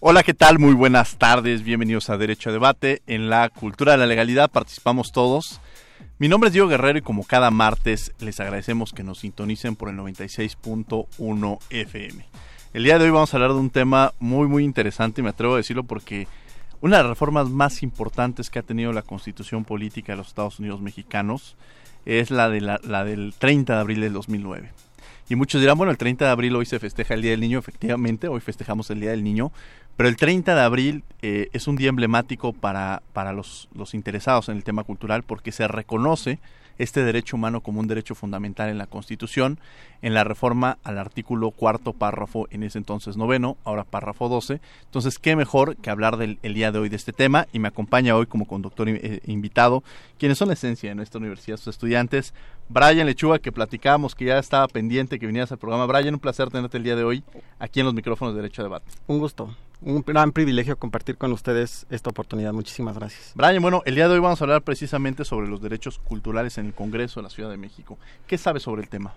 Hola, 0.00 0.22
¿qué 0.22 0.32
tal? 0.32 0.60
Muy 0.60 0.74
buenas 0.74 1.16
tardes. 1.16 1.64
Bienvenidos 1.64 2.08
a 2.08 2.16
Derecho 2.16 2.50
a 2.50 2.52
Debate. 2.52 3.02
En 3.08 3.28
la 3.28 3.48
cultura 3.48 3.90
de 3.90 3.98
la 3.98 4.06
legalidad 4.06 4.48
participamos 4.48 5.10
todos. 5.10 5.60
Mi 6.20 6.28
nombre 6.28 6.46
es 6.46 6.52
Diego 6.52 6.68
Guerrero 6.68 7.00
y 7.00 7.02
como 7.02 7.24
cada 7.24 7.50
martes 7.50 8.12
les 8.20 8.38
agradecemos 8.38 8.92
que 8.92 9.02
nos 9.02 9.18
sintonicen 9.18 9.74
por 9.74 9.88
el 9.88 9.96
96.1 9.96 11.58
FM. 11.70 12.24
El 12.74 12.84
día 12.84 12.96
de 12.96 13.06
hoy 13.06 13.10
vamos 13.10 13.34
a 13.34 13.38
hablar 13.38 13.50
de 13.50 13.58
un 13.58 13.70
tema 13.70 14.12
muy 14.20 14.46
muy 14.46 14.62
interesante 14.62 15.20
y 15.20 15.24
me 15.24 15.30
atrevo 15.30 15.54
a 15.54 15.56
decirlo 15.56 15.82
porque 15.82 16.28
una 16.80 16.98
de 16.98 17.02
las 17.02 17.10
reformas 17.10 17.48
más 17.48 17.82
importantes 17.82 18.50
que 18.50 18.60
ha 18.60 18.62
tenido 18.62 18.92
la 18.92 19.02
constitución 19.02 19.64
política 19.64 20.12
de 20.12 20.18
los 20.18 20.28
Estados 20.28 20.60
Unidos 20.60 20.80
mexicanos 20.80 21.56
es 22.06 22.30
la, 22.30 22.48
de 22.48 22.60
la, 22.60 22.80
la 22.84 23.02
del 23.02 23.34
30 23.36 23.74
de 23.74 23.80
abril 23.80 24.00
del 24.02 24.12
2009. 24.12 24.70
Y 25.30 25.34
muchos 25.36 25.60
dirán, 25.60 25.76
bueno, 25.76 25.90
el 25.90 25.98
30 25.98 26.24
de 26.24 26.30
abril 26.30 26.56
hoy 26.56 26.64
se 26.64 26.78
festeja 26.78 27.14
el 27.14 27.22
Día 27.22 27.32
del 27.32 27.40
Niño, 27.40 27.58
efectivamente, 27.58 28.28
hoy 28.28 28.40
festejamos 28.40 28.90
el 28.90 29.00
Día 29.00 29.10
del 29.10 29.22
Niño, 29.22 29.52
pero 29.98 30.08
el 30.08 30.16
30 30.16 30.54
de 30.54 30.60
abril 30.60 31.02
eh, 31.22 31.48
es 31.52 31.66
un 31.66 31.74
día 31.74 31.88
emblemático 31.88 32.52
para, 32.52 33.02
para 33.12 33.32
los, 33.32 33.68
los 33.74 33.94
interesados 33.94 34.48
en 34.48 34.56
el 34.56 34.62
tema 34.62 34.84
cultural 34.84 35.24
porque 35.24 35.50
se 35.50 35.66
reconoce 35.66 36.38
este 36.78 37.02
derecho 37.02 37.34
humano 37.34 37.62
como 37.62 37.80
un 37.80 37.88
derecho 37.88 38.14
fundamental 38.14 38.68
en 38.68 38.78
la 38.78 38.86
Constitución, 38.86 39.58
en 40.00 40.14
la 40.14 40.22
reforma 40.22 40.78
al 40.84 40.98
artículo 40.98 41.50
cuarto 41.50 41.94
párrafo, 41.94 42.46
en 42.52 42.62
ese 42.62 42.78
entonces 42.78 43.16
noveno, 43.16 43.56
ahora 43.64 43.82
párrafo 43.82 44.28
12. 44.28 44.60
Entonces, 44.84 45.18
qué 45.18 45.34
mejor 45.34 45.74
que 45.74 45.90
hablar 45.90 46.16
del 46.16 46.38
el 46.44 46.54
día 46.54 46.70
de 46.70 46.78
hoy 46.78 46.88
de 46.88 46.94
este 46.94 47.12
tema 47.12 47.48
y 47.52 47.58
me 47.58 47.66
acompaña 47.66 48.14
hoy 48.14 48.26
como 48.26 48.46
conductor 48.46 48.88
eh, 48.88 49.20
invitado, 49.26 49.82
quienes 50.16 50.38
son 50.38 50.46
la 50.46 50.54
esencia 50.54 50.90
de 50.90 50.94
nuestra 50.94 51.18
universidad, 51.18 51.56
sus 51.56 51.74
estudiantes, 51.74 52.34
Brian 52.68 53.04
Lechuga, 53.04 53.40
que 53.40 53.50
platicábamos 53.50 54.14
que 54.14 54.26
ya 54.26 54.38
estaba 54.38 54.68
pendiente 54.68 55.18
que 55.18 55.26
vinieras 55.26 55.50
al 55.50 55.58
programa. 55.58 55.86
Brian, 55.86 56.14
un 56.14 56.20
placer 56.20 56.50
tenerte 56.50 56.76
el 56.76 56.84
día 56.84 56.94
de 56.94 57.02
hoy 57.02 57.24
aquí 57.58 57.80
en 57.80 57.86
los 57.86 57.94
micrófonos 57.94 58.34
de 58.34 58.42
Derecho 58.42 58.62
a 58.62 58.66
Debate. 58.66 58.86
Un 59.08 59.18
gusto 59.18 59.52
un 59.80 60.02
gran 60.02 60.32
privilegio 60.32 60.76
compartir 60.76 61.16
con 61.16 61.32
ustedes 61.32 61.86
esta 61.90 62.10
oportunidad. 62.10 62.52
Muchísimas 62.52 62.96
gracias. 62.96 63.32
Brian, 63.34 63.62
bueno, 63.62 63.82
el 63.86 63.94
día 63.94 64.08
de 64.08 64.14
hoy 64.14 64.20
vamos 64.20 64.40
a 64.40 64.44
hablar 64.44 64.62
precisamente 64.62 65.24
sobre 65.24 65.48
los 65.48 65.60
derechos 65.60 65.98
culturales 65.98 66.58
en 66.58 66.66
el 66.66 66.74
Congreso 66.74 67.20
de 67.20 67.24
la 67.24 67.30
Ciudad 67.30 67.50
de 67.50 67.56
México. 67.56 67.98
¿Qué 68.26 68.38
sabes 68.38 68.62
sobre 68.62 68.82
el 68.82 68.88
tema? 68.88 69.14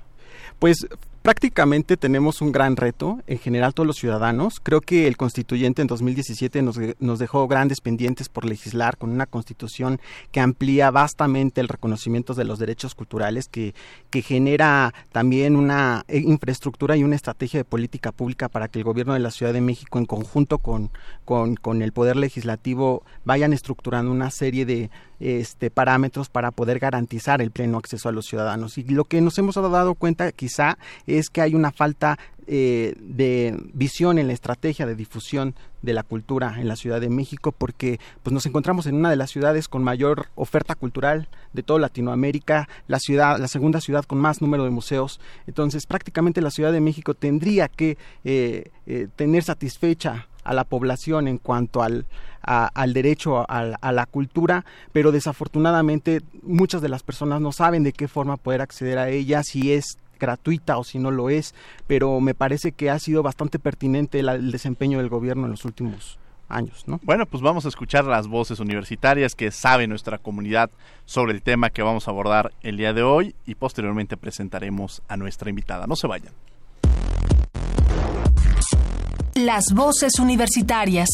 Pues 0.60 0.88
prácticamente 1.22 1.98
tenemos 1.98 2.42
un 2.42 2.52
gran 2.52 2.76
reto, 2.76 3.20
en 3.28 3.38
general 3.38 3.74
todos 3.74 3.88
los 3.88 3.98
ciudadanos. 3.98 4.60
Creo 4.62 4.82
que 4.82 5.08
el 5.08 5.18
constituyente 5.18 5.82
en 5.82 5.88
2017 5.88 6.62
nos, 6.62 6.80
nos, 7.00 7.20
dejó 7.20 7.48
grandes 7.48 7.82
pendientes 7.82 8.30
por 8.30 8.46
legislar 8.46 8.98
con 8.98 9.12
una 9.12 9.28
constitución 9.28 10.00
que 10.32 10.40
amplía 10.40 10.90
vastamente 10.90 11.62
el 11.62 11.68
reconocimiento 11.68 12.34
de 12.34 12.46
los 12.46 12.60
derechos 12.60 12.96
culturales, 12.96 13.48
que, 13.48 13.76
que 14.10 14.22
genera 14.22 14.94
también 15.12 15.56
una 15.56 16.04
eh, 16.08 16.20
infraestructura 16.20 16.98
y 16.98 17.04
una 17.04 17.16
estrategia 17.16 17.60
de 17.60 17.66
política 17.66 18.12
pública 18.12 18.50
para 18.50 18.68
que 18.68 18.80
el 18.80 18.86
gobierno 18.86 19.14
de 19.14 19.20
la 19.20 19.32
Ciudad 19.32 19.54
de 19.54 19.62
México, 19.62 20.00
en 20.00 20.06
conjunto 20.06 20.58
con, 20.58 20.90
con, 21.26 21.56
con 21.56 21.82
el 21.82 21.92
Poder 21.92 22.16
Legislativo, 22.16 23.04
vayan 23.26 23.54
estructurando 23.54 24.12
una 24.12 24.32
serie 24.32 24.66
de 24.66 24.90
este, 25.22 25.70
parámetros 25.70 26.30
para 26.30 26.52
poder 26.52 26.80
garantizar 26.80 27.42
el 27.42 27.52
pleno 27.52 27.78
acceso 27.78 28.10
a 28.10 28.12
los 28.12 28.26
ciudadanos. 28.26 28.78
Y 28.78 28.84
lo 28.84 29.06
que 29.06 29.22
nos 29.22 29.38
hemos 29.38 29.56
dado 29.56 29.96
cuenta 29.96 30.32
quizá 30.32 30.78
es 31.06 31.30
que 31.30 31.42
hay 31.42 31.54
una 31.54 31.72
falta 31.72 32.18
eh, 32.48 32.96
de 33.00 33.56
visión 33.74 34.18
en 34.18 34.28
la 34.28 34.34
estrategia 34.34 34.88
de 34.88 34.96
difusión 34.96 35.54
de 35.84 35.94
la 35.94 36.02
cultura 36.02 36.56
en 36.60 36.68
la 36.68 36.76
Ciudad 36.76 37.00
de 37.00 37.10
México 37.10 37.52
porque 37.52 38.00
pues 38.24 38.34
nos 38.34 38.46
encontramos 38.46 38.88
en 38.88 38.96
una 38.96 39.10
de 39.12 39.16
las 39.16 39.30
ciudades 39.30 39.68
con 39.68 39.84
mayor 39.84 40.28
oferta 40.36 40.74
cultural 40.76 41.30
de 41.54 41.64
toda 41.64 41.80
Latinoamérica, 41.80 42.68
la 42.88 43.00
ciudad, 43.00 43.38
la 43.40 43.48
segunda 43.48 43.80
ciudad 43.80 44.06
con 44.06 44.18
más 44.18 44.42
número 44.42 44.64
de 44.64 44.72
museos. 44.72 45.22
Entonces 45.46 45.86
prácticamente 45.86 46.42
la 46.42 46.52
Ciudad 46.52 46.74
de 46.74 46.82
México 46.82 47.14
tendría 47.14 47.68
que 47.68 47.98
eh, 48.24 48.72
eh, 48.88 49.08
tener 49.16 49.44
satisfecha 49.44 50.28
a 50.52 50.54
la 50.54 50.64
población 50.66 51.28
en 51.28 51.38
cuanto 51.38 51.82
al, 51.82 52.06
al 52.44 52.94
derecho 52.94 53.46
a, 53.50 53.92
la 53.92 54.06
cultura, 54.06 54.66
pero 54.92 55.12
desafortunadamente 55.12 56.22
muchas 56.44 56.82
de 56.82 56.90
las 56.90 57.04
personas 57.04 57.42
no 57.42 57.52
saben 57.52 57.84
de 57.84 57.94
qué 57.94 58.08
forma 58.08 58.38
poder 58.38 58.62
acceder 58.62 58.98
a 58.98 59.10
ella, 59.10 59.44
si 59.44 59.74
es 59.74 59.98
gratuita 60.20 60.78
o 60.78 60.84
si 60.84 61.00
no 61.00 61.10
lo 61.10 61.30
es, 61.30 61.56
pero 61.88 62.20
me 62.20 62.36
parece 62.36 62.74
que 62.74 62.90
ha 62.90 63.00
sido 63.00 63.24
bastante 63.24 63.58
pertinente 63.58 64.20
el 64.20 64.52
desempeño 64.52 65.00
del 65.00 65.10
gobierno 65.10 65.46
en 65.46 65.52
los 65.52 65.66
últimos 65.66 66.20
años, 66.48 66.84
¿no? 66.86 67.00
Bueno, 67.04 67.26
pues 67.26 67.42
vamos 67.42 67.66
a 67.66 67.70
escuchar 67.70 68.04
las 68.06 68.28
voces 68.28 68.60
universitarias 68.60 69.36
que 69.36 69.52
sabe 69.52 69.88
nuestra 69.88 70.18
comunidad 70.18 70.70
sobre 71.06 71.32
el 71.32 71.42
tema 71.42 71.70
que 71.70 71.82
vamos 71.82 72.08
a 72.08 72.12
abordar 72.12 72.52
el 72.62 72.78
día 72.78 72.94
de 72.94 73.04
hoy 73.04 73.36
y 73.46 73.56
posteriormente 73.56 74.18
presentaremos 74.18 75.02
a 75.08 75.16
nuestra 75.16 75.50
invitada. 75.50 75.88
No 75.88 75.96
se 75.96 76.08
vayan. 76.08 76.34
Las 79.46 79.74
voces 79.74 80.20
universitarias. 80.20 81.10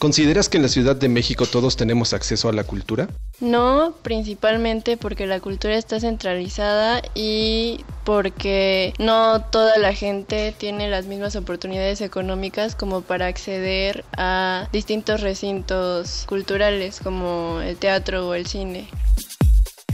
¿Consideras 0.00 0.48
que 0.48 0.56
en 0.56 0.64
la 0.64 0.68
Ciudad 0.68 0.96
de 0.96 1.08
México 1.08 1.46
todos 1.46 1.76
tenemos 1.76 2.12
acceso 2.12 2.48
a 2.48 2.52
la 2.52 2.64
cultura? 2.64 3.06
No, 3.38 3.94
principalmente 4.02 4.96
porque 4.96 5.28
la 5.28 5.38
cultura 5.38 5.76
está 5.76 6.00
centralizada 6.00 7.02
y 7.14 7.84
porque 8.02 8.92
no 8.98 9.40
toda 9.40 9.78
la 9.78 9.94
gente 9.94 10.52
tiene 10.58 10.90
las 10.90 11.06
mismas 11.06 11.36
oportunidades 11.36 12.00
económicas 12.00 12.74
como 12.74 13.02
para 13.02 13.26
acceder 13.26 14.04
a 14.16 14.68
distintos 14.72 15.20
recintos 15.20 16.24
culturales 16.26 16.98
como 16.98 17.60
el 17.60 17.76
teatro 17.76 18.26
o 18.26 18.34
el 18.34 18.48
cine. 18.48 18.88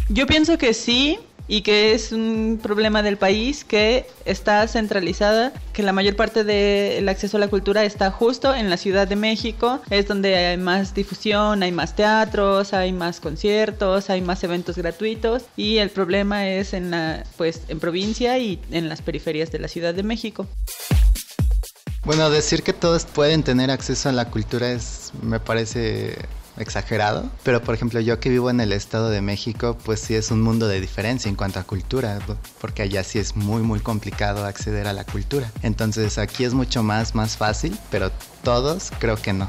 Yo 0.08 0.26
pienso 0.26 0.56
que 0.58 0.72
sí, 0.74 1.18
y 1.46 1.62
que 1.62 1.92
es 1.92 2.12
un 2.12 2.58
problema 2.62 3.02
del 3.02 3.16
país 3.16 3.64
que 3.64 4.06
está 4.24 4.66
centralizada, 4.68 5.52
que 5.72 5.82
la 5.82 5.92
mayor 5.92 6.16
parte 6.16 6.44
del 6.44 7.08
acceso 7.08 7.36
a 7.36 7.40
la 7.40 7.48
cultura 7.48 7.84
está 7.84 8.10
justo 8.10 8.54
en 8.54 8.70
la 8.70 8.76
Ciudad 8.76 9.06
de 9.06 9.16
México, 9.16 9.80
es 9.90 10.08
donde 10.08 10.34
hay 10.36 10.56
más 10.56 10.94
difusión, 10.94 11.62
hay 11.62 11.72
más 11.72 11.94
teatros, 11.96 12.72
hay 12.72 12.92
más 12.92 13.20
conciertos, 13.20 14.10
hay 14.10 14.20
más 14.20 14.42
eventos 14.44 14.76
gratuitos 14.76 15.44
y 15.56 15.78
el 15.78 15.90
problema 15.90 16.48
es 16.48 16.72
en 16.72 16.90
la 16.90 17.24
pues 17.36 17.62
en 17.68 17.80
provincia 17.80 18.38
y 18.38 18.60
en 18.70 18.88
las 18.88 19.02
periferias 19.02 19.50
de 19.52 19.58
la 19.58 19.68
Ciudad 19.68 19.94
de 19.94 20.02
México. 20.02 20.46
Bueno, 22.04 22.28
decir 22.28 22.62
que 22.62 22.74
todos 22.74 23.06
pueden 23.06 23.42
tener 23.42 23.70
acceso 23.70 24.10
a 24.10 24.12
la 24.12 24.30
cultura 24.30 24.72
es 24.72 25.12
me 25.22 25.40
parece 25.40 26.16
exagerado, 26.56 27.30
pero 27.42 27.62
por 27.62 27.74
ejemplo 27.74 28.00
yo 28.00 28.20
que 28.20 28.30
vivo 28.30 28.50
en 28.50 28.60
el 28.60 28.72
Estado 28.72 29.10
de 29.10 29.20
México, 29.20 29.76
pues 29.84 30.00
sí 30.00 30.14
es 30.14 30.30
un 30.30 30.42
mundo 30.42 30.68
de 30.68 30.80
diferencia 30.80 31.28
en 31.28 31.36
cuanto 31.36 31.58
a 31.58 31.64
cultura, 31.64 32.18
porque 32.60 32.82
allá 32.82 33.02
sí 33.04 33.18
es 33.18 33.36
muy 33.36 33.62
muy 33.62 33.80
complicado 33.80 34.44
acceder 34.44 34.86
a 34.86 34.92
la 34.92 35.04
cultura. 35.04 35.50
Entonces 35.62 36.18
aquí 36.18 36.44
es 36.44 36.54
mucho 36.54 36.82
más 36.82 37.14
más 37.14 37.36
fácil, 37.36 37.76
pero 37.90 38.10
todos 38.42 38.90
creo 38.98 39.16
que 39.16 39.32
no. 39.32 39.48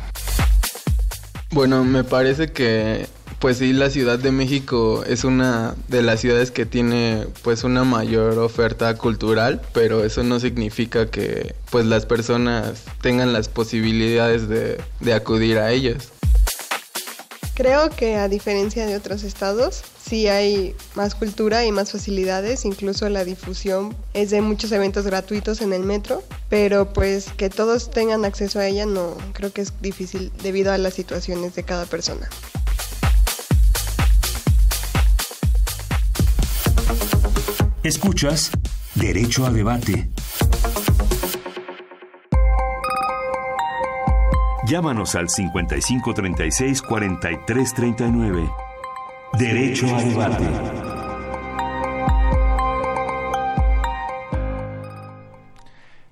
Bueno, 1.52 1.84
me 1.84 2.04
parece 2.04 2.52
que 2.52 3.08
pues 3.40 3.58
sí, 3.58 3.74
la 3.74 3.90
Ciudad 3.90 4.18
de 4.18 4.32
México 4.32 5.04
es 5.06 5.24
una 5.24 5.76
de 5.88 6.02
las 6.02 6.22
ciudades 6.22 6.50
que 6.50 6.66
tiene 6.66 7.28
pues 7.44 7.64
una 7.64 7.84
mayor 7.84 8.40
oferta 8.40 8.96
cultural, 8.98 9.62
pero 9.72 10.04
eso 10.04 10.24
no 10.24 10.40
significa 10.40 11.08
que 11.08 11.54
pues 11.70 11.86
las 11.86 12.06
personas 12.06 12.86
tengan 13.02 13.34
las 13.34 13.50
posibilidades 13.50 14.48
de, 14.48 14.82
de 15.00 15.14
acudir 15.14 15.60
a 15.60 15.72
ellas. 15.72 16.12
Creo 17.56 17.90
que 17.90 18.18
a 18.18 18.28
diferencia 18.28 18.86
de 18.86 18.98
otros 18.98 19.24
estados, 19.24 19.82
sí 20.06 20.28
hay 20.28 20.76
más 20.94 21.16
cultura 21.16 21.64
y 21.64 21.72
más 21.72 21.94
facilidades, 21.94 22.66
incluso 22.66 23.08
la 23.08 23.24
difusión 23.24 23.96
es 24.14 24.30
de 24.30 24.42
muchos 24.42 24.74
eventos 24.74 25.06
gratuitos 25.06 25.62
en 25.62 25.72
el 25.72 25.84
metro, 25.84 26.22
pero 26.50 26.92
pues 26.92 27.32
que 27.38 27.50
todos 27.50 27.92
tengan 27.92 28.26
acceso 28.26 28.60
a 28.60 28.68
ella 28.68 28.86
no 28.86 29.16
creo 29.32 29.54
que 29.54 29.62
es 29.62 29.72
difícil 29.82 30.34
debido 30.44 30.74
a 30.74 30.78
las 30.78 30.96
situaciones 30.96 31.56
de 31.56 31.64
cada 31.64 31.86
persona. 31.86 32.30
Escuchas 37.84 38.52
Derecho 38.96 39.46
a 39.46 39.52
Debate. 39.52 40.10
Llámanos 44.66 45.14
al 45.14 45.30
5536 45.30 46.82
4339. 46.82 48.50
Derecho 49.38 49.96
a 49.96 50.02
debate. 50.02 50.46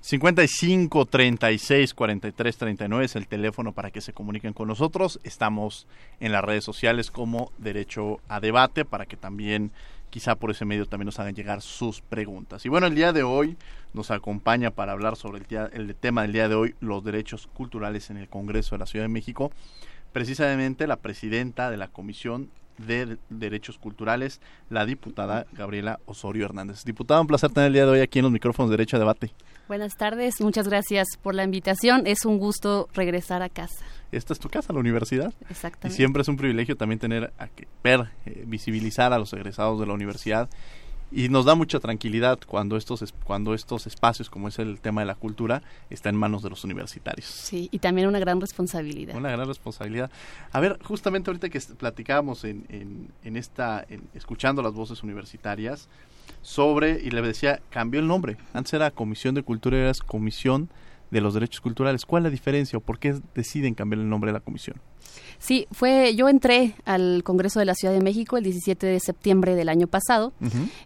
...55 0.04 1.10
36 1.10 1.94
43 1.96 2.58
39 2.58 3.06
es 3.06 3.16
el 3.16 3.26
teléfono 3.26 3.72
para 3.72 3.90
que 3.90 4.02
se 4.02 4.14
comuniquen 4.14 4.54
con 4.54 4.68
nosotros. 4.68 5.20
Estamos 5.24 5.88
en 6.20 6.32
las 6.32 6.44
redes 6.44 6.64
sociales 6.64 7.10
como 7.10 7.52
Derecho 7.58 8.20
a 8.28 8.40
Debate 8.40 8.86
para 8.86 9.08
que 9.08 9.18
también 9.18 9.72
quizá 10.14 10.36
por 10.36 10.52
ese 10.52 10.64
medio 10.64 10.86
también 10.86 11.08
nos 11.08 11.20
hagan 11.20 11.34
llegar 11.34 11.64
sus 11.64 12.02
preguntas. 12.02 12.64
Y 12.68 12.70
bueno, 12.70 12.86
el 12.86 12.94
día 12.94 13.14
de 13.14 13.24
hoy 13.24 13.58
nos 13.96 14.12
acompaña 14.12 14.70
para 14.70 14.92
hablar 14.92 15.16
sobre 15.16 15.44
el, 15.50 15.70
el 15.74 15.96
tema 15.96 16.22
del 16.22 16.34
día 16.34 16.48
de 16.48 16.54
hoy, 16.54 16.76
los 16.82 17.04
derechos 17.04 17.48
culturales 17.48 18.12
en 18.12 18.18
el 18.18 18.30
Congreso 18.30 18.76
de 18.76 18.80
la 18.80 18.86
Ciudad 18.86 19.06
de 19.06 19.10
México, 19.10 19.52
precisamente 20.12 20.86
la 20.86 20.98
presidenta 20.98 21.72
de 21.72 21.78
la 21.78 21.88
Comisión 21.88 22.52
de 22.78 23.18
Derechos 23.32 23.80
Culturales, 23.80 24.40
la 24.70 24.86
diputada 24.86 25.48
Gabriela 25.52 26.00
Osorio 26.06 26.46
Hernández. 26.46 26.84
Diputada, 26.84 27.20
un 27.20 27.26
placer 27.26 27.50
tener 27.50 27.68
el 27.68 27.74
día 27.74 27.86
de 27.88 27.92
hoy 27.94 28.00
aquí 28.02 28.20
en 28.20 28.24
los 28.26 28.32
micrófonos 28.32 28.70
de 28.70 28.78
Derecho 28.78 28.98
a 28.98 29.00
Debate. 29.00 29.32
Buenas 29.68 29.96
tardes, 29.96 30.42
muchas 30.42 30.68
gracias 30.68 31.08
por 31.22 31.36
la 31.36 31.44
invitación. 31.46 32.06
Es 32.06 32.26
un 32.26 32.38
gusto 32.38 32.90
regresar 32.94 33.42
a 33.42 33.50
casa. 33.50 33.86
Esta 34.12 34.34
es 34.34 34.40
tu 34.40 34.50
casa, 34.50 34.74
la 34.74 34.80
universidad. 34.80 35.34
Exactamente. 35.50 35.88
Y 35.88 35.92
siempre 35.92 36.22
es 36.22 36.28
un 36.28 36.36
privilegio 36.36 36.76
también 36.76 37.00
tener 37.00 37.32
a 37.38 37.48
que 37.48 37.68
ver, 37.82 38.10
eh, 38.26 38.44
visibilizar 38.46 39.14
a 39.14 39.18
los 39.18 39.32
egresados 39.32 39.80
de 39.80 39.86
la 39.86 39.94
universidad 39.94 40.50
y 41.14 41.30
nos 41.30 41.46
da 41.46 41.54
mucha 41.54 41.80
tranquilidad 41.80 42.40
cuando 42.46 42.76
estos 42.76 43.14
cuando 43.24 43.54
estos 43.54 43.86
espacios 43.86 44.30
como 44.30 44.48
es 44.48 44.58
el 44.58 44.80
tema 44.82 45.02
de 45.02 45.08
la 45.08 45.16
cultura 45.16 45.62
está 45.90 46.10
en 46.10 46.16
manos 46.16 46.42
de 46.42 46.50
los 46.50 46.64
universitarios. 46.64 47.28
Sí 47.28 47.70
y 47.72 47.80
también 47.80 48.08
una 48.08 48.20
gran 48.20 48.42
responsabilidad. 48.42 49.16
Una 49.16 49.32
gran 49.32 49.48
responsabilidad. 49.48 50.10
A 50.52 50.60
ver 50.60 50.80
justamente 50.84 51.30
ahorita 51.30 51.50
que 51.50 51.60
platicábamos 51.78 52.44
en, 52.44 52.66
en, 52.70 53.10
en 53.24 53.38
esta 53.38 53.86
escuchando 54.14 54.62
las 54.62 54.74
voces 54.74 55.04
universitarias 55.04 55.88
sobre 56.42 57.00
y 57.04 57.12
le 57.12 57.22
decía 57.22 57.62
cambió 57.70 58.00
el 58.00 58.08
nombre. 58.08 58.38
Antes 58.54 58.74
era 58.74 58.90
comisión 58.90 59.36
de 59.36 59.44
cultura 59.44 59.78
y 59.78 59.82
es 59.82 60.02
comisión 60.02 60.70
de 61.14 61.22
los 61.22 61.34
derechos 61.34 61.62
culturales 61.62 62.06
cuál 62.06 62.24
es 62.24 62.26
la 62.26 62.30
diferencia 62.32 62.78
o 62.78 62.82
por 62.82 63.00
qué 63.00 63.16
deciden 63.34 63.74
cambiar 63.74 64.02
el 64.02 64.10
nombre 64.10 64.30
de 64.30 64.34
la 64.34 64.40
comisión 64.42 64.76
Sí, 65.40 65.68
fue, 65.72 66.16
yo 66.16 66.30
entré 66.30 66.76
al 66.86 67.22
Congreso 67.24 67.60
de 67.60 67.66
la 67.66 67.76
Ciudad 67.76 67.94
de 67.94 68.02
México 68.02 68.38
el 68.38 68.44
17 68.44 68.88
de 68.88 69.00
septiembre 69.00 69.56
del 69.56 69.70
año 69.70 69.88
pasado 69.88 70.32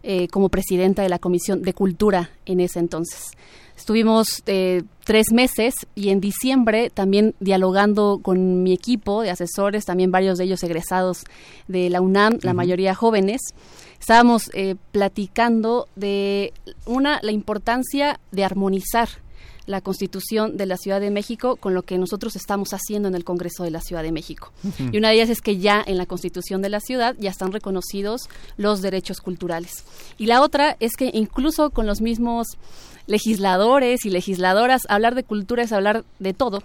eh, 0.02 0.28
como 0.28 0.48
presidenta 0.48 1.02
de 1.02 1.08
la 1.08 1.18
Comisión 1.18 1.62
de 1.62 1.72
Cultura 1.74 2.30
en 2.44 2.60
ese 2.60 2.80
entonces. 2.80 3.30
Estuvimos 3.76 4.42
eh, 4.46 4.82
tres 5.04 5.30
meses 5.32 5.74
y 5.94 6.08
en 6.08 6.20
diciembre 6.20 6.90
también 6.90 7.36
dialogando 7.38 8.18
con 8.20 8.64
mi 8.64 8.72
equipo 8.72 9.22
de 9.22 9.30
asesores, 9.30 9.84
también 9.84 10.10
varios 10.10 10.38
de 10.38 10.44
ellos 10.44 10.64
egresados 10.64 11.22
de 11.68 11.88
la 11.88 12.00
UNAM, 12.00 12.38
la 12.42 12.54
mayoría 12.54 12.96
jóvenes. 12.96 13.40
Estábamos 14.00 14.50
eh, 14.54 14.74
platicando 14.90 15.86
de 15.94 16.52
una 16.86 17.20
la 17.22 17.30
importancia 17.30 18.18
de 18.32 18.44
armonizar 18.44 19.08
la 19.68 19.82
Constitución 19.82 20.56
de 20.56 20.66
la 20.66 20.78
Ciudad 20.78 21.00
de 21.00 21.10
México 21.10 21.56
con 21.56 21.74
lo 21.74 21.82
que 21.82 21.98
nosotros 21.98 22.34
estamos 22.36 22.70
haciendo 22.72 23.06
en 23.06 23.14
el 23.14 23.24
Congreso 23.24 23.64
de 23.64 23.70
la 23.70 23.82
Ciudad 23.82 24.02
de 24.02 24.12
México. 24.12 24.50
Y 24.92 24.96
una 24.96 25.10
de 25.10 25.16
ellas 25.16 25.28
es 25.28 25.42
que 25.42 25.58
ya 25.58 25.84
en 25.86 25.98
la 25.98 26.06
Constitución 26.06 26.62
de 26.62 26.70
la 26.70 26.80
ciudad 26.80 27.14
ya 27.18 27.30
están 27.30 27.52
reconocidos 27.52 28.22
los 28.56 28.80
derechos 28.80 29.20
culturales. 29.20 29.84
Y 30.16 30.26
la 30.26 30.40
otra 30.40 30.76
es 30.80 30.96
que 30.96 31.10
incluso 31.12 31.70
con 31.70 31.86
los 31.86 32.00
mismos 32.00 32.46
legisladores 33.06 34.06
y 34.06 34.10
legisladoras, 34.10 34.82
hablar 34.88 35.14
de 35.14 35.22
cultura 35.22 35.62
es 35.62 35.72
hablar 35.72 36.04
de 36.18 36.32
todo, 36.32 36.62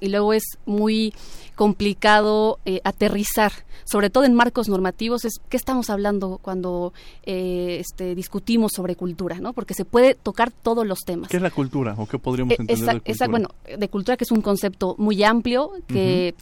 y 0.00 0.08
luego 0.08 0.32
es 0.32 0.44
muy 0.66 1.12
complicado 1.54 2.58
eh, 2.64 2.80
aterrizar, 2.84 3.52
sobre 3.84 4.10
todo 4.10 4.24
en 4.24 4.34
marcos 4.34 4.68
normativos, 4.68 5.24
es 5.24 5.34
qué 5.48 5.56
estamos 5.56 5.90
hablando 5.90 6.38
cuando 6.42 6.92
eh, 7.24 7.78
este, 7.80 8.14
discutimos 8.14 8.72
sobre 8.74 8.96
cultura, 8.96 9.38
¿no? 9.38 9.52
Porque 9.52 9.74
se 9.74 9.84
puede 9.84 10.14
tocar 10.14 10.50
todos 10.50 10.86
los 10.86 11.00
temas. 11.00 11.28
¿Qué 11.28 11.36
es 11.36 11.42
la 11.42 11.50
cultura 11.50 11.94
o 11.98 12.06
qué 12.06 12.18
podríamos 12.18 12.58
entender 12.58 12.78
de 12.78 13.00
cultura? 13.00 13.28
bueno, 13.28 13.48
de 13.78 13.88
cultura 13.88 14.16
que 14.16 14.24
es 14.24 14.32
un 14.32 14.40
concepto 14.40 14.94
muy 14.98 15.22
amplio 15.22 15.72
que 15.86 16.34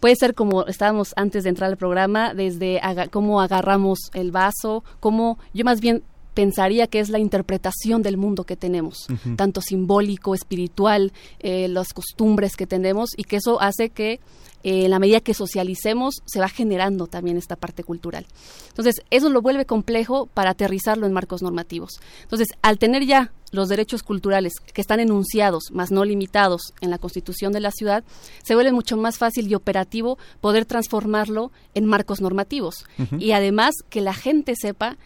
puede 0.00 0.16
ser 0.16 0.34
como 0.34 0.66
estábamos 0.66 1.12
antes 1.16 1.44
de 1.44 1.50
entrar 1.50 1.70
al 1.70 1.76
programa, 1.76 2.34
desde 2.34 2.80
cómo 3.10 3.40
agarramos 3.40 4.10
el 4.12 4.32
vaso, 4.32 4.84
cómo 5.00 5.38
yo 5.52 5.64
más 5.64 5.80
bien 5.80 6.02
pensaría 6.34 6.88
que 6.88 7.00
es 7.00 7.08
la 7.08 7.18
interpretación 7.18 8.02
del 8.02 8.16
mundo 8.16 8.44
que 8.44 8.56
tenemos, 8.56 9.06
tanto 9.36 9.60
simbólico, 9.60 10.34
espiritual, 10.34 11.12
eh, 11.38 11.68
las 11.68 11.92
costumbres 11.92 12.56
que 12.56 12.66
tenemos 12.66 13.10
y 13.16 13.24
que 13.24 13.36
eso 13.36 13.60
hace 13.60 13.90
que 13.90 14.20
eh, 14.64 14.86
en 14.86 14.90
la 14.90 14.98
medida 14.98 15.20
que 15.20 15.34
socialicemos 15.34 16.22
se 16.24 16.40
va 16.40 16.48
generando 16.48 17.06
también 17.06 17.36
esta 17.36 17.54
parte 17.54 17.84
cultural. 17.84 18.26
Entonces, 18.68 19.02
eso 19.10 19.28
lo 19.28 19.42
vuelve 19.42 19.66
complejo 19.66 20.26
para 20.26 20.50
aterrizarlo 20.50 21.06
en 21.06 21.12
marcos 21.12 21.42
normativos. 21.42 22.00
Entonces, 22.22 22.48
al 22.62 22.78
tener 22.78 23.04
ya 23.04 23.30
los 23.52 23.68
derechos 23.68 24.02
culturales 24.02 24.54
que 24.72 24.80
están 24.80 25.00
enunciados, 25.00 25.64
más 25.70 25.92
no 25.92 26.04
limitados, 26.04 26.72
en 26.80 26.90
la 26.90 26.98
Constitución 26.98 27.52
de 27.52 27.60
la 27.60 27.70
ciudad, 27.70 28.04
se 28.42 28.54
vuelve 28.54 28.72
mucho 28.72 28.96
más 28.96 29.18
fácil 29.18 29.46
y 29.46 29.54
operativo 29.54 30.18
poder 30.40 30.64
transformarlo 30.64 31.52
en 31.74 31.84
marcos 31.84 32.20
normativos. 32.20 32.86
Y 33.18 33.32
además 33.32 33.74
que 33.90 34.00
la 34.00 34.14
gente 34.14 34.54
sepa 34.56 34.96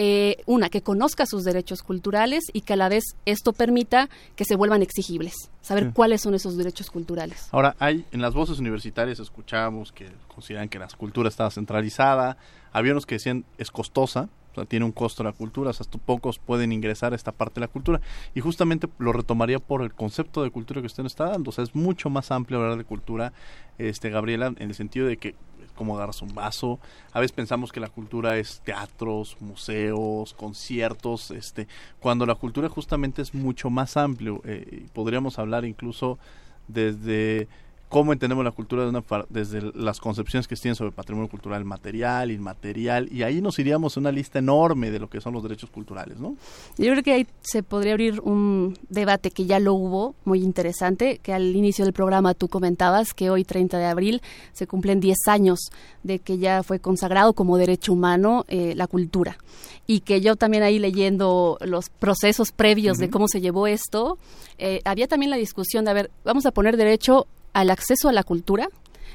eh, 0.00 0.36
una, 0.46 0.68
que 0.68 0.80
conozca 0.80 1.26
sus 1.26 1.42
derechos 1.42 1.82
culturales 1.82 2.44
y 2.52 2.60
que 2.60 2.74
a 2.74 2.76
la 2.76 2.88
vez 2.88 3.02
esto 3.26 3.52
permita 3.52 4.08
que 4.36 4.44
se 4.44 4.54
vuelvan 4.54 4.80
exigibles, 4.80 5.50
saber 5.60 5.90
cuáles 5.92 6.20
son 6.20 6.36
esos 6.36 6.56
derechos 6.56 6.88
culturales. 6.88 7.48
Ahora, 7.50 7.74
hay 7.80 8.04
en 8.12 8.22
las 8.22 8.32
voces 8.32 8.60
universitarias 8.60 9.18
escuchamos 9.18 9.90
que 9.90 10.06
consideran 10.32 10.68
que 10.68 10.78
la 10.78 10.86
cultura 10.86 11.28
está 11.28 11.50
centralizada, 11.50 12.36
había 12.70 12.92
unos 12.92 13.06
que 13.06 13.16
decían 13.16 13.44
es 13.58 13.72
costosa, 13.72 14.28
o 14.52 14.54
sea, 14.54 14.66
tiene 14.66 14.86
un 14.86 14.92
costo 14.92 15.24
la 15.24 15.32
cultura, 15.32 15.70
o 15.70 15.72
sea, 15.72 15.84
pocos 16.06 16.38
pueden 16.38 16.70
ingresar 16.70 17.12
a 17.12 17.16
esta 17.16 17.32
parte 17.32 17.56
de 17.56 17.62
la 17.62 17.68
cultura. 17.68 18.00
Y 18.36 18.40
justamente 18.40 18.88
lo 18.98 19.12
retomaría 19.12 19.58
por 19.58 19.82
el 19.82 19.92
concepto 19.92 20.44
de 20.44 20.52
cultura 20.52 20.80
que 20.80 20.86
usted 20.86 21.02
nos 21.02 21.10
está 21.10 21.24
dando. 21.24 21.50
O 21.50 21.52
sea, 21.52 21.64
es 21.64 21.74
mucho 21.74 22.08
más 22.08 22.30
amplio 22.30 22.60
hablar 22.60 22.78
de 22.78 22.84
cultura, 22.84 23.32
este 23.78 24.10
Gabriela, 24.10 24.54
en 24.58 24.68
el 24.68 24.74
sentido 24.76 25.08
de 25.08 25.16
que 25.16 25.34
cómo 25.78 25.96
agarras 25.96 26.20
un 26.20 26.34
vaso. 26.34 26.80
A 27.12 27.20
veces 27.20 27.32
pensamos 27.32 27.70
que 27.70 27.78
la 27.78 27.88
cultura 27.88 28.36
es 28.36 28.60
teatros, 28.64 29.36
museos, 29.40 30.34
conciertos, 30.34 31.30
este, 31.30 31.68
cuando 32.00 32.26
la 32.26 32.34
cultura 32.34 32.68
justamente 32.68 33.22
es 33.22 33.32
mucho 33.32 33.70
más 33.70 33.96
amplio. 33.96 34.42
Eh, 34.44 34.86
podríamos 34.92 35.38
hablar 35.38 35.64
incluso 35.64 36.18
desde 36.66 37.46
cómo 37.88 38.12
entendemos 38.12 38.44
la 38.44 38.50
cultura 38.50 38.82
de 38.82 38.90
una, 38.90 39.02
desde 39.30 39.72
las 39.74 40.00
concepciones 40.00 40.46
que 40.46 40.56
tienen 40.56 40.76
sobre 40.76 40.92
patrimonio 40.92 41.28
cultural 41.30 41.64
material, 41.64 42.30
inmaterial, 42.30 43.08
y 43.10 43.22
ahí 43.22 43.40
nos 43.40 43.58
iríamos 43.58 43.96
a 43.96 44.00
una 44.00 44.12
lista 44.12 44.38
enorme 44.38 44.90
de 44.90 44.98
lo 44.98 45.08
que 45.08 45.20
son 45.20 45.32
los 45.32 45.42
derechos 45.42 45.70
culturales, 45.70 46.18
¿no? 46.18 46.36
Yo 46.76 46.90
creo 46.90 47.02
que 47.02 47.12
ahí 47.12 47.26
se 47.40 47.62
podría 47.62 47.92
abrir 47.92 48.20
un 48.20 48.78
debate 48.88 49.30
que 49.30 49.46
ya 49.46 49.58
lo 49.58 49.74
hubo, 49.74 50.14
muy 50.24 50.42
interesante, 50.42 51.18
que 51.22 51.32
al 51.32 51.56
inicio 51.56 51.84
del 51.84 51.94
programa 51.94 52.34
tú 52.34 52.48
comentabas 52.48 53.14
que 53.14 53.30
hoy, 53.30 53.44
30 53.44 53.78
de 53.78 53.86
abril, 53.86 54.22
se 54.52 54.66
cumplen 54.66 55.00
10 55.00 55.16
años 55.28 55.58
de 56.02 56.18
que 56.18 56.38
ya 56.38 56.62
fue 56.62 56.80
consagrado 56.80 57.32
como 57.32 57.56
derecho 57.56 57.92
humano 57.92 58.44
eh, 58.48 58.74
la 58.76 58.86
cultura. 58.86 59.38
Y 59.86 60.00
que 60.00 60.20
yo 60.20 60.36
también 60.36 60.62
ahí 60.62 60.78
leyendo 60.78 61.56
los 61.62 61.88
procesos 61.88 62.52
previos 62.52 62.98
de 62.98 63.08
cómo 63.08 63.26
se 63.26 63.40
llevó 63.40 63.66
esto, 63.66 64.18
eh, 64.58 64.80
había 64.84 65.08
también 65.08 65.30
la 65.30 65.36
discusión 65.36 65.84
de, 65.84 65.90
a 65.90 65.94
ver, 65.94 66.10
vamos 66.24 66.44
a 66.44 66.50
poner 66.50 66.76
derecho 66.76 67.26
al 67.58 67.70
acceso 67.70 68.08
a 68.08 68.12
la 68.12 68.22
cultura, 68.22 68.68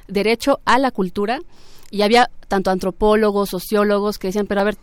derecho 0.09 0.59
a 0.65 0.77
la 0.77 0.91
cultura, 0.91 1.39
y 1.91 2.01
había 2.01 2.29
tanto 2.49 2.71
antropólogos, 2.71 3.49
sociólogos 3.49 4.17
que 4.17 4.27
decían, 4.27 4.47
pero 4.47 4.61
a 4.61 4.65
ver, 4.65 4.77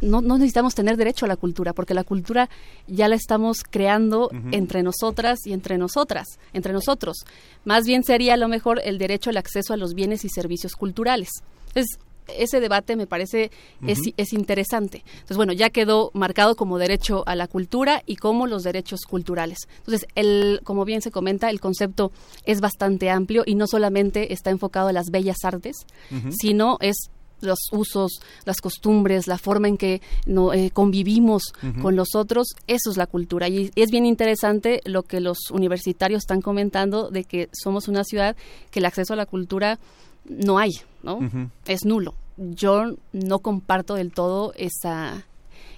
no, 0.00 0.22
no, 0.22 0.38
necesitamos 0.38 0.74
tener 0.74 0.96
derecho 0.96 1.26
a 1.26 1.28
la 1.28 1.36
cultura, 1.36 1.74
porque 1.74 1.92
la 1.92 2.04
cultura 2.04 2.48
ya 2.86 3.08
la 3.08 3.14
estamos 3.14 3.58
creando 3.68 4.30
entre 4.52 4.82
nosotras 4.82 5.40
y 5.44 5.52
entre 5.52 5.76
nosotras, 5.76 6.38
entre 6.52 6.72
nosotros. 6.72 7.24
Más 7.64 7.84
bien 7.84 8.04
sería 8.04 8.34
a 8.34 8.38
lo 8.38 8.48
mejor 8.48 8.80
el 8.84 8.98
derecho 8.98 9.30
al 9.30 9.36
acceso 9.36 9.74
a 9.74 9.76
los 9.76 9.94
bienes 9.94 10.24
y 10.24 10.28
servicios 10.30 10.74
culturales 10.74 11.28
Entonces, 11.68 11.98
ese 12.28 12.60
debate 12.60 12.96
me 12.96 13.06
parece 13.06 13.50
es, 13.86 13.98
es, 14.16 14.32
interesante. 14.32 15.02
Entonces, 15.12 15.36
bueno, 15.36 15.52
ya 15.52 15.70
quedó 15.70 16.10
marcado 16.14 16.56
como 16.56 16.78
derecho 16.78 17.22
a 17.26 17.34
la 17.34 17.46
cultura 17.48 18.02
y 18.06 18.16
como 18.16 18.46
los 18.46 18.62
derechos 18.62 19.02
culturales. 19.02 19.58
Entonces, 19.78 20.06
el, 20.14 20.60
como 20.64 20.84
bien 20.84 21.02
se 21.02 21.10
comenta, 21.10 21.50
el 21.50 21.60
concepto 21.60 22.12
es 22.44 22.60
bastante 22.60 23.10
amplio 23.10 23.42
y 23.46 23.54
no 23.54 23.66
solamente 23.66 24.32
está 24.32 24.50
enfocado 24.50 24.88
a 24.88 24.92
las 24.92 25.10
bellas 25.10 25.36
artes, 25.44 25.86
sino 26.30 26.78
es 26.80 27.10
los 27.40 27.58
usos, 27.72 28.20
las 28.44 28.60
costumbres, 28.60 29.26
la 29.26 29.38
forma 29.38 29.68
en 29.68 29.76
que 29.76 30.00
no, 30.26 30.52
eh, 30.52 30.70
convivimos 30.72 31.52
con 31.82 31.94
los 31.96 32.14
otros, 32.14 32.48
eso 32.66 32.90
es 32.90 32.96
la 32.96 33.06
cultura. 33.06 33.48
Y 33.48 33.70
es 33.74 33.90
bien 33.90 34.06
interesante 34.06 34.80
lo 34.84 35.02
que 35.02 35.20
los 35.20 35.50
universitarios 35.50 36.22
están 36.22 36.40
comentando 36.40 37.10
de 37.10 37.24
que 37.24 37.48
somos 37.52 37.88
una 37.88 38.04
ciudad 38.04 38.36
que 38.70 38.80
el 38.80 38.86
acceso 38.86 39.12
a 39.12 39.16
la 39.16 39.26
cultura 39.26 39.78
no 40.24 40.58
hay, 40.58 40.72
¿no? 41.04 41.20
Es 41.66 41.84
nulo. 41.84 42.14
Yo 42.36 42.96
no 43.12 43.38
comparto 43.38 43.94
del 43.94 44.10
todo 44.10 44.52
esa, 44.56 45.24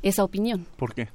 esa 0.03 0.25
opinión. 0.25 0.67
¿Por 0.77 0.95
qué? 0.95 1.09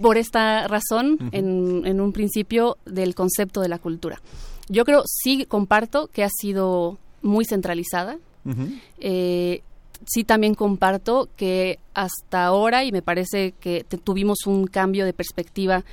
Por 0.00 0.18
esta 0.18 0.68
razón, 0.68 1.18
en, 1.32 1.86
en 1.86 2.00
un 2.00 2.12
principio, 2.12 2.76
del 2.84 3.14
concepto 3.14 3.60
de 3.60 3.68
la 3.68 3.78
cultura. 3.78 4.20
Yo 4.68 4.84
creo, 4.84 5.02
sí 5.06 5.44
comparto 5.46 6.08
que 6.08 6.24
ha 6.24 6.30
sido 6.30 6.98
muy 7.22 7.44
centralizada, 7.44 8.18
eh, 8.98 9.62
sí 10.06 10.24
también 10.24 10.54
comparto 10.54 11.28
que 11.36 11.78
hasta 11.94 12.44
ahora, 12.44 12.84
y 12.84 12.92
me 12.92 13.02
parece 13.02 13.52
que 13.60 13.84
tuvimos 13.84 14.46
un 14.46 14.66
cambio 14.66 15.04
de 15.04 15.12
perspectiva 15.12 15.84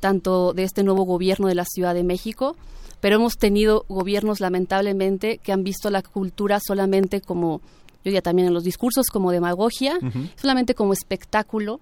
tanto 0.00 0.52
de 0.52 0.64
este 0.64 0.82
nuevo 0.82 1.04
gobierno 1.04 1.48
de 1.48 1.54
la 1.54 1.64
Ciudad 1.64 1.94
de 1.94 2.04
México, 2.04 2.56
pero 3.00 3.16
hemos 3.16 3.34
tenido 3.34 3.84
gobiernos 3.88 4.40
lamentablemente 4.40 5.38
que 5.38 5.52
han 5.52 5.64
visto 5.64 5.90
la 5.90 6.02
cultura 6.02 6.58
solamente 6.64 7.20
como 7.20 7.60
yo 8.06 8.10
diría 8.10 8.22
también 8.22 8.46
en 8.46 8.54
los 8.54 8.62
discursos 8.62 9.08
como 9.08 9.32
demagogia, 9.32 9.98
solamente 10.36 10.76
como 10.76 10.92
espectáculo, 10.92 11.80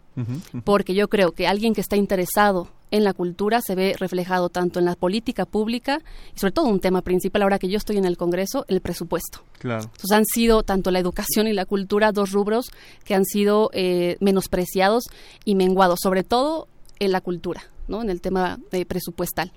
porque 0.64 0.94
yo 0.94 1.08
creo 1.08 1.32
que 1.32 1.46
alguien 1.46 1.74
que 1.74 1.82
está 1.82 1.96
interesado 1.96 2.68
en 2.90 3.04
la 3.04 3.12
cultura 3.12 3.60
se 3.60 3.74
ve 3.74 3.94
reflejado 3.98 4.48
tanto 4.48 4.78
en 4.78 4.86
la 4.86 4.94
política 4.94 5.44
pública 5.44 6.00
y 6.34 6.38
sobre 6.38 6.52
todo 6.52 6.66
un 6.66 6.80
tema 6.80 7.02
principal 7.02 7.42
ahora 7.42 7.58
que 7.58 7.68
yo 7.68 7.76
estoy 7.76 7.98
en 7.98 8.06
el 8.06 8.16
Congreso, 8.16 8.64
el 8.68 8.80
presupuesto. 8.80 9.40
Claro. 9.58 9.82
Entonces 9.82 10.12
han 10.12 10.24
sido 10.24 10.62
tanto 10.62 10.90
la 10.90 10.98
educación 10.98 11.46
y 11.46 11.52
la 11.52 11.66
cultura 11.66 12.10
dos 12.10 12.32
rubros 12.32 12.70
que 13.04 13.14
han 13.14 13.26
sido 13.26 13.68
eh, 13.74 14.16
menospreciados 14.20 15.04
y 15.44 15.56
menguados, 15.56 15.98
sobre 16.02 16.22
todo 16.22 16.68
en 17.00 17.12
la 17.12 17.20
cultura, 17.20 17.64
¿no? 17.88 18.02
En 18.02 18.10
el 18.10 18.20
tema 18.20 18.58
de 18.70 18.84
presupuestal. 18.86 19.52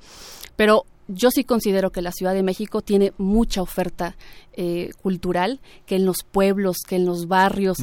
Pero 0.56 0.86
yo 1.08 1.32
sí 1.32 1.44
considero 1.44 1.92
que 1.92 2.02
la 2.02 2.12
Ciudad 2.12 2.34
de 2.34 2.44
México 2.44 2.82
tiene 2.82 3.14
mucha 3.18 3.62
oferta 3.62 4.16
eh, 4.54 4.92
cultural, 5.02 5.60
que 5.86 5.96
en 5.96 6.06
los 6.06 6.18
pueblos, 6.30 6.78
que 6.88 6.96
en 6.98 7.06
los 7.06 7.28
barrios, 7.28 7.78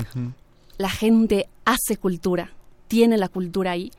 la 0.77 0.91
gente 0.91 1.49
hace 1.65 1.97
cultura, 1.97 2.53
tiene 2.89 3.17
la 3.17 3.29
cultura 3.29 3.73
ahí. 3.73 3.91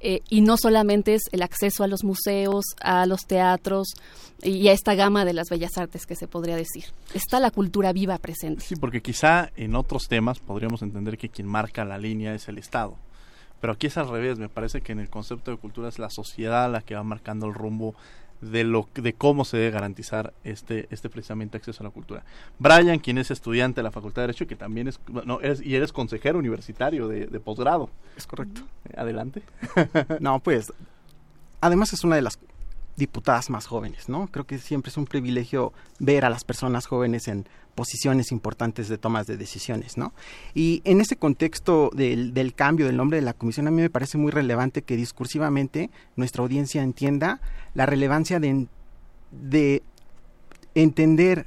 Eh, 0.00 0.20
y 0.28 0.42
no 0.42 0.56
solamente 0.56 1.14
es 1.14 1.22
el 1.32 1.42
acceso 1.42 1.82
a 1.82 1.88
los 1.88 2.04
museos, 2.04 2.64
a 2.80 3.04
los 3.06 3.22
teatros 3.26 3.88
y 4.40 4.68
a 4.68 4.72
esta 4.72 4.94
gama 4.94 5.24
de 5.24 5.32
las 5.32 5.48
bellas 5.50 5.76
artes 5.76 6.06
que 6.06 6.14
se 6.14 6.28
podría 6.28 6.54
decir. 6.54 6.84
Está 7.14 7.40
la 7.40 7.50
cultura 7.50 7.92
viva 7.92 8.16
presente. 8.18 8.64
Sí, 8.64 8.76
porque 8.76 9.02
quizá 9.02 9.50
en 9.56 9.74
otros 9.74 10.06
temas 10.06 10.38
podríamos 10.38 10.82
entender 10.82 11.18
que 11.18 11.28
quien 11.28 11.48
marca 11.48 11.84
la 11.84 11.98
línea 11.98 12.32
es 12.32 12.46
el 12.48 12.58
Estado. 12.58 12.96
Pero 13.60 13.72
aquí 13.72 13.88
es 13.88 13.96
al 13.96 14.08
revés, 14.08 14.38
me 14.38 14.48
parece 14.48 14.80
que 14.80 14.92
en 14.92 15.00
el 15.00 15.08
concepto 15.08 15.50
de 15.50 15.56
cultura 15.56 15.88
es 15.88 15.98
la 15.98 16.10
sociedad 16.10 16.70
la 16.70 16.80
que 16.80 16.94
va 16.94 17.02
marcando 17.02 17.46
el 17.46 17.54
rumbo 17.54 17.94
de 18.40 18.62
lo 18.62 18.88
de 18.94 19.14
cómo 19.14 19.44
se 19.44 19.56
debe 19.56 19.72
garantizar 19.72 20.32
este 20.44 20.86
este 20.90 21.08
precisamente 21.08 21.56
acceso 21.56 21.82
a 21.82 21.84
la 21.84 21.90
cultura. 21.90 22.22
Brian, 22.58 22.98
quien 23.00 23.18
es 23.18 23.30
estudiante 23.30 23.80
de 23.80 23.82
la 23.82 23.90
Facultad 23.90 24.22
de 24.22 24.28
Derecho, 24.28 24.46
que 24.46 24.56
también 24.56 24.88
es 24.88 25.00
no 25.24 25.40
eres 25.40 25.60
y 25.60 25.74
eres 25.74 25.92
consejero 25.92 26.38
universitario 26.38 27.08
de, 27.08 27.26
de 27.26 27.40
posgrado. 27.40 27.90
Es 28.16 28.26
correcto. 28.26 28.62
Adelante. 28.96 29.42
no, 30.20 30.38
pues 30.38 30.72
además 31.60 31.92
es 31.92 32.04
una 32.04 32.16
de 32.16 32.22
las 32.22 32.38
diputadas 32.98 33.48
más 33.48 33.66
jóvenes, 33.66 34.08
¿no? 34.08 34.26
Creo 34.26 34.44
que 34.44 34.58
siempre 34.58 34.90
es 34.90 34.96
un 34.96 35.06
privilegio 35.06 35.72
ver 36.00 36.24
a 36.24 36.30
las 36.30 36.44
personas 36.44 36.86
jóvenes 36.86 37.28
en 37.28 37.46
posiciones 37.74 38.32
importantes 38.32 38.88
de 38.88 38.98
tomas 38.98 39.26
de 39.28 39.36
decisiones, 39.36 39.96
¿no? 39.96 40.12
Y 40.52 40.82
en 40.84 41.00
ese 41.00 41.16
contexto 41.16 41.90
del, 41.94 42.34
del, 42.34 42.54
cambio 42.54 42.86
del 42.86 42.96
nombre 42.96 43.18
de 43.18 43.22
la 43.22 43.34
comisión, 43.34 43.68
a 43.68 43.70
mí 43.70 43.80
me 43.80 43.88
parece 43.88 44.18
muy 44.18 44.32
relevante 44.32 44.82
que 44.82 44.96
discursivamente 44.96 45.90
nuestra 46.16 46.42
audiencia 46.42 46.82
entienda 46.82 47.40
la 47.74 47.86
relevancia 47.86 48.40
de, 48.40 48.66
de 49.30 49.82
entender 50.74 51.46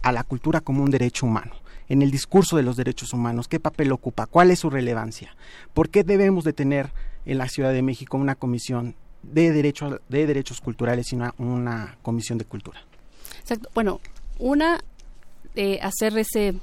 a 0.00 0.10
la 0.10 0.24
cultura 0.24 0.62
como 0.62 0.82
un 0.82 0.90
derecho 0.90 1.26
humano 1.26 1.52
en 1.88 2.00
el 2.00 2.10
discurso 2.10 2.56
de 2.56 2.62
los 2.62 2.76
derechos 2.76 3.12
humanos, 3.12 3.48
qué 3.48 3.60
papel 3.60 3.92
ocupa, 3.92 4.24
cuál 4.24 4.50
es 4.50 4.60
su 4.60 4.70
relevancia, 4.70 5.36
por 5.74 5.90
qué 5.90 6.04
debemos 6.04 6.44
de 6.44 6.54
tener 6.54 6.90
en 7.26 7.36
la 7.36 7.48
Ciudad 7.48 7.72
de 7.72 7.82
México 7.82 8.16
una 8.16 8.34
comisión 8.34 8.96
de, 9.22 9.52
derecho, 9.52 10.00
de 10.08 10.26
derechos 10.26 10.60
culturales 10.60 11.12
y 11.12 11.16
una, 11.38 11.96
comisión 12.02 12.38
de 12.38 12.44
cultura. 12.44 12.80
Exacto. 13.40 13.70
Bueno, 13.74 14.00
una, 14.38 14.82
eh, 15.54 15.78
hacer 15.82 16.16
ese 16.18 16.54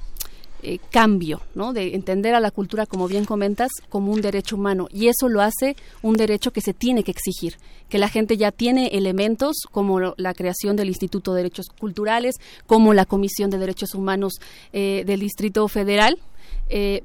eh, 0.62 0.78
cambio, 0.90 1.40
¿no? 1.54 1.72
De 1.72 1.94
entender 1.94 2.34
a 2.34 2.40
la 2.40 2.50
cultura, 2.50 2.86
como 2.86 3.08
bien 3.08 3.24
comentas, 3.24 3.70
como 3.88 4.12
un 4.12 4.20
derecho 4.20 4.56
humano. 4.56 4.88
Y 4.92 5.08
eso 5.08 5.28
lo 5.28 5.42
hace 5.42 5.76
un 6.02 6.16
derecho 6.16 6.52
que 6.52 6.60
se 6.60 6.74
tiene 6.74 7.02
que 7.02 7.10
exigir, 7.10 7.56
que 7.88 7.98
la 7.98 8.08
gente 8.08 8.36
ya 8.36 8.52
tiene 8.52 8.88
elementos 8.88 9.56
como 9.70 10.00
la 10.16 10.34
creación 10.34 10.76
del 10.76 10.88
Instituto 10.88 11.32
de 11.32 11.38
Derechos 11.38 11.66
Culturales, 11.78 12.36
como 12.66 12.94
la 12.94 13.06
Comisión 13.06 13.50
de 13.50 13.58
Derechos 13.58 13.94
Humanos 13.94 14.34
eh, 14.72 15.02
del 15.06 15.20
Distrito 15.20 15.66
Federal, 15.68 16.18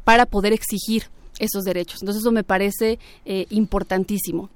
para 0.04 0.28
poder 0.28 0.54
exigir 0.54 1.10
esos 1.40 1.64
derechos. 1.64 2.04
Entonces 2.04 2.22
eso 2.22 2.32
me 2.32 2.44
parece 2.44 3.00
importantísimo. 3.50 4.52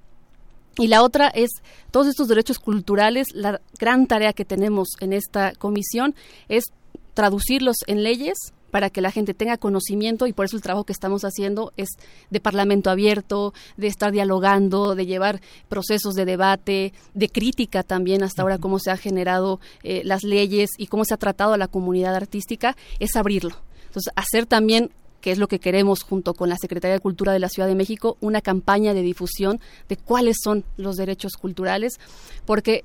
Y 0.77 0.87
la 0.87 1.03
otra 1.03 1.27
es 1.27 1.49
todos 1.91 2.07
estos 2.07 2.27
derechos 2.27 2.59
culturales, 2.59 3.27
la 3.33 3.61
gran 3.79 4.07
tarea 4.07 4.33
que 4.33 4.45
tenemos 4.45 4.89
en 4.99 5.13
esta 5.13 5.53
comisión 5.53 6.15
es 6.47 6.65
traducirlos 7.13 7.75
en 7.87 8.03
leyes 8.03 8.37
para 8.69 8.89
que 8.89 9.01
la 9.01 9.11
gente 9.11 9.33
tenga 9.33 9.57
conocimiento 9.57 10.27
y 10.27 10.33
por 10.33 10.45
eso 10.45 10.55
el 10.55 10.61
trabajo 10.61 10.85
que 10.85 10.93
estamos 10.93 11.23
haciendo 11.23 11.73
es 11.75 11.89
de 12.29 12.39
parlamento 12.39 12.89
abierto, 12.89 13.53
de 13.77 13.87
estar 13.87 14.11
dialogando, 14.11 14.95
de 14.95 15.05
llevar 15.05 15.41
procesos 15.67 16.15
de 16.15 16.25
debate, 16.25 16.93
de 17.13 17.29
crítica 17.29 17.83
también 17.83 18.23
hasta 18.23 18.41
ahora 18.41 18.57
cómo 18.57 18.79
se 18.79 18.91
han 18.91 18.97
generado 18.97 19.59
eh, 19.83 20.01
las 20.05 20.23
leyes 20.23 20.69
y 20.77 20.87
cómo 20.87 21.03
se 21.05 21.13
ha 21.13 21.17
tratado 21.17 21.53
a 21.53 21.57
la 21.57 21.67
comunidad 21.67 22.15
artística, 22.15 22.75
es 22.99 23.15
abrirlo. 23.15 23.55
Entonces, 23.87 24.13
hacer 24.15 24.45
también 24.45 24.91
que 25.21 25.31
es 25.31 25.37
lo 25.37 25.47
que 25.47 25.59
queremos 25.59 26.03
junto 26.03 26.33
con 26.33 26.49
la 26.49 26.57
Secretaría 26.57 26.95
de 26.95 27.01
Cultura 27.01 27.33
de 27.33 27.39
la 27.39 27.49
Ciudad 27.49 27.67
de 27.67 27.75
México, 27.75 28.17
una 28.21 28.41
campaña 28.41 28.93
de 28.93 29.01
difusión 29.01 29.59
de 29.87 29.97
cuáles 29.97 30.37
son 30.43 30.63
los 30.77 30.95
derechos 30.95 31.33
culturales, 31.33 31.99
porque 32.45 32.83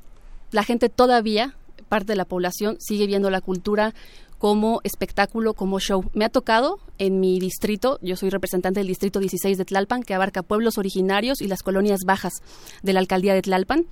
la 0.51 0.65
gente 0.65 0.89
todavía, 0.89 1.57
parte 1.89 2.13
de 2.13 2.17
la 2.17 2.25
población, 2.25 2.77
sigue 2.81 3.07
viendo 3.07 3.31
la 3.31 3.41
cultura 3.41 3.95
como 4.39 4.81
espectáculo, 4.85 5.55
como 5.55 5.81
show. 5.81 6.05
Me 6.13 6.25
ha 6.25 6.29
tocado 6.29 6.79
en 6.99 7.19
mi 7.19 7.39
distrito, 7.39 7.99
yo 8.03 8.17
soy 8.17 8.31
representante 8.31 8.81
del 8.81 8.89
distrito 8.89 9.19
16 9.19 9.57
de 9.57 9.65
Tlalpan, 9.65 10.03
que 10.03 10.15
abarca 10.15 10.43
pueblos 10.43 10.77
originarios 10.77 11.41
y 11.41 11.49
las 11.49 11.63
colonias 11.63 12.01
bajas 12.05 12.35
de 12.83 12.93
la 12.93 13.01
alcaldía 13.01 13.35
de 13.35 13.43
Tlalpan 13.43 13.87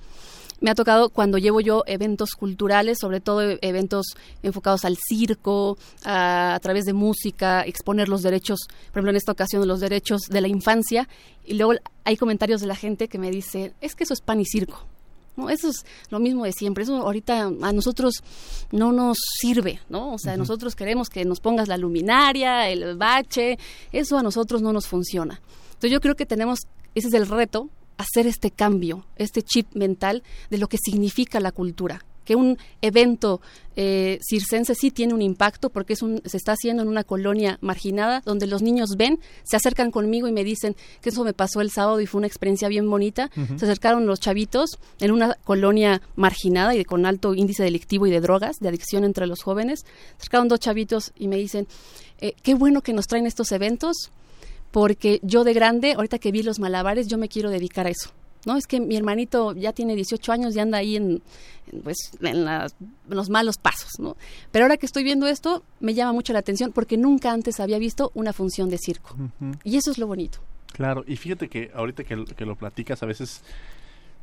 me 0.63 0.71
ha 0.71 0.75
tocado 0.75 1.09
cuando 1.09 1.37
llevo 1.37 1.59
yo 1.59 1.83
eventos 1.85 2.31
culturales, 2.31 2.97
sobre 3.01 3.19
todo 3.19 3.41
eventos 3.61 4.15
enfocados 4.43 4.85
al 4.85 4.97
circo, 4.97 5.77
a, 6.05 6.57
través 6.63 6.85
de 6.85 6.93
música, 6.93 7.63
exponer 7.63 8.07
los 8.07 8.21
derechos, 8.21 8.61
por 8.67 8.99
ejemplo 8.99 9.09
en 9.09 9.17
esta 9.17 9.33
ocasión 9.33 9.67
los 9.67 9.81
derechos 9.81 10.21
de 10.29 10.39
la 10.39 10.47
infancia, 10.47 11.09
y 11.45 11.55
luego 11.55 11.73
hay 12.05 12.15
comentarios 12.15 12.61
de 12.61 12.67
la 12.67 12.77
gente 12.77 13.09
que 13.09 13.17
me 13.17 13.29
dice, 13.29 13.73
es 13.81 13.93
que 13.93 14.05
eso 14.05 14.13
es 14.13 14.21
pan 14.21 14.39
y 14.39 14.45
circo. 14.45 14.85
No, 15.35 15.49
eso 15.49 15.67
es 15.67 15.83
lo 16.09 16.19
mismo 16.19 16.45
de 16.45 16.51
siempre. 16.53 16.83
Eso 16.83 16.95
ahorita 16.95 17.51
a 17.61 17.73
nosotros 17.73 18.23
no 18.71 18.93
nos 18.93 19.17
sirve, 19.41 19.79
¿no? 19.89 20.13
O 20.13 20.19
sea, 20.19 20.37
nosotros 20.37 20.75
queremos 20.75 21.09
que 21.09 21.25
nos 21.25 21.39
pongas 21.39 21.67
la 21.67 21.75
luminaria, 21.75 22.69
el 22.69 22.95
bache, 22.95 23.57
eso 23.91 24.17
a 24.17 24.23
nosotros 24.23 24.61
no 24.61 24.71
nos 24.71 24.87
funciona. 24.87 25.41
Entonces 25.65 25.91
yo 25.91 25.99
creo 25.99 26.15
que 26.15 26.27
tenemos, 26.27 26.59
ese 26.93 27.07
es 27.07 27.13
el 27.15 27.27
reto 27.27 27.67
hacer 27.97 28.27
este 28.27 28.51
cambio, 28.51 29.05
este 29.15 29.41
chip 29.41 29.67
mental 29.73 30.23
de 30.49 30.57
lo 30.57 30.67
que 30.67 30.77
significa 30.77 31.39
la 31.39 31.51
cultura 31.51 32.03
que 32.23 32.35
un 32.35 32.57
evento 32.81 33.41
eh, 33.75 34.19
circense 34.27 34.75
sí 34.75 34.91
tiene 34.91 35.13
un 35.13 35.21
impacto 35.21 35.69
porque 35.69 35.93
es 35.93 36.01
un, 36.01 36.21
se 36.25 36.37
está 36.37 36.53
haciendo 36.53 36.83
en 36.83 36.89
una 36.89 37.03
colonia 37.03 37.57
marginada 37.61 38.21
donde 38.23 38.47
los 38.47 38.61
niños 38.61 38.91
ven, 38.97 39.19
se 39.43 39.55
acercan 39.55 39.91
conmigo 39.91 40.27
y 40.27 40.31
me 40.31 40.43
dicen 40.43 40.75
que 41.01 41.09
eso 41.09 41.23
me 41.23 41.33
pasó 41.33 41.61
el 41.61 41.71
sábado 41.71 41.99
y 41.99 42.05
fue 42.05 42.19
una 42.19 42.27
experiencia 42.27 42.67
bien 42.67 42.89
bonita. 42.89 43.29
Se 43.57 43.65
acercaron 43.65 44.05
los 44.05 44.19
chavitos 44.19 44.79
en 44.99 45.11
una 45.11 45.33
colonia 45.43 46.01
marginada 46.15 46.75
y 46.75 46.85
con 46.85 47.05
alto 47.05 47.33
índice 47.33 47.63
delictivo 47.63 48.07
y 48.07 48.11
de 48.11 48.21
drogas, 48.21 48.59
de 48.59 48.69
adicción 48.69 49.03
entre 49.03 49.27
los 49.27 49.41
jóvenes. 49.41 49.81
Se 49.81 50.21
acercaron 50.21 50.47
dos 50.47 50.59
chavitos 50.59 51.11
y 51.17 51.27
me 51.27 51.37
dicen, 51.37 51.67
eh, 52.19 52.33
qué 52.43 52.53
bueno 52.53 52.81
que 52.81 52.93
nos 52.93 53.07
traen 53.07 53.25
estos 53.25 53.51
eventos 53.51 54.11
porque 54.73 55.19
yo 55.21 55.43
de 55.43 55.53
grande, 55.53 55.93
ahorita 55.93 56.17
que 56.17 56.31
vi 56.31 56.41
los 56.41 56.57
malabares, 56.57 57.07
yo 57.07 57.19
me 57.19 57.29
quiero 57.29 57.51
dedicar 57.51 57.85
a 57.85 57.91
eso. 57.91 58.09
no, 58.47 58.57
es 58.57 58.65
que 58.65 58.79
mi 58.79 58.97
hermanito 58.97 59.53
ya 59.53 59.71
tiene 59.71 59.95
18 59.95 60.31
años 60.31 60.55
y 60.55 60.59
anda 60.59 60.79
ahí 60.79 60.95
en, 60.95 61.21
pues, 61.83 61.95
en, 62.21 62.43
los 63.07 63.29
malos 63.29 63.59
pasos, 63.59 63.91
¿no? 63.99 64.17
Pero 64.51 64.65
ahora 64.65 64.77
que 64.77 64.87
estoy 64.87 65.03
viendo 65.03 65.27
esto, 65.27 65.61
me 65.79 65.93
llama 65.93 66.11
mucho 66.11 66.33
la 66.33 66.39
atención 66.39 66.71
porque 66.71 66.97
nunca 66.97 67.31
antes 67.31 67.59
había 67.59 67.77
visto 67.77 68.11
una 68.15 68.33
función 68.33 68.71
de 68.71 68.79
circo. 68.79 69.15
Y 69.63 69.77
eso 69.77 69.91
es 69.91 69.99
lo 69.99 70.07
bonito. 70.07 70.39
Claro, 70.73 71.03
y 71.05 71.17
fíjate 71.17 71.49
que 71.49 71.69
ahorita 71.75 72.03
que, 72.03 72.25
que 72.25 72.45
lo 72.45 72.55
platicas, 72.55 73.03
a 73.03 73.05
veces 73.05 73.43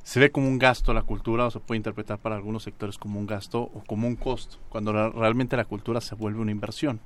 se 0.03 0.19
ve 0.19 0.33
como 0.33 0.49
un 0.49 0.59
gasto 0.59 0.93
la 0.93 1.03
cultura 1.03 1.47
o 1.47 1.51
se 1.53 1.61
puede 1.61 1.77
interpretar 1.77 2.19
para 2.19 2.35
algunos 2.35 2.65
sectores 2.65 2.99
como 2.99 3.21
un 3.21 3.27
gasto 3.29 3.61
o 3.61 3.85
como 3.87 4.09
un 4.09 4.17
costo, 4.17 4.57
cuando 4.69 4.93
realmente 5.13 5.57
la 5.57 5.65
cultura 5.65 6.01
se 6.01 6.17
vuelve 6.17 6.41
una 6.41 6.51
inversión. 6.51 6.99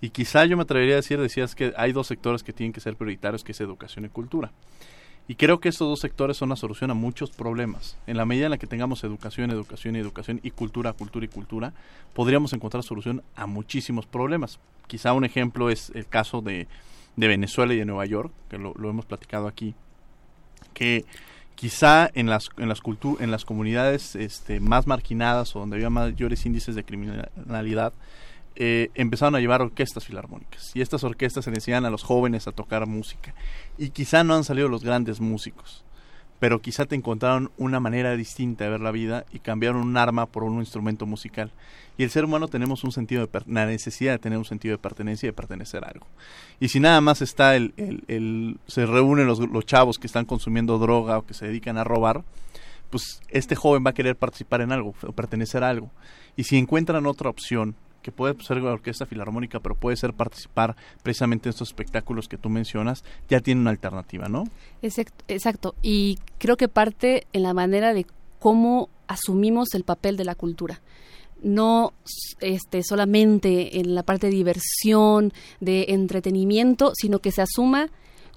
Y 0.00 0.10
quizá 0.10 0.44
yo 0.44 0.56
me 0.56 0.64
atrevería 0.64 0.94
a 0.94 0.96
decir, 0.96 1.20
decías 1.20 1.54
que 1.54 1.72
hay 1.76 1.92
dos 1.92 2.06
sectores 2.06 2.42
que 2.42 2.52
tienen 2.52 2.72
que 2.72 2.80
ser 2.80 2.96
prioritarios, 2.96 3.44
que 3.44 3.52
es 3.52 3.60
educación 3.60 4.04
y 4.04 4.08
cultura. 4.08 4.52
Y 5.28 5.34
creo 5.34 5.58
que 5.58 5.68
estos 5.68 5.88
dos 5.88 6.00
sectores 6.00 6.36
son 6.36 6.50
la 6.50 6.56
solución 6.56 6.90
a 6.90 6.94
muchos 6.94 7.30
problemas. 7.30 7.96
En 8.06 8.16
la 8.16 8.24
medida 8.24 8.44
en 8.46 8.52
la 8.52 8.58
que 8.58 8.68
tengamos 8.68 9.02
educación, 9.02 9.50
educación 9.50 9.96
y 9.96 9.98
educación 9.98 10.38
y 10.42 10.52
cultura, 10.52 10.92
cultura 10.92 11.24
y 11.24 11.28
cultura, 11.28 11.72
podríamos 12.14 12.52
encontrar 12.52 12.84
solución 12.84 13.22
a 13.34 13.46
muchísimos 13.46 14.06
problemas. 14.06 14.60
Quizá 14.86 15.12
un 15.14 15.24
ejemplo 15.24 15.68
es 15.68 15.90
el 15.94 16.06
caso 16.06 16.42
de, 16.42 16.68
de 17.16 17.28
Venezuela 17.28 17.74
y 17.74 17.78
de 17.78 17.84
Nueva 17.84 18.06
York, 18.06 18.32
que 18.48 18.58
lo, 18.58 18.72
lo 18.74 18.88
hemos 18.88 19.04
platicado 19.04 19.48
aquí, 19.48 19.74
que 20.74 21.04
quizá 21.56 22.08
en 22.14 22.26
las 22.28 22.50
en 22.58 22.68
las 22.68 22.82
en 23.18 23.30
las 23.30 23.44
comunidades 23.44 24.14
este, 24.14 24.60
más 24.60 24.86
marginadas 24.86 25.56
o 25.56 25.60
donde 25.60 25.76
había 25.76 25.90
mayores 25.90 26.46
índices 26.46 26.76
de 26.76 26.84
criminalidad 26.84 27.94
eh, 28.56 28.90
empezaron 28.94 29.34
a 29.34 29.40
llevar 29.40 29.62
orquestas 29.62 30.04
filarmónicas 30.04 30.74
y 30.74 30.80
estas 30.80 31.04
orquestas 31.04 31.44
se 31.44 31.50
enseñan 31.50 31.84
a 31.84 31.90
los 31.90 32.02
jóvenes 32.02 32.48
a 32.48 32.52
tocar 32.52 32.86
música 32.86 33.34
y 33.78 33.90
quizá 33.90 34.24
no 34.24 34.34
han 34.34 34.44
salido 34.44 34.68
los 34.68 34.82
grandes 34.82 35.20
músicos 35.20 35.84
pero 36.38 36.60
quizá 36.60 36.84
te 36.84 36.94
encontraron 36.94 37.50
una 37.56 37.80
manera 37.80 38.16
distinta 38.16 38.64
de 38.64 38.70
ver 38.70 38.80
la 38.80 38.90
vida 38.90 39.24
y 39.32 39.38
cambiaron 39.38 39.82
un 39.82 39.96
arma 39.96 40.26
por 40.26 40.44
un 40.44 40.58
instrumento 40.58 41.06
musical. 41.06 41.50
Y 41.96 42.02
el 42.02 42.10
ser 42.10 42.26
humano 42.26 42.48
tenemos 42.48 42.84
un 42.84 42.92
sentido 42.92 43.26
de 43.26 43.40
la 43.46 43.66
necesidad 43.66 44.12
de 44.12 44.18
tener 44.18 44.38
un 44.38 44.44
sentido 44.44 44.72
de 44.72 44.78
pertenencia 44.78 45.26
y 45.26 45.30
de 45.30 45.32
pertenecer 45.32 45.84
a 45.84 45.88
algo. 45.88 46.06
Y 46.60 46.68
si 46.68 46.78
nada 46.78 47.00
más 47.00 47.22
está 47.22 47.56
el, 47.56 47.72
el, 48.06 48.58
se 48.66 48.84
reúnen 48.84 49.26
los, 49.26 49.38
los 49.38 49.64
chavos 49.64 49.98
que 49.98 50.06
están 50.06 50.26
consumiendo 50.26 50.78
droga 50.78 51.18
o 51.18 51.26
que 51.26 51.32
se 51.32 51.46
dedican 51.46 51.78
a 51.78 51.84
robar, 51.84 52.22
pues 52.90 53.20
este 53.28 53.56
joven 53.56 53.84
va 53.84 53.90
a 53.90 53.94
querer 53.94 54.16
participar 54.16 54.60
en 54.60 54.72
algo 54.72 54.94
o 55.06 55.12
pertenecer 55.12 55.64
a 55.64 55.70
algo. 55.70 55.90
Y 56.36 56.44
si 56.44 56.58
encuentran 56.58 57.06
otra 57.06 57.30
opción 57.30 57.74
que 58.06 58.12
puede 58.12 58.40
ser 58.44 58.58
la 58.58 58.70
orquesta 58.70 59.04
filarmónica, 59.04 59.58
pero 59.58 59.74
puede 59.74 59.96
ser 59.96 60.14
participar 60.14 60.76
precisamente 61.02 61.48
en 61.48 61.50
estos 61.50 61.70
espectáculos 61.70 62.28
que 62.28 62.38
tú 62.38 62.48
mencionas, 62.48 63.02
ya 63.28 63.40
tiene 63.40 63.62
una 63.62 63.70
alternativa, 63.70 64.28
¿no? 64.28 64.44
Exacto, 64.80 65.24
exacto. 65.26 65.74
Y 65.82 66.20
creo 66.38 66.56
que 66.56 66.68
parte 66.68 67.26
en 67.32 67.42
la 67.42 67.52
manera 67.52 67.94
de 67.94 68.06
cómo 68.38 68.90
asumimos 69.08 69.74
el 69.74 69.82
papel 69.82 70.16
de 70.16 70.24
la 70.24 70.36
cultura 70.36 70.80
no 71.42 71.94
este, 72.40 72.84
solamente 72.84 73.80
en 73.80 73.96
la 73.96 74.04
parte 74.04 74.28
de 74.28 74.36
diversión, 74.36 75.32
de 75.60 75.86
entretenimiento, 75.88 76.92
sino 76.94 77.18
que 77.18 77.32
se 77.32 77.42
asuma 77.42 77.90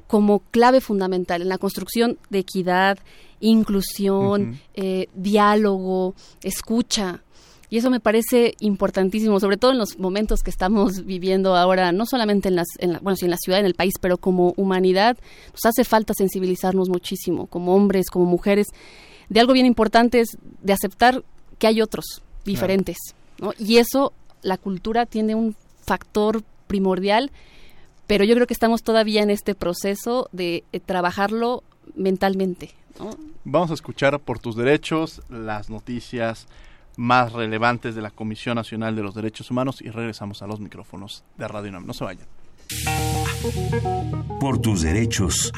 como 0.07 0.39
clave 0.39 0.81
fundamental 0.81 1.43
en 1.43 1.49
la 1.49 1.59
construcción 1.59 2.17
de 2.31 2.39
equidad, 2.39 2.97
inclusión, 3.39 4.59
eh, 4.73 5.09
diálogo, 5.13 6.15
escucha. 6.41 7.21
Y 7.69 7.77
eso 7.77 7.89
me 7.89 7.99
parece 7.99 8.55
importantísimo, 8.59 9.39
sobre 9.39 9.57
todo 9.57 9.71
en 9.71 9.77
los 9.77 9.99
momentos 9.99 10.41
que 10.41 10.49
estamos 10.49 11.05
viviendo 11.05 11.55
ahora, 11.55 11.91
no 11.91 12.05
solamente 12.05 12.49
en 12.49 12.55
las, 12.55 12.67
en 12.79 12.93
la, 12.93 12.99
bueno, 12.99 13.15
sí, 13.15 13.25
en 13.25 13.31
la 13.31 13.37
ciudad, 13.37 13.59
en 13.59 13.65
el 13.65 13.75
país, 13.75 13.93
pero 14.01 14.17
como 14.17 14.53
humanidad, 14.57 15.17
nos 15.51 15.65
hace 15.65 15.83
falta 15.83 16.13
sensibilizarnos 16.15 16.89
muchísimo, 16.89 17.45
como 17.45 17.75
hombres, 17.75 18.09
como 18.09 18.25
mujeres, 18.25 18.67
de 19.29 19.39
algo 19.39 19.53
bien 19.53 19.67
importante 19.67 20.21
es 20.21 20.37
de 20.63 20.73
aceptar 20.73 21.23
que 21.59 21.67
hay 21.67 21.81
otros 21.81 22.23
diferentes, 22.43 22.97
¿no? 23.39 23.53
Y 23.59 23.77
eso, 23.77 24.13
la 24.41 24.57
cultura 24.57 25.05
tiene 25.05 25.35
un 25.35 25.55
factor 25.85 26.43
primordial, 26.67 27.31
pero 28.07 28.23
yo 28.23 28.33
creo 28.33 28.47
que 28.47 28.53
estamos 28.53 28.81
todavía 28.81 29.21
en 29.21 29.29
este 29.29 29.53
proceso 29.53 30.29
de 30.31 30.63
eh, 30.71 30.79
trabajarlo 30.79 31.63
mentalmente. 31.95 32.71
¿no? 32.99 33.11
Vamos 33.43 33.71
a 33.71 33.75
escuchar 33.75 34.19
por 34.19 34.39
tus 34.39 34.55
derechos 34.55 35.21
las 35.29 35.69
noticias 35.69 36.47
más 36.99 37.31
relevantes 37.31 37.95
de 37.95 38.01
la 38.01 38.11
Comisión 38.11 38.55
Nacional 38.55 38.93
de 38.93 39.01
los 39.01 39.15
Derechos 39.15 39.49
Humanos 39.49 39.81
y 39.81 39.89
regresamos 39.89 40.41
a 40.41 40.47
los 40.47 40.59
micrófonos 40.59 41.23
de 41.37 41.47
Radio 41.47 41.69
UNAM. 41.69 41.85
No 41.85 41.93
se 41.93 42.03
vayan. 42.03 42.27
Por 44.41 44.59
tus 44.59 44.81
derechos. 44.81 45.53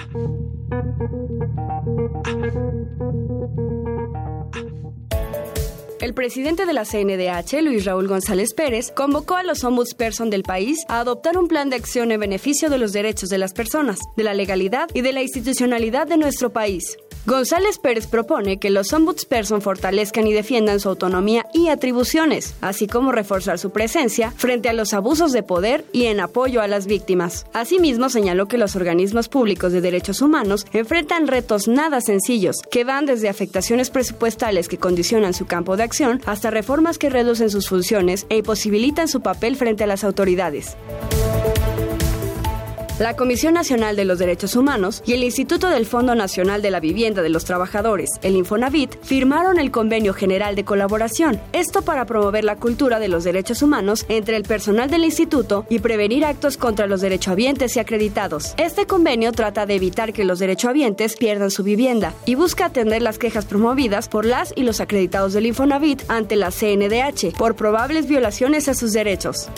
El 6.12 6.16
presidente 6.16 6.66
de 6.66 6.74
la 6.74 6.84
CNDH, 6.84 7.62
Luis 7.62 7.86
Raúl 7.86 8.10
González 8.10 8.54
Pérez, 8.54 8.92
convocó 8.92 9.38
a 9.38 9.44
los 9.44 9.64
ombudsperson 9.64 10.30
del 10.30 10.44
país 10.44 10.84
a 10.90 11.00
adoptar 11.00 11.38
un 11.38 11.48
plan 11.48 11.70
de 11.70 11.78
acción 11.78 12.12
en 12.12 12.20
beneficio 12.20 12.70
de 12.70 12.78
los 12.78 12.92
derechos 12.92 13.30
de 13.30 13.38
las 13.38 13.54
personas, 13.54 13.98
de 14.18 14.26
la 14.26 14.34
legalidad 14.34 14.90
y 14.94 15.04
de 15.04 15.14
la 15.14 15.22
institucionalidad 15.22 16.08
de 16.08 16.18
nuestro 16.18 16.50
país. 16.50 16.98
González 17.28 17.78
Pérez 17.78 18.08
propone 18.08 18.58
que 18.58 18.72
los 18.72 18.92
ombudsperson 18.94 19.62
fortalezcan 19.62 20.26
y 20.26 20.34
defiendan 20.34 20.80
su 20.80 20.90
autonomía 20.90 21.46
y 21.54 21.68
atribuciones, 21.68 22.56
así 22.62 22.88
como 22.88 23.12
reforzar 23.12 23.60
su 23.60 23.70
presencia 23.70 24.32
frente 24.32 24.70
a 24.70 24.74
los 24.74 24.92
abusos 24.94 25.32
de 25.32 25.44
poder 25.44 25.86
y 25.94 26.06
en 26.06 26.20
apoyo 26.20 26.62
a 26.62 26.68
las 26.68 26.88
víctimas. 26.88 27.46
Asimismo, 27.54 28.10
señaló 28.10 28.48
que 28.48 28.58
los 28.58 28.76
organismos 28.76 29.30
públicos 29.30 29.72
de 29.72 29.82
derechos 29.82 30.24
humanos 30.24 30.66
enfrentan 30.74 31.28
retos 31.28 31.68
nada 31.68 32.02
sencillos, 32.02 32.56
que 32.72 32.84
van 32.84 33.06
desde 33.06 33.30
afectaciones 33.30 33.92
presupuestales 33.92 34.68
que 34.68 34.80
condicionan 34.80 35.36
su 35.36 35.46
campo 35.46 35.78
de 35.78 35.84
acción 35.84 36.01
hasta 36.26 36.52
reformas 36.52 36.98
que 36.98 37.10
reducen 37.10 37.50
sus 37.50 37.70
funciones 37.70 38.26
e 38.30 38.38
imposibilitan 38.38 39.08
su 39.08 39.22
papel 39.22 39.56
frente 39.56 39.84
a 39.84 39.88
las 39.88 40.04
autoridades. 40.04 40.76
La 43.02 43.16
Comisión 43.16 43.56
Nacional 43.56 43.96
de 43.96 44.06
los 44.06 44.20
Derechos 44.20 44.56
Humanos 44.56 45.02
y 45.08 45.14
el 45.14 45.24
Instituto 45.24 45.70
del 45.70 45.88
Fondo 45.88 46.14
Nacional 46.14 46.62
de 46.62 46.70
la 46.70 46.80
Vivienda 46.80 47.24
de 47.24 47.30
los 47.30 47.46
Trabajadores, 47.46 48.12
el 48.22 48.36
Infonavit, 48.36 48.96
firmaron 49.02 49.58
el 49.58 49.72
Convenio 49.72 50.14
General 50.14 50.56
de 50.56 50.66
Colaboración. 50.66 51.42
Esto 51.52 51.82
para 51.82 52.06
promover 52.06 52.44
la 52.44 52.58
cultura 52.58 53.00
de 53.00 53.08
los 53.08 53.24
derechos 53.24 53.64
humanos 53.64 54.06
entre 54.08 54.38
el 54.38 54.44
personal 54.44 54.92
del 54.92 55.04
instituto 55.04 55.66
y 55.68 55.80
prevenir 55.80 56.26
actos 56.26 56.58
contra 56.58 56.86
los 56.86 57.02
derechohabientes 57.02 57.76
y 57.76 57.80
acreditados. 57.80 58.54
Este 58.58 58.86
convenio 58.86 59.32
trata 59.32 59.66
de 59.66 59.74
evitar 59.74 60.14
que 60.14 60.24
los 60.24 60.38
derechohabientes 60.38 61.18
pierdan 61.18 61.50
su 61.50 61.64
vivienda 61.64 62.14
y 62.28 62.36
busca 62.36 62.66
atender 62.66 63.02
las 63.02 63.18
quejas 63.18 63.46
promovidas 63.46 64.10
por 64.10 64.28
las 64.28 64.54
y 64.56 64.62
los 64.62 64.80
acreditados 64.80 65.34
del 65.34 65.48
Infonavit 65.48 66.04
ante 66.08 66.36
la 66.36 66.52
CNDH 66.52 67.36
por 67.36 67.56
probables 67.56 68.08
violaciones 68.08 68.68
a 68.68 68.76
sus 68.76 68.94
derechos. 68.94 69.50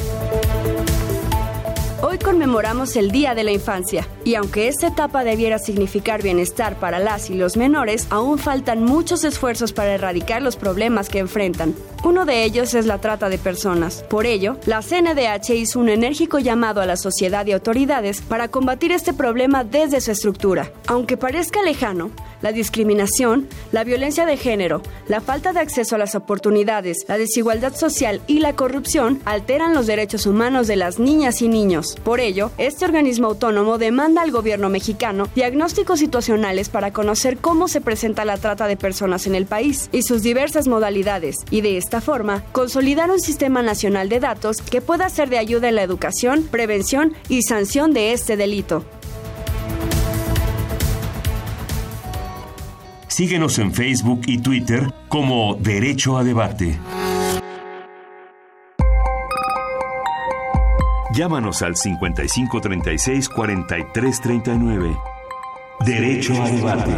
Hoy 2.13 2.19
conmemoramos 2.19 2.95
el 2.95 3.10
Día 3.10 3.34
de 3.34 3.43
la 3.43 3.54
Infancia 3.54 4.08
y 4.23 4.36
aunque 4.36 4.67
esta 4.67 4.86
etapa 4.86 5.23
debiera 5.23 5.58
significar 5.58 6.21
bienestar 6.21 6.76
para 6.76 6.99
las 6.99 7.32
y 7.32 7.34
los 7.34 7.58
menores, 7.58 8.06
aún 8.12 8.38
faltan 8.38 8.84
muchos 8.84 9.23
esfuerzos 9.23 9.73
para 9.73 9.95
erradicar 9.95 10.43
los 10.43 10.56
problemas 10.56 11.10
que 11.10 11.17
enfrentan. 11.17 11.73
Uno 12.04 12.26
de 12.26 12.43
ellos 12.43 12.76
es 12.76 12.86
la 12.86 12.99
trata 13.02 13.30
de 13.30 13.39
personas. 13.39 14.04
Por 14.12 14.28
ello, 14.28 14.58
la 14.67 14.84
CNDH 14.84 15.56
hizo 15.56 15.80
un 15.80 15.89
enérgico 15.89 16.38
llamado 16.38 16.82
a 16.82 16.86
la 16.86 16.97
sociedad 16.97 17.47
y 17.47 17.52
autoridades 17.52 18.21
para 18.21 18.49
combatir 18.49 18.91
este 18.91 19.13
problema 19.13 19.63
desde 19.63 19.99
su 19.99 20.12
estructura. 20.12 20.71
Aunque 20.86 21.17
parezca 21.17 21.63
lejano, 21.63 22.12
la 22.43 22.51
discriminación, 22.51 23.47
la 23.71 23.84
violencia 23.84 24.27
de 24.27 24.38
género, 24.38 24.84
la 25.08 25.21
falta 25.21 25.53
de 25.53 25.62
acceso 25.62 25.95
a 25.95 25.97
las 25.97 26.13
oportunidades, 26.13 27.06
la 27.08 27.17
desigualdad 27.17 27.73
social 27.73 28.21
y 28.27 28.39
la 28.39 28.56
corrupción 28.56 29.19
alteran 29.25 29.73
los 29.73 29.88
derechos 29.88 30.27
humanos 30.27 30.67
de 30.67 30.75
las 30.75 30.99
niñas 30.99 31.41
y 31.41 31.47
niños. 31.47 31.95
Por 32.03 32.19
ello, 32.19 32.51
este 32.60 32.86
organismo 32.86 33.27
autónomo 33.27 33.79
demanda 33.79 34.21
al 34.21 34.32
gobierno 34.32 34.69
mexicano 34.69 35.27
diagnósticos 35.34 35.99
situacionales 35.99 36.69
para 36.69 36.93
conocer 36.93 37.38
cómo 37.38 37.67
se 37.67 37.82
presenta 37.82 38.25
la 38.25 38.38
trata 38.38 38.67
de 38.67 38.77
personas 38.77 39.25
en 39.25 39.34
el 39.34 39.45
país 39.45 39.89
y 39.91 40.03
sus 40.03 40.21
diversas 40.21 40.67
modalidades, 40.67 41.38
y 41.49 41.62
de 41.62 41.77
esta 41.77 42.01
forma, 42.01 42.43
consolidar 42.51 43.10
un 43.10 43.21
sistema 43.21 43.63
nacional 43.63 44.10
de 44.10 44.19
datos 44.19 44.58
que 44.62 44.82
pueda 44.82 45.08
ser 45.10 45.29
de 45.29 45.38
ayuda 45.38 45.69
en 45.69 45.75
la 45.75 45.84
educación, 45.84 46.43
prevención 46.43 47.13
y 47.29 47.43
sanción 47.43 47.93
de 47.93 48.12
este 48.12 48.36
delito. 48.36 48.84
Síguenos 53.15 53.60
en 53.60 53.71
Facebook 53.71 54.21
y 54.26 54.39
Twitter 54.39 54.91
como 55.08 55.54
Derecho 55.54 56.17
a 56.17 56.23
Debate. 56.23 56.80
Llámanos 61.13 61.62
al 61.62 61.76
5536 61.76 63.30
4339. 63.30 64.97
Derecho 65.86 66.41
a 66.41 66.49
Debate. 66.49 66.91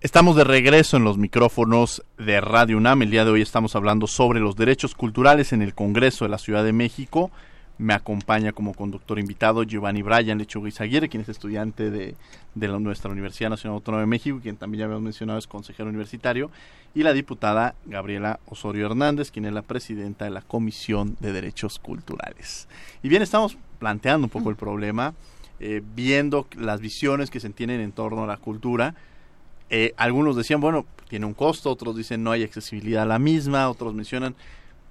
Estamos 0.00 0.36
de 0.36 0.44
regreso 0.44 0.96
en 0.96 1.02
los 1.02 1.18
micrófonos 1.18 2.04
de 2.18 2.40
Radio 2.40 2.76
UNAM. 2.76 3.02
El 3.02 3.10
día 3.10 3.24
de 3.24 3.32
hoy 3.32 3.42
estamos 3.42 3.74
hablando 3.74 4.06
sobre 4.06 4.38
los 4.38 4.54
derechos 4.54 4.94
culturales 4.94 5.52
en 5.52 5.60
el 5.60 5.74
Congreso 5.74 6.24
de 6.24 6.28
la 6.28 6.38
Ciudad 6.38 6.62
de 6.62 6.72
México 6.72 7.32
Me 7.76 7.92
acompaña 7.92 8.52
como 8.52 8.72
conductor 8.72 9.18
invitado 9.18 9.64
Giovanni 9.64 10.02
Bryan 10.02 10.38
Lechuga 10.38 10.68
Izaguirre, 10.68 11.08
quien 11.08 11.22
es 11.22 11.28
estudiante 11.28 11.90
de, 11.90 12.14
de 12.54 12.68
la, 12.68 12.78
nuestra 12.78 13.10
Universidad 13.10 13.50
Nacional 13.50 13.76
Autónoma 13.76 14.02
de 14.02 14.06
México, 14.06 14.38
quien 14.40 14.56
también 14.56 14.80
ya 14.80 14.84
habíamos 14.84 15.02
mencionado 15.02 15.38
es 15.38 15.48
consejero 15.48 15.88
universitario, 15.88 16.50
y 16.94 17.02
la 17.02 17.12
diputada 17.12 17.74
Gabriela 17.86 18.38
Osorio 18.46 18.86
Hernández, 18.86 19.32
quien 19.32 19.44
es 19.44 19.52
la 19.52 19.62
presidenta 19.62 20.24
de 20.24 20.30
la 20.30 20.42
Comisión 20.42 21.16
de 21.18 21.32
Derechos 21.32 21.80
Culturales. 21.80 22.68
Y 23.02 23.08
bien, 23.08 23.22
estamos 23.22 23.58
planteando 23.80 24.26
un 24.26 24.30
poco 24.30 24.50
el 24.50 24.56
problema, 24.56 25.14
eh, 25.58 25.82
viendo 25.94 26.46
las 26.56 26.80
visiones 26.80 27.30
que 27.30 27.40
se 27.40 27.50
tienen 27.50 27.80
en 27.80 27.92
torno 27.92 28.24
a 28.24 28.26
la 28.26 28.36
cultura. 28.36 28.94
Eh, 29.70 29.94
algunos 29.96 30.36
decían, 30.36 30.60
bueno, 30.60 30.86
tiene 31.08 31.26
un 31.26 31.34
costo, 31.34 31.70
otros 31.70 31.96
dicen 31.96 32.22
no 32.22 32.30
hay 32.30 32.44
accesibilidad 32.44 33.02
a 33.02 33.06
la 33.06 33.18
misma, 33.18 33.68
otros 33.68 33.94
mencionan 33.94 34.34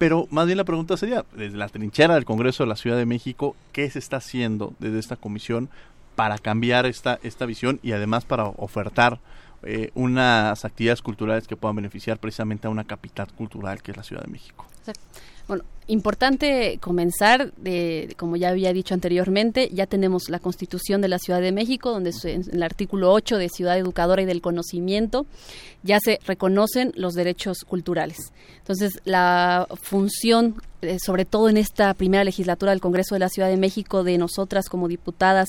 pero 0.04 0.28
más 0.32 0.48
bien 0.48 0.58
la 0.58 0.66
pregunta 0.66 0.98
sería, 0.98 1.24
desde 1.32 1.56
la 1.56 1.70
trinchera 1.70 2.16
del 2.16 2.26
Congreso 2.26 2.64
de 2.64 2.68
la 2.68 2.76
Ciudad 2.76 2.98
de 2.98 3.06
México, 3.06 3.56
¿qué 3.72 3.90
se 3.90 4.00
está 4.00 4.18
haciendo 4.18 4.74
desde 4.80 5.00
esta 5.00 5.16
comisión 5.16 5.70
para 6.16 6.38
cambiar 6.40 6.86
esta, 6.86 7.22
esta 7.24 7.46
visión 7.46 7.80
y 7.82 7.94
además 7.94 8.26
para 8.26 8.44
ofertar 8.44 9.22
eh, 9.62 9.92
unas 9.96 10.66
actividades 10.66 11.02
culturales 11.02 11.48
que 11.48 11.56
puedan 11.56 11.78
beneficiar 11.78 12.20
precisamente 12.20 12.68
a 12.68 12.70
una 12.70 12.84
capital 12.84 13.32
cultural 13.32 13.82
que 13.82 13.92
es 13.92 13.98
la 13.98 14.04
Ciudad 14.04 14.24
de 14.24 14.30
México? 14.30 14.68
Bueno, 15.48 15.64
importante 15.88 16.78
comenzar, 16.82 17.54
de, 17.56 18.14
como 18.18 18.36
ya 18.36 18.50
había 18.50 18.74
dicho 18.74 18.94
anteriormente, 18.94 19.70
ya 19.74 19.88
tenemos 19.88 20.30
la 20.30 20.40
Constitución 20.40 21.02
de 21.02 21.10
la 21.10 21.20
Ciudad 21.20 21.42
de 21.42 21.52
México, 21.52 21.92
donde 21.92 22.12
en 22.24 22.44
el 22.52 22.64
artículo 22.64 23.12
8 23.12 23.38
de 23.38 23.50
Ciudad 23.50 23.78
Educadora 23.78 24.22
y 24.22 24.26
del 24.26 24.42
Conocimiento 24.42 25.26
ya 25.84 26.00
se 26.00 26.20
reconocen 26.26 26.94
los 26.96 27.14
derechos 27.14 27.60
culturales. 27.68 28.32
Entonces, 28.60 28.94
la 29.04 29.68
función 29.82 30.56
eh, 30.84 30.98
sobre 31.00 31.24
todo 31.24 31.50
en 31.50 31.58
esta 31.58 31.94
primera 31.94 32.24
legislatura 32.24 32.72
del 32.72 32.82
Congreso 32.82 33.16
de 33.16 33.20
la 33.20 33.30
Ciudad 33.30 33.48
de 33.48 33.58
México, 33.58 34.04
de 34.04 34.18
nosotras 34.18 34.68
como 34.68 34.88
diputadas 34.88 35.48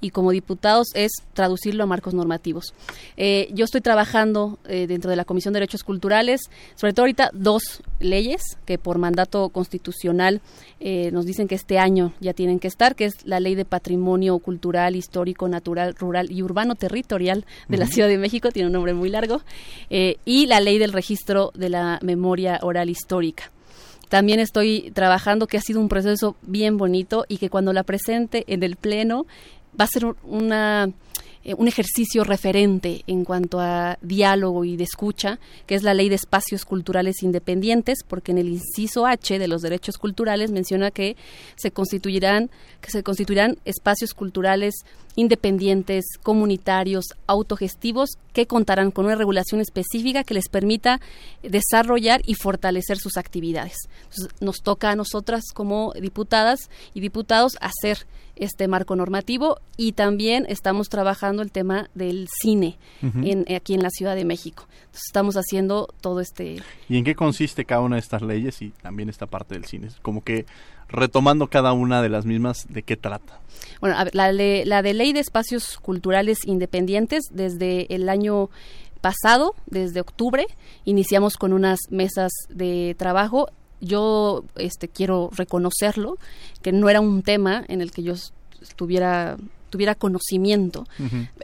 y 0.00 0.10
como 0.10 0.30
diputados, 0.30 0.88
es 0.94 1.10
traducirlo 1.34 1.84
a 1.84 1.86
marcos 1.86 2.14
normativos. 2.14 2.72
Eh, 3.16 3.48
yo 3.52 3.64
estoy 3.64 3.80
trabajando 3.80 4.58
eh, 4.68 4.86
dentro 4.86 5.10
de 5.10 5.16
la 5.16 5.24
Comisión 5.24 5.52
de 5.52 5.60
Derechos 5.60 5.82
Culturales, 5.82 6.42
sobre 6.76 6.92
todo 6.92 7.02
ahorita 7.02 7.30
dos 7.32 7.82
leyes 7.98 8.42
que 8.64 8.78
por 8.78 8.98
mandato 8.98 9.35
constitucional 9.52 10.40
nos 11.12 11.26
dicen 11.26 11.48
que 11.48 11.54
este 11.54 11.78
año 11.78 12.12
ya 12.20 12.32
tienen 12.32 12.58
que 12.58 12.68
estar, 12.68 12.94
que 12.94 13.06
es 13.06 13.14
la 13.24 13.40
Ley 13.40 13.54
de 13.54 13.64
Patrimonio 13.64 14.38
Cultural, 14.38 14.96
Histórico, 14.96 15.48
Natural, 15.48 15.94
Rural 15.94 16.30
y 16.30 16.42
Urbano 16.42 16.74
Territorial 16.74 17.44
de 17.68 17.76
la 17.76 17.86
Ciudad 17.86 18.08
de 18.08 18.18
México, 18.18 18.50
tiene 18.50 18.66
un 18.66 18.72
nombre 18.72 18.94
muy 18.94 19.08
largo, 19.08 19.40
y 19.88 20.46
la 20.46 20.60
Ley 20.60 20.78
del 20.78 20.92
Registro 20.92 21.52
de 21.54 21.68
la 21.68 21.98
Memoria 22.02 22.58
Oral 22.62 22.90
Histórica. 22.90 23.50
También 24.08 24.38
estoy 24.38 24.92
trabajando, 24.92 25.46
que 25.46 25.56
ha 25.56 25.60
sido 25.60 25.80
un 25.80 25.88
proceso 25.88 26.36
bien 26.42 26.76
bonito 26.76 27.24
y 27.28 27.38
que 27.38 27.50
cuando 27.50 27.72
la 27.72 27.82
presente 27.82 28.44
en 28.46 28.62
el 28.62 28.76
Pleno 28.76 29.26
va 29.78 29.84
a 29.84 29.88
ser 29.88 30.06
una 30.22 30.90
eh, 31.46 31.54
un 31.56 31.68
ejercicio 31.68 32.24
referente 32.24 33.04
en 33.06 33.24
cuanto 33.24 33.60
a 33.60 33.98
diálogo 34.02 34.64
y 34.64 34.76
de 34.76 34.82
escucha, 34.82 35.38
que 35.66 35.76
es 35.76 35.84
la 35.84 35.94
Ley 35.94 36.08
de 36.08 36.16
Espacios 36.16 36.64
Culturales 36.64 37.22
Independientes, 37.22 38.00
porque 38.06 38.32
en 38.32 38.38
el 38.38 38.48
inciso 38.48 39.06
H 39.06 39.38
de 39.38 39.46
los 39.46 39.62
derechos 39.62 39.96
culturales 39.96 40.50
menciona 40.50 40.90
que 40.90 41.16
se 41.54 41.70
constituirán 41.70 42.50
que 42.80 42.90
se 42.90 43.04
constituirán 43.04 43.58
espacios 43.64 44.12
culturales 44.12 44.74
independientes, 45.16 46.04
comunitarios, 46.22 47.06
autogestivos 47.26 48.10
que 48.32 48.46
contarán 48.46 48.90
con 48.90 49.06
una 49.06 49.16
regulación 49.16 49.60
específica 49.60 50.24
que 50.24 50.34
les 50.34 50.48
permita 50.48 51.00
desarrollar 51.42 52.20
y 52.24 52.34
fortalecer 52.34 52.98
sus 52.98 53.16
actividades. 53.16 53.76
nos 54.40 54.62
toca 54.62 54.90
a 54.90 54.96
nosotras 54.96 55.44
como 55.52 55.92
diputadas 55.94 56.70
y 56.94 57.00
diputados 57.00 57.56
hacer 57.60 58.06
este 58.36 58.68
marco 58.68 58.94
normativo 58.96 59.58
y 59.78 59.92
también 59.92 60.44
estamos 60.48 60.88
trabajando 60.90 61.42
el 61.42 61.50
tema 61.50 61.88
del 61.94 62.28
cine 62.42 62.76
en, 63.00 63.46
aquí 63.54 63.74
en 63.74 63.82
la 63.82 63.90
Ciudad 63.90 64.14
de 64.14 64.26
México. 64.26 64.66
Entonces 64.68 65.02
estamos 65.06 65.36
haciendo 65.36 65.88
todo 66.02 66.20
este... 66.20 66.62
¿Y 66.88 66.98
en 66.98 67.04
qué 67.04 67.14
consiste 67.14 67.64
cada 67.64 67.80
una 67.80 67.96
de 67.96 68.00
estas 68.00 68.20
leyes 68.20 68.60
y 68.60 68.70
también 68.70 69.08
esta 69.08 69.26
parte 69.26 69.54
del 69.54 69.64
cine? 69.64 69.88
Como 70.02 70.22
que 70.22 70.44
retomando 70.88 71.48
cada 71.48 71.72
una 71.72 72.02
de 72.02 72.08
las 72.08 72.26
mismas, 72.26 72.66
¿de 72.68 72.82
qué 72.82 72.96
trata? 72.96 73.40
Bueno, 73.80 73.96
la, 74.12 74.32
la 74.32 74.82
de 74.82 74.94
ley 74.94 75.12
de 75.12 75.20
espacios 75.20 75.78
culturales 75.78 76.38
independientes 76.46 77.24
desde 77.30 77.92
el 77.94 78.08
año 78.08 78.50
pasado, 79.00 79.54
desde 79.66 80.00
octubre, 80.00 80.46
iniciamos 80.84 81.36
con 81.36 81.52
unas 81.52 81.78
mesas 81.90 82.32
de 82.48 82.94
trabajo 82.98 83.48
yo 83.80 84.44
este 84.56 84.88
quiero 84.88 85.30
reconocerlo 85.36 86.16
que 86.62 86.72
no 86.72 86.88
era 86.88 87.00
un 87.00 87.22
tema 87.22 87.64
en 87.68 87.80
el 87.80 87.90
que 87.90 88.02
yo 88.02 88.14
estuviera 88.62 89.36
tuviera 89.76 89.94
conocimiento. 89.94 90.86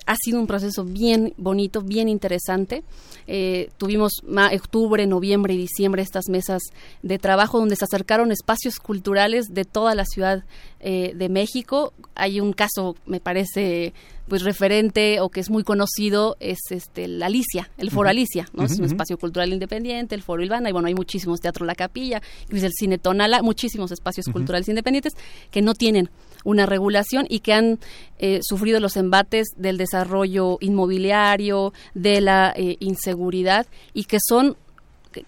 Ha 0.06 0.16
sido 0.16 0.40
un 0.40 0.46
proceso 0.46 0.84
bien 0.84 1.34
bonito, 1.36 1.82
bien 1.82 2.08
interesante. 2.08 2.82
Eh, 3.26 3.68
tuvimos 3.76 4.22
octubre, 4.54 5.06
noviembre 5.06 5.52
y 5.52 5.58
diciembre 5.58 6.00
estas 6.00 6.30
mesas 6.30 6.62
de 7.02 7.18
trabajo 7.18 7.58
donde 7.58 7.76
se 7.76 7.84
acercaron 7.84 8.32
espacios 8.32 8.78
culturales 8.78 9.52
de 9.52 9.66
toda 9.66 9.94
la 9.94 10.06
Ciudad 10.06 10.44
eh, 10.80 11.12
de 11.14 11.28
México. 11.28 11.92
Hay 12.14 12.40
un 12.40 12.54
caso, 12.54 12.96
me 13.04 13.20
parece, 13.20 13.92
pues 14.32 14.44
referente 14.44 15.20
o 15.20 15.28
que 15.28 15.40
es 15.40 15.50
muy 15.50 15.62
conocido 15.62 16.38
es 16.40 16.58
este 16.70 17.06
la 17.06 17.26
Alicia, 17.26 17.68
el 17.76 17.90
Foro 17.90 18.08
Alicia, 18.08 18.48
¿no? 18.54 18.64
es 18.64 18.78
un 18.78 18.86
espacio 18.86 19.18
cultural 19.18 19.52
independiente, 19.52 20.14
el 20.14 20.22
Foro 20.22 20.42
Ilvana, 20.42 20.70
y 20.70 20.72
bueno, 20.72 20.88
hay 20.88 20.94
muchísimos 20.94 21.42
Teatro 21.42 21.66
La 21.66 21.74
Capilla, 21.74 22.22
el 22.48 22.72
Cine 22.72 22.96
Tonala, 22.96 23.42
muchísimos 23.42 23.92
espacios 23.92 24.24
culturales 24.32 24.66
independientes 24.70 25.12
que 25.50 25.60
no 25.60 25.74
tienen 25.74 26.08
una 26.44 26.64
regulación 26.64 27.26
y 27.28 27.40
que 27.40 27.52
han 27.52 27.78
eh, 28.18 28.40
sufrido 28.42 28.80
los 28.80 28.96
embates 28.96 29.48
del 29.58 29.76
desarrollo 29.76 30.56
inmobiliario, 30.62 31.74
de 31.92 32.22
la 32.22 32.54
eh, 32.56 32.78
inseguridad 32.80 33.66
y 33.92 34.04
que 34.04 34.16
son 34.26 34.56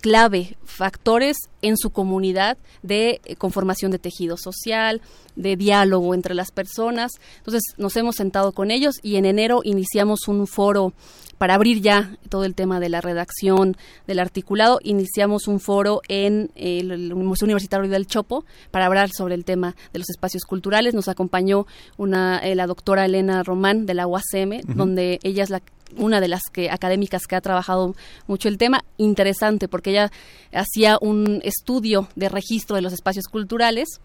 clave, 0.01 0.57
factores 0.65 1.37
en 1.63 1.77
su 1.77 1.91
comunidad 1.91 2.59
de 2.83 3.21
eh, 3.25 3.37
conformación 3.37 3.91
de 3.91 3.99
tejido 3.99 4.37
social, 4.37 5.01
de 5.37 5.57
diálogo 5.57 6.15
entre 6.15 6.35
las 6.35 6.51
personas. 6.51 7.13
Entonces 7.39 7.63
nos 7.77 7.97
hemos 7.97 8.17
sentado 8.17 8.53
con 8.53 8.71
ellos 8.71 8.97
y 9.03 9.17
en 9.17 9.25
enero 9.25 9.61
iniciamos 9.65 10.29
un 10.29 10.47
foro 10.47 10.93
para 11.39 11.55
abrir 11.55 11.81
ya 11.83 12.17
todo 12.29 12.45
el 12.45 12.55
tema 12.55 12.81
de 12.81 12.89
la 12.89 13.01
redacción 13.01 13.77
del 14.07 14.19
articulado, 14.19 14.79
iniciamos 14.83 15.49
un 15.49 15.61
foro 15.61 16.01
en 16.09 16.51
el 16.55 17.15
Museo 17.15 17.47
Universitario 17.47 17.91
del 17.91 18.07
Chopo 18.07 18.45
para 18.71 18.87
hablar 18.87 19.11
sobre 19.11 19.35
el 19.35 19.45
tema 19.45 19.75
de 19.93 19.99
los 19.99 20.09
espacios 20.11 20.45
culturales. 20.45 20.95
Nos 20.95 21.09
acompañó 21.09 21.67
una, 21.97 22.39
eh, 22.39 22.55
la 22.55 22.67
doctora 22.67 23.05
Elena 23.05 23.43
Román 23.43 23.87
de 23.87 23.95
la 23.95 24.07
UACM, 24.07 24.61
donde 24.75 25.19
ella 25.23 25.43
es 25.43 25.51
la 25.51 25.61
una 25.97 26.21
de 26.21 26.29
las 26.29 26.43
que 26.53 26.71
académicas 26.71 27.27
que 27.27 27.37
ha 27.37 27.41
trabajado 27.41 27.95
mucho 28.27 28.49
el 28.49 28.59
tema, 28.59 28.85
interesante 28.97 29.69
porque 29.69 29.91
ella 29.91 30.13
hacía 30.53 30.99
un 31.01 31.41
estudio 31.45 32.09
de 32.17 32.29
registro 32.29 32.77
de 32.77 32.83
los 32.83 32.93
espacios 32.93 33.27
culturales 33.27 34.01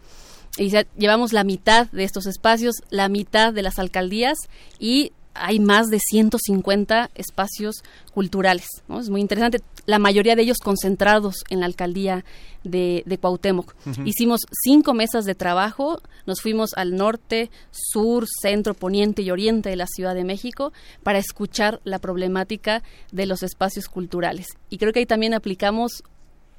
y 0.58 0.72
llevamos 0.98 1.32
la 1.34 1.44
mitad 1.44 1.88
de 1.92 2.04
estos 2.04 2.26
espacios, 2.26 2.76
la 2.90 3.08
mitad 3.08 3.54
de 3.54 3.62
las 3.62 3.80
alcaldías 3.80 4.38
y 4.80 5.12
hay 5.34 5.60
más 5.60 5.88
de 5.88 6.00
150 6.00 7.12
espacios 7.16 7.84
culturales. 8.14 8.68
Es 9.00 9.10
muy 9.10 9.22
interesante. 9.22 9.60
La 9.86 10.00
mayoría 10.00 10.36
de 10.36 10.42
ellos 10.42 10.58
concentrados 10.64 11.44
en 11.50 11.60
la 11.60 11.66
alcaldía 11.66 12.26
de, 12.64 13.04
de 13.06 13.18
Cuauhtémoc. 13.18 13.74
Hicimos 14.06 14.42
cinco 14.64 14.94
mesas 14.94 15.26
de 15.26 15.36
trabajo. 15.36 16.02
Nos 16.26 16.42
fuimos 16.42 16.74
al 16.76 16.96
norte, 16.96 17.50
sur, 17.72 18.26
centro, 18.42 18.74
poniente 18.74 19.22
y 19.22 19.32
oriente 19.32 19.70
de 19.70 19.76
la 19.76 19.88
Ciudad 19.88 20.16
de 20.16 20.24
México 20.24 20.74
para 21.04 21.20
escuchar 21.20 21.80
la 21.84 22.00
problemática 22.00 22.84
de 23.12 23.26
los 23.26 23.44
espacios 23.44 23.88
culturales. 23.88 24.48
Y 24.70 24.78
creo 24.78 24.94
que 24.94 25.00
ahí 25.00 25.06
también 25.06 25.34
aplicamos 25.34 26.04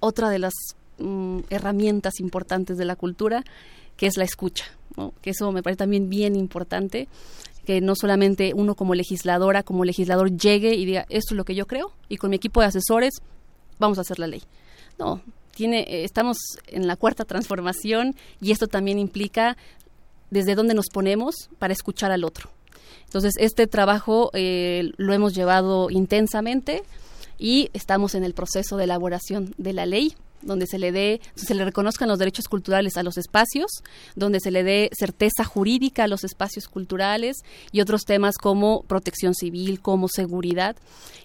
otra 0.01 0.31
de 0.31 0.39
las 0.39 0.55
mm, 0.99 1.41
herramientas 1.51 2.21
importantes 2.21 2.79
de 2.79 2.85
la 2.87 2.97
cultura, 2.97 3.45
que 3.97 4.07
es 4.07 4.17
la 4.17 4.25
escucha. 4.25 4.65
que 5.23 5.31
eso 5.31 5.53
me 5.53 5.63
parece 5.63 5.79
también 5.79 6.09
bien 6.09 6.35
importante 6.35 7.09
que 7.71 7.81
no 7.81 7.95
solamente 7.95 8.53
uno 8.53 8.75
como 8.75 8.97
legisladora, 8.97 9.63
como 9.63 9.85
legislador 9.85 10.37
llegue 10.37 10.75
y 10.75 10.85
diga, 10.85 11.07
esto 11.09 11.35
es 11.35 11.37
lo 11.37 11.45
que 11.45 11.55
yo 11.55 11.69
creo, 11.69 11.93
y 12.09 12.17
con 12.17 12.31
mi 12.31 12.35
equipo 12.35 12.61
de 12.61 12.67
asesores 12.67 13.23
vamos 13.79 13.99
a 13.99 14.01
hacer 14.01 14.19
la 14.19 14.27
ley. 14.27 14.43
No, 14.99 15.21
tiene, 15.55 15.83
eh, 15.83 16.03
estamos 16.03 16.37
en 16.67 16.89
la 16.89 16.97
cuarta 16.97 17.25
transformación 17.25 18.17
y 18.41 18.51
esto 18.51 18.67
también 18.67 18.99
implica 18.99 19.57
desde 20.31 20.57
dónde 20.57 20.75
nos 20.75 20.87
ponemos 20.93 21.49
para 21.61 21.73
escuchar 21.73 22.11
al 22.11 22.25
otro. 22.25 22.51
Entonces, 23.05 23.35
este 23.39 23.69
trabajo 23.69 24.33
eh, 24.35 24.91
lo 24.97 25.13
hemos 25.13 25.33
llevado 25.37 25.91
intensamente 25.91 26.83
y 27.39 27.71
estamos 27.73 28.17
en 28.17 28.25
el 28.25 28.35
proceso 28.35 28.79
de 28.79 28.85
elaboración 28.85 29.55
de 29.59 29.75
la 29.75 29.87
ley 29.87 30.17
donde 30.43 30.67
se 30.67 30.79
le 30.79 30.93
dé, 30.93 31.21
se 31.35 31.55
le 31.55 31.65
reconozcan 31.65 32.09
los 32.09 32.19
derechos 32.19 32.49
culturales 32.49 32.97
a 32.97 33.03
los 33.03 33.19
espacios, 33.19 33.71
donde 34.17 34.41
se 34.41 34.51
le 34.51 34.63
dé 34.63 34.91
certeza 34.93 35.45
jurídica 35.45 36.05
a 36.05 36.09
los 36.09 36.25
espacios 36.25 36.69
culturales 36.69 37.39
y 37.73 37.81
otros 37.81 38.05
temas 38.05 38.39
como 38.39 38.83
protección 38.83 39.35
civil, 39.35 39.81
como 39.81 40.09
seguridad, 40.09 40.77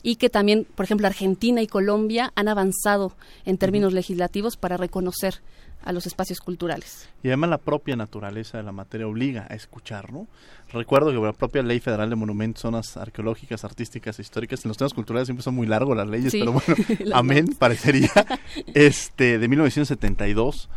y 0.04 0.18
que 0.18 0.30
también, 0.30 0.66
por 0.76 0.86
ejemplo, 0.86 1.08
Argentina 1.08 1.62
y 1.62 1.68
Colombia 1.68 2.32
han 2.36 2.48
avanzado 2.48 3.16
en 3.46 3.58
términos 3.58 3.94
legislativos 3.94 4.58
para 4.58 4.78
reconocer 4.78 5.42
a 5.86 5.94
los 5.94 6.06
espacios 6.06 6.40
culturales. 6.40 7.08
Y 7.24 7.28
además 7.28 7.52
la 7.52 7.58
propia 7.60 7.96
naturaleza 7.96 8.58
de 8.58 8.64
la 8.64 8.72
materia 8.72 9.08
obliga 9.08 9.48
a 9.50 9.56
escuchar, 9.56 10.12
¿no? 10.12 10.28
Recuerdo 10.74 11.12
que 11.12 11.18
la 11.18 11.34
propia 11.34 11.62
Ley 11.62 11.80
Federal 11.80 12.10
de 12.10 12.16
Monumentos, 12.16 12.64
Zonas 12.64 12.98
Arqueológicas, 12.98 13.64
Artísticas 13.64 14.20
e 14.20 14.24
Históricas, 14.24 14.66
en 14.66 14.70
los 14.70 14.78
temas 14.78 14.94
culturales 14.94 15.28
siempre 15.28 15.44
son 15.44 15.56
muy 15.56 15.68
largos 15.68 15.96
las 15.96 16.08
leyes, 16.08 16.34
pero 16.34 16.52
bueno, 16.52 16.76
amén, 17.14 17.56
parecería, 17.58 18.12
este, 18.74 19.38
de 19.38 19.48
1972 19.48 20.70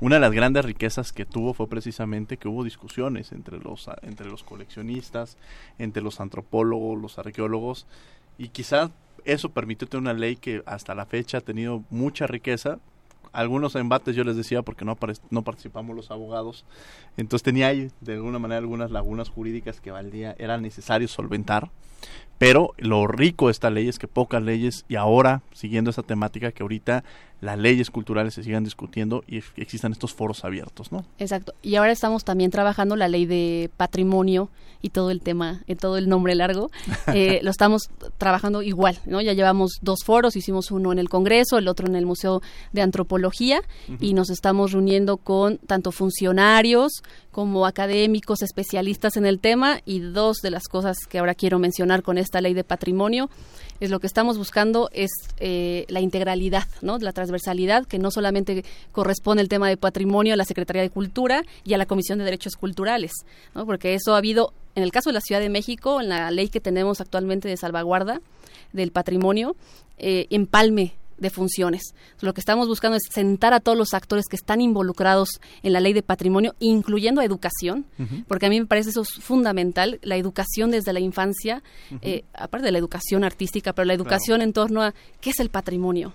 una 0.00 0.16
de 0.16 0.20
las 0.20 0.32
grandes 0.32 0.64
riquezas 0.64 1.12
que 1.12 1.24
tuvo 1.24 1.54
fue 1.54 1.68
precisamente 1.68 2.36
que 2.36 2.48
hubo 2.48 2.64
discusiones 2.64 3.30
entre 3.30 3.58
los 3.58 3.88
entre 4.02 4.26
los 4.26 4.42
coleccionistas, 4.42 5.38
entre 5.78 6.02
los 6.02 6.20
antropólogos, 6.20 7.00
los 7.00 7.18
arqueólogos 7.18 7.86
y 8.36 8.48
quizás 8.48 8.90
eso 9.24 9.50
permitió 9.50 9.88
tener 9.88 10.02
una 10.02 10.12
ley 10.12 10.36
que 10.36 10.62
hasta 10.66 10.94
la 10.94 11.06
fecha 11.06 11.38
ha 11.38 11.40
tenido 11.40 11.84
mucha 11.90 12.26
riqueza. 12.26 12.78
Algunos 13.34 13.74
embates 13.74 14.16
yo 14.16 14.24
les 14.24 14.36
decía 14.36 14.62
porque 14.62 14.84
no, 14.84 14.96
no 15.30 15.42
participamos 15.42 15.94
los 15.94 16.10
abogados. 16.10 16.64
Entonces 17.16 17.42
tenía 17.42 17.66
ahí 17.66 17.90
de 18.00 18.14
alguna 18.14 18.38
manera 18.38 18.58
algunas 18.58 18.90
lagunas 18.90 19.28
jurídicas 19.28 19.80
que 19.80 19.90
valdría, 19.90 20.34
era 20.38 20.56
necesario 20.58 21.08
solventar. 21.08 21.70
Pero 22.38 22.74
lo 22.78 23.06
rico 23.06 23.46
de 23.46 23.52
esta 23.52 23.70
ley 23.70 23.88
es 23.88 23.98
que 23.98 24.08
pocas 24.08 24.42
leyes, 24.42 24.84
y 24.88 24.96
ahora, 24.96 25.42
siguiendo 25.52 25.90
esa 25.90 26.02
temática, 26.02 26.52
que 26.52 26.62
ahorita 26.62 27.04
las 27.40 27.58
leyes 27.58 27.90
culturales 27.90 28.34
se 28.34 28.42
sigan 28.42 28.64
discutiendo 28.64 29.22
y 29.26 29.42
existan 29.56 29.92
estos 29.92 30.14
foros 30.14 30.44
abiertos, 30.44 30.92
¿no? 30.92 31.04
Exacto. 31.18 31.54
Y 31.62 31.76
ahora 31.76 31.92
estamos 31.92 32.24
también 32.24 32.50
trabajando 32.50 32.96
la 32.96 33.08
ley 33.08 33.26
de 33.26 33.70
patrimonio 33.76 34.50
y 34.80 34.90
todo 34.90 35.10
el 35.10 35.22
tema, 35.22 35.62
eh, 35.66 35.76
todo 35.76 35.96
el 35.96 36.08
nombre 36.08 36.34
largo, 36.34 36.70
eh, 37.14 37.40
lo 37.42 37.50
estamos 37.50 37.88
trabajando 38.18 38.62
igual, 38.62 38.98
¿no? 39.06 39.20
Ya 39.22 39.32
llevamos 39.32 39.78
dos 39.80 40.00
foros, 40.04 40.36
hicimos 40.36 40.70
uno 40.70 40.92
en 40.92 40.98
el 40.98 41.08
Congreso, 41.08 41.58
el 41.58 41.68
otro 41.68 41.86
en 41.86 41.96
el 41.96 42.06
Museo 42.06 42.42
de 42.72 42.82
Antropología 42.82 43.62
y 44.00 44.12
nos 44.12 44.30
estamos 44.30 44.72
reuniendo 44.72 45.16
con 45.16 45.58
tanto 45.58 45.90
funcionarios 45.90 47.02
como 47.30 47.66
académicos, 47.66 48.42
especialistas 48.42 49.16
en 49.16 49.26
el 49.26 49.40
tema 49.40 49.80
y 49.84 50.00
dos 50.00 50.38
de 50.42 50.50
las 50.50 50.68
cosas 50.68 50.98
que 51.08 51.18
ahora 51.18 51.34
quiero 51.34 51.58
mencionar 51.58 52.02
con 52.02 52.18
esta 52.18 52.40
ley 52.40 52.54
de 52.54 52.64
patrimonio 52.64 53.28
es 53.80 53.90
lo 53.90 54.00
que 54.00 54.06
estamos 54.06 54.38
buscando 54.38 54.88
es 54.92 55.10
eh, 55.38 55.84
la 55.88 56.00
integralidad, 56.00 56.66
¿no? 56.80 56.98
la 56.98 57.12
transversalidad, 57.24 57.86
que 57.86 57.98
no 57.98 58.10
solamente 58.10 58.64
corresponde 58.92 59.42
el 59.42 59.48
tema 59.48 59.68
de 59.68 59.76
patrimonio 59.76 60.34
a 60.34 60.36
la 60.36 60.44
Secretaría 60.44 60.82
de 60.82 60.90
Cultura 60.90 61.42
y 61.64 61.74
a 61.74 61.78
la 61.78 61.86
Comisión 61.86 62.18
de 62.18 62.24
Derechos 62.24 62.54
Culturales, 62.54 63.12
¿no? 63.54 63.66
porque 63.66 63.94
eso 63.94 64.14
ha 64.14 64.18
habido, 64.18 64.52
en 64.74 64.82
el 64.82 64.92
caso 64.92 65.10
de 65.10 65.14
la 65.14 65.20
Ciudad 65.20 65.40
de 65.40 65.48
México, 65.48 66.00
en 66.00 66.08
la 66.08 66.30
ley 66.30 66.48
que 66.48 66.60
tenemos 66.60 67.00
actualmente 67.00 67.48
de 67.48 67.56
salvaguarda 67.56 68.20
del 68.72 68.92
patrimonio, 68.92 69.56
eh, 69.98 70.26
empalme 70.30 70.94
de 71.18 71.30
funciones. 71.30 71.94
Lo 72.20 72.34
que 72.34 72.40
estamos 72.40 72.68
buscando 72.68 72.96
es 72.96 73.02
sentar 73.10 73.54
a 73.54 73.60
todos 73.60 73.78
los 73.78 73.94
actores 73.94 74.26
que 74.28 74.36
están 74.36 74.60
involucrados 74.60 75.40
en 75.62 75.72
la 75.72 75.80
ley 75.80 75.92
de 75.92 76.02
patrimonio, 76.02 76.54
incluyendo 76.58 77.22
educación, 77.22 77.86
porque 78.28 78.46
a 78.46 78.48
mí 78.48 78.60
me 78.60 78.66
parece 78.66 78.90
eso 78.90 79.04
fundamental, 79.04 79.98
la 80.02 80.16
educación 80.16 80.70
desde 80.70 80.92
la 80.92 81.00
infancia, 81.00 81.62
eh, 82.02 82.24
aparte 82.34 82.66
de 82.66 82.72
la 82.72 82.78
educación 82.78 83.24
artística, 83.24 83.72
pero 83.72 83.86
la 83.86 83.94
educación 83.94 84.42
en 84.42 84.52
torno 84.52 84.82
a 84.82 84.94
qué 85.20 85.30
es 85.30 85.40
el 85.40 85.50
patrimonio. 85.50 86.12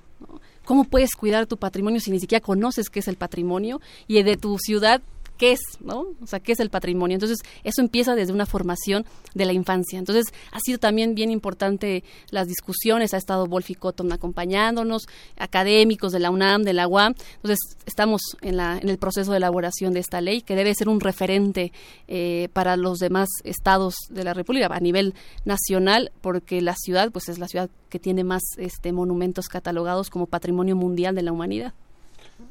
¿Cómo 0.70 0.84
puedes 0.84 1.16
cuidar 1.16 1.48
tu 1.48 1.58
patrimonio 1.58 2.00
si 2.00 2.12
ni 2.12 2.20
siquiera 2.20 2.46
conoces 2.46 2.92
qué 2.92 3.00
es 3.00 3.08
el 3.08 3.16
patrimonio? 3.16 3.82
Y 4.08 4.22
de 4.22 4.38
tu 4.38 4.60
ciudad 4.60 5.02
qué 5.40 5.54
es, 5.54 5.62
¿no? 5.80 6.06
O 6.22 6.28
sea, 6.28 6.42
qué 6.42 6.52
es 6.52 6.60
el 6.60 6.70
patrimonio. 6.70 7.16
Entonces, 7.16 7.40
eso 7.64 7.82
empieza 7.82 8.14
desde 8.14 8.34
una 8.34 8.46
formación 8.46 9.06
de 9.34 9.46
la 9.46 9.54
infancia. 9.54 9.98
Entonces, 9.98 10.26
ha 10.52 10.60
sido 10.60 10.78
también 10.78 11.16
bien 11.16 11.32
importante 11.32 12.04
las 12.30 12.48
discusiones, 12.48 13.14
ha 13.14 13.18
estado 13.18 13.48
Wolfi 13.48 13.74
Cotton 13.74 14.12
acompañándonos, 14.12 15.08
académicos 15.38 16.12
de 16.12 16.20
la 16.20 16.30
UNAM, 16.30 16.64
de 16.64 16.74
la 16.74 16.88
UAM. 16.88 17.16
Entonces, 17.38 17.60
estamos 17.86 18.22
en, 18.42 18.58
la, 18.58 18.78
en 18.78 18.90
el 18.90 18.98
proceso 18.98 19.32
de 19.32 19.38
elaboración 19.38 19.94
de 19.94 20.02
esta 20.02 20.20
ley, 20.20 20.42
que 20.42 20.56
debe 20.56 20.76
ser 20.76 20.90
un 20.90 21.00
referente 21.00 21.72
eh, 22.10 22.50
para 22.52 22.76
los 22.76 23.00
demás 23.00 23.30
estados 23.46 23.96
de 24.10 24.26
la 24.26 24.34
República 24.34 24.68
a 24.70 24.80
nivel 24.82 25.16
nacional, 25.46 26.12
porque 26.20 26.62
la 26.62 26.76
ciudad, 26.76 27.12
pues 27.12 27.30
es 27.30 27.40
la 27.40 27.48
ciudad 27.48 27.70
que 27.88 27.98
tiene 27.98 28.26
más 28.26 28.44
este, 28.58 28.92
monumentos 28.92 29.48
catalogados 29.48 30.10
como 30.10 30.26
patrimonio 30.26 30.76
mundial 30.76 31.16
de 31.16 31.24
la 31.24 31.32
humanidad. 31.32 31.74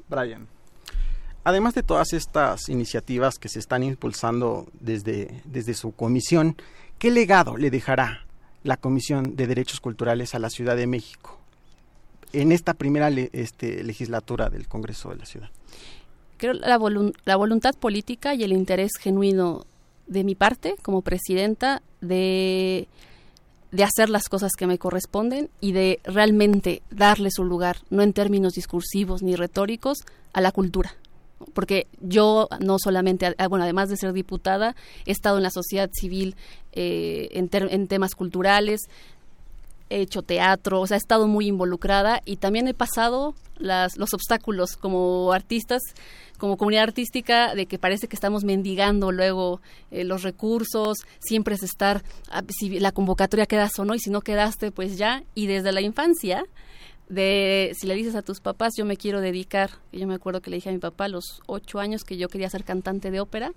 Brian. 0.09 0.58
Además 1.45 1.75
de 1.75 1.83
todas 1.83 2.13
estas 2.13 2.69
iniciativas 2.69 3.39
que 3.39 3.49
se 3.49 3.59
están 3.59 3.83
impulsando 3.83 4.67
desde, 4.81 5.43
desde 5.45 5.75
su 5.75 5.93
comisión, 5.93 6.57
¿qué 6.99 7.11
legado 7.11 7.57
le 7.57 7.71
dejará 7.71 8.27
la 8.65 8.77
Comisión 8.77 9.37
de 9.37 9.47
Derechos 9.47 9.81
Culturales 9.81 10.35
a 10.35 10.39
la 10.39 10.51
Ciudad 10.51 10.77
de 10.77 10.87
México 10.87 11.39
en 12.33 12.53
esta 12.53 12.75
primera 12.75 13.09
este, 13.09 13.83
legislatura 13.83 14.51
del 14.51 14.69
Congreso 14.69 15.11
de 15.11 15.17
la 15.17 15.27
Ciudad? 15.27 15.51
Creo 16.37 16.53
la, 16.53 16.79
la 17.25 17.37
voluntad 17.37 17.75
política 17.75 18.35
y 18.35 18.45
el 18.45 18.53
interés 18.53 18.93
genuino 19.01 19.65
de 20.07 20.25
mi 20.25 20.35
parte 20.35 20.75
como 20.83 21.03
presidenta 21.03 21.83
de 22.01 22.89
de 23.71 23.85
hacer 23.85 24.09
las 24.09 24.31
cosas 24.31 24.53
que 24.57 24.67
me 24.67 24.79
corresponden 24.79 25.51
y 25.61 25.73
de 25.73 26.01
realmente 26.05 26.83
darle 26.91 27.31
su 27.31 27.45
lugar, 27.45 27.79
no 27.91 28.03
en 28.03 28.15
términos 28.15 28.55
discursivos 28.55 29.23
ni 29.23 29.37
retóricos, 29.37 29.99
a 30.33 30.41
la 30.41 30.53
cultura 30.53 30.95
porque 31.55 31.87
yo 32.01 32.49
no 32.61 32.79
solamente, 32.79 33.35
bueno, 33.49 33.65
además 33.65 33.89
de 33.89 33.97
ser 33.97 34.13
diputada, 34.13 34.75
he 35.07 35.13
estado 35.13 35.37
en 35.37 35.43
la 35.43 35.51
sociedad 35.51 35.91
civil 35.93 36.37
eh, 36.73 37.29
en, 37.33 37.89
temas 37.89 38.15
culturales, 38.15 38.83
he 39.91 40.03
hecho 40.03 40.23
teatro, 40.23 40.81
o 40.81 40.87
sea, 40.87 40.97
he 40.97 40.99
estado 40.99 41.27
muy 41.27 41.47
involucrada 41.47 42.21
y 42.25 42.37
también 42.37 42.69
he 42.69 42.75
pasado 42.75 43.35
las, 43.57 43.97
los 43.97 44.13
obstáculos 44.15 44.77
como 44.77 45.33
artistas, 45.33 45.83
como 46.39 46.57
comunidad 46.57 46.85
artística, 46.85 47.55
de 47.55 47.67
que 47.67 47.79
parece 47.79 48.07
que 48.07 48.15
estamos 48.15 48.45
mendigando 48.45 49.11
luego 49.11 49.61
eh, 49.91 50.05
los 50.05 50.23
recursos, 50.23 50.99
siempre 51.19 51.55
es 51.55 51.63
estar, 51.63 52.05
ah, 52.31 52.43
si 52.49 52.79
la 52.79 52.93
convocatoria 52.93 53.47
quedas 53.47 53.79
o 53.79 53.85
no, 53.85 53.95
y 53.95 53.99
si 53.99 54.11
no 54.11 54.21
quedaste, 54.21 54.71
pues 54.71 54.99
ya, 54.99 55.25
y 55.35 55.47
desde 55.47 55.73
la 55.73 55.81
infancia 55.81 56.45
de 57.09 57.73
si 57.79 57.87
le 57.87 57.95
dices 57.95 58.15
a 58.15 58.23
tus 58.23 58.41
papás 58.41 58.75
yo 58.77 58.85
me 58.85 58.97
quiero 58.97 59.21
dedicar 59.21 59.71
yo 59.93 60.07
me 60.07 60.15
acuerdo 60.15 60.41
que 60.41 60.51
le 60.51 60.57
dije 60.57 60.69
a 60.69 60.73
mi 60.73 60.79
papá 60.79 61.07
a 61.07 61.09
los 61.09 61.41
ocho 61.47 61.81
años 61.81 62.05
que 62.05 62.17
yo 62.17 62.29
quería 62.29 62.51
ser 62.51 62.65
cantante 62.65 63.11
de 63.11 63.21
ópera. 63.21 63.53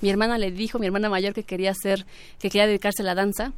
Mi 0.00 0.10
hermana 0.10 0.38
le 0.38 0.50
dijo 0.50 0.78
mi 0.78 0.86
hermana 0.86 1.08
mayor 1.08 1.34
que 1.34 1.42
quería 1.42 1.74
ser 1.74 2.06
que 2.38 2.50
quería 2.50 2.66
dedicarse 2.66 3.02
a 3.02 3.06
la 3.06 3.14
danza. 3.14 3.52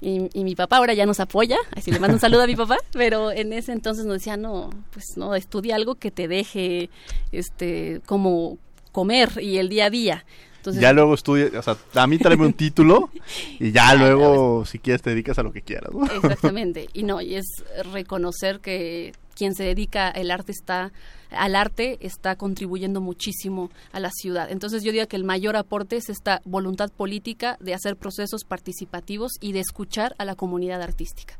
Y, 0.00 0.42
mi 0.42 0.56
papá 0.56 0.78
ahora 0.78 0.94
ya 0.94 1.06
nos 1.06 1.20
apoya 1.20 1.56
así 1.76 1.92
le 1.92 2.00
mando 2.00 2.16
un 2.16 2.20
saludo 2.20 2.42
a 2.42 2.48
mi 2.48 2.56
papá 2.56 2.76
pero 2.92 3.30
en 3.30 3.52
ese 3.52 3.70
entonces 3.70 4.04
nos 4.04 4.14
decía 4.14 4.36
no 4.36 4.70
pues 4.90 5.04
no 5.14 5.36
estudia 5.36 5.76
algo 5.76 5.94
que 5.94 6.10
te 6.10 6.26
deje 6.26 6.90
este 7.30 8.00
como 8.04 8.58
comer 8.90 9.30
y 9.40 9.58
el 9.58 9.68
día 9.68 9.86
a 9.86 9.90
día 9.90 10.24
ya 10.64 10.92
luego 10.92 11.14
estudia, 11.14 11.50
o 11.58 11.62
sea, 11.62 11.76
a 11.94 12.06
mí 12.06 12.18
tráeme 12.18 12.46
un 12.46 12.52
título 12.52 13.10
y 13.58 13.72
ya 13.72 13.94
luego, 13.96 14.64
si 14.64 14.78
quieres, 14.78 15.02
te 15.02 15.10
dedicas 15.10 15.38
a 15.38 15.42
lo 15.42 15.52
que 15.52 15.62
quieras. 15.62 15.90
Exactamente. 16.14 16.88
Y 16.94 17.04
no, 17.04 17.20
y 17.20 17.36
es 17.36 17.46
reconocer 17.92 18.60
que 18.60 19.12
quien 19.34 19.54
se 19.54 19.64
dedica 19.64 20.10
el 20.10 20.30
arte 20.30 20.52
está 20.52 20.92
al 21.30 21.56
arte 21.56 21.98
está 22.00 22.36
contribuyendo 22.36 23.00
muchísimo 23.00 23.70
a 23.92 24.00
la 24.00 24.10
ciudad. 24.10 24.50
Entonces 24.50 24.82
yo 24.82 24.92
diría 24.92 25.06
que 25.06 25.16
el 25.16 25.24
mayor 25.24 25.56
aporte 25.56 25.96
es 25.96 26.10
esta 26.10 26.42
voluntad 26.44 26.90
política 26.90 27.56
de 27.60 27.74
hacer 27.74 27.96
procesos 27.96 28.44
participativos 28.44 29.32
y 29.40 29.52
de 29.52 29.60
escuchar 29.60 30.14
a 30.18 30.24
la 30.24 30.34
comunidad 30.34 30.82
artística. 30.82 31.38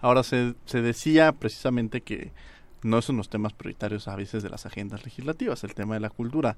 Ahora 0.00 0.22
se, 0.22 0.54
se 0.66 0.82
decía 0.82 1.32
precisamente 1.32 2.02
que 2.02 2.32
no 2.82 3.02
son 3.02 3.16
los 3.16 3.28
temas 3.28 3.52
prioritarios 3.52 4.08
a 4.08 4.16
veces 4.16 4.42
de 4.42 4.50
las 4.50 4.66
agendas 4.66 5.04
legislativas, 5.04 5.64
el 5.64 5.74
tema 5.74 5.94
de 5.94 6.00
la 6.00 6.10
cultura 6.10 6.56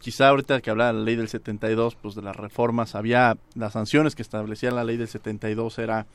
quizá 0.00 0.28
ahorita 0.28 0.60
que 0.60 0.70
hablaba 0.70 0.92
de 0.92 0.98
la 0.98 1.04
ley 1.04 1.16
del 1.16 1.28
72, 1.28 1.94
pues 1.94 2.14
de 2.14 2.22
las 2.22 2.36
reformas, 2.36 2.94
había 2.94 3.36
las 3.54 3.74
sanciones 3.74 4.14
que 4.14 4.22
establecía 4.22 4.70
la 4.70 4.84
ley 4.84 4.96
del 4.96 5.08
72 5.08 5.78
era 5.78 6.06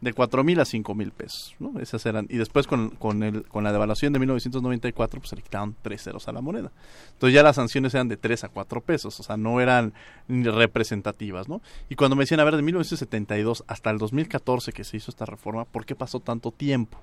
de 0.00 0.12
cuatro 0.12 0.44
mil 0.44 0.60
a 0.60 0.64
cinco 0.64 0.94
mil 0.94 1.10
pesos, 1.10 1.54
¿no? 1.58 1.80
Esas 1.80 2.04
eran, 2.04 2.26
y 2.28 2.36
después 2.36 2.66
con, 2.66 2.90
con, 2.90 3.22
el, 3.22 3.44
con 3.44 3.64
la 3.64 3.72
devaluación 3.72 4.12
de 4.12 4.18
1994, 4.18 5.20
pues 5.20 5.30
se 5.30 5.36
le 5.36 5.42
quitaron 5.42 5.74
tres 5.80 6.02
ceros 6.02 6.28
a 6.28 6.32
la 6.32 6.42
moneda. 6.42 6.70
Entonces 7.12 7.34
ya 7.34 7.42
las 7.42 7.56
sanciones 7.56 7.94
eran 7.94 8.08
de 8.08 8.16
3 8.16 8.44
a 8.44 8.48
4 8.48 8.80
pesos, 8.82 9.18
o 9.18 9.22
sea, 9.22 9.36
no 9.36 9.60
eran 9.60 9.94
representativas, 10.28 11.48
¿no? 11.48 11.62
Y 11.88 11.96
cuando 11.96 12.14
me 12.14 12.24
decían, 12.24 12.40
a 12.40 12.44
ver, 12.44 12.56
de 12.56 12.62
1972 12.62 13.64
hasta 13.66 13.90
el 13.90 13.98
2014 13.98 14.72
que 14.72 14.84
se 14.84 14.98
hizo 14.98 15.10
esta 15.10 15.24
reforma, 15.24 15.64
¿por 15.64 15.86
qué 15.86 15.94
pasó 15.94 16.20
tanto 16.20 16.50
tiempo? 16.50 16.98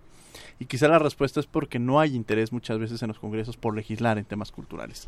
Y 0.59 0.65
quizá 0.65 0.87
la 0.87 0.99
respuesta 0.99 1.39
es 1.39 1.47
porque 1.47 1.79
no 1.79 1.99
hay 1.99 2.15
interés 2.15 2.51
muchas 2.51 2.77
veces 2.77 3.01
en 3.01 3.07
los 3.09 3.19
congresos 3.19 3.57
por 3.57 3.75
legislar 3.75 4.17
en 4.17 4.25
temas 4.25 4.51
culturales. 4.51 5.07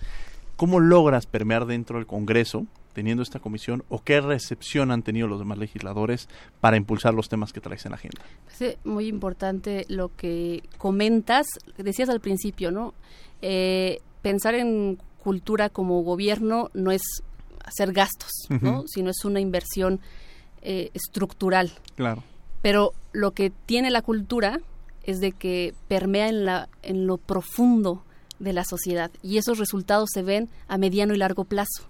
¿Cómo 0.56 0.80
logras 0.80 1.26
permear 1.26 1.66
dentro 1.66 1.98
del 1.98 2.08
Congreso 2.08 2.66
teniendo 2.94 3.22
esta 3.22 3.40
comisión 3.40 3.84
o 3.90 4.02
qué 4.04 4.22
recepción 4.22 4.90
han 4.90 5.04
tenido 5.04 5.28
los 5.28 5.40
demás 5.40 5.58
legisladores 5.58 6.30
para 6.62 6.78
impulsar 6.78 7.14
los 7.14 7.28
temas 7.28 7.52
que 7.52 7.60
traes 7.60 7.86
en 7.86 7.92
la 7.92 7.98
agenda? 7.98 8.22
Es 8.58 8.78
muy 8.86 9.08
importante 9.08 9.86
lo 9.90 10.16
que 10.16 10.64
comentas, 10.78 11.46
decías 11.78 12.08
al 12.08 12.22
principio, 12.22 12.72
¿no? 12.72 12.94
Eh, 13.42 14.00
pensar 14.22 14.56
en 14.56 14.98
cultura 15.22 15.70
como 15.70 16.02
gobierno 16.04 16.70
no 16.74 16.92
es 16.92 17.02
hacer 17.66 17.92
gastos, 17.92 18.32
¿no? 18.62 18.84
Sino 18.88 19.10
es 19.10 19.26
una 19.26 19.42
inversión 19.42 20.00
eh, 20.62 20.92
estructural. 20.94 21.72
Claro. 21.96 22.24
Pero 22.62 22.94
lo 23.12 23.32
que 23.32 23.50
tiene 23.50 23.92
la 23.92 24.04
cultura 24.04 24.62
es 25.04 25.20
de 25.20 25.34
que 25.34 25.74
permea 25.90 26.30
en, 26.30 26.46
la, 26.46 26.70
en 26.82 27.08
lo 27.08 27.18
profundo 27.18 28.05
de 28.40 28.54
la 28.54 28.66
sociedad. 28.66 29.12
Y 29.24 29.38
esos 29.38 29.58
resultados 29.58 30.10
se 30.14 30.22
ven 30.22 30.50
a 30.68 30.78
mediano 30.78 31.14
y 31.14 31.18
largo 31.18 31.46
plazo. 31.46 31.88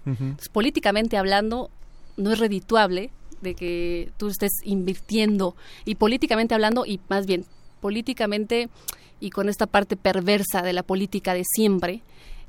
políticamente 0.52 1.16
hablando, 1.16 1.70
no 2.16 2.32
es 2.32 2.38
redituable 2.38 3.10
de 3.40 3.54
que 3.54 4.10
tú 4.16 4.28
estés 4.28 4.52
invirtiendo 4.64 5.56
y 5.84 5.96
políticamente 5.96 6.54
hablando 6.54 6.86
y 6.86 7.00
más 7.08 7.26
bien 7.26 7.44
políticamente 7.80 8.68
y 9.20 9.30
con 9.30 9.48
esta 9.48 9.66
parte 9.66 9.96
perversa 9.96 10.62
de 10.62 10.72
la 10.72 10.82
política 10.82 11.34
de 11.34 11.44
siempre 11.44 12.02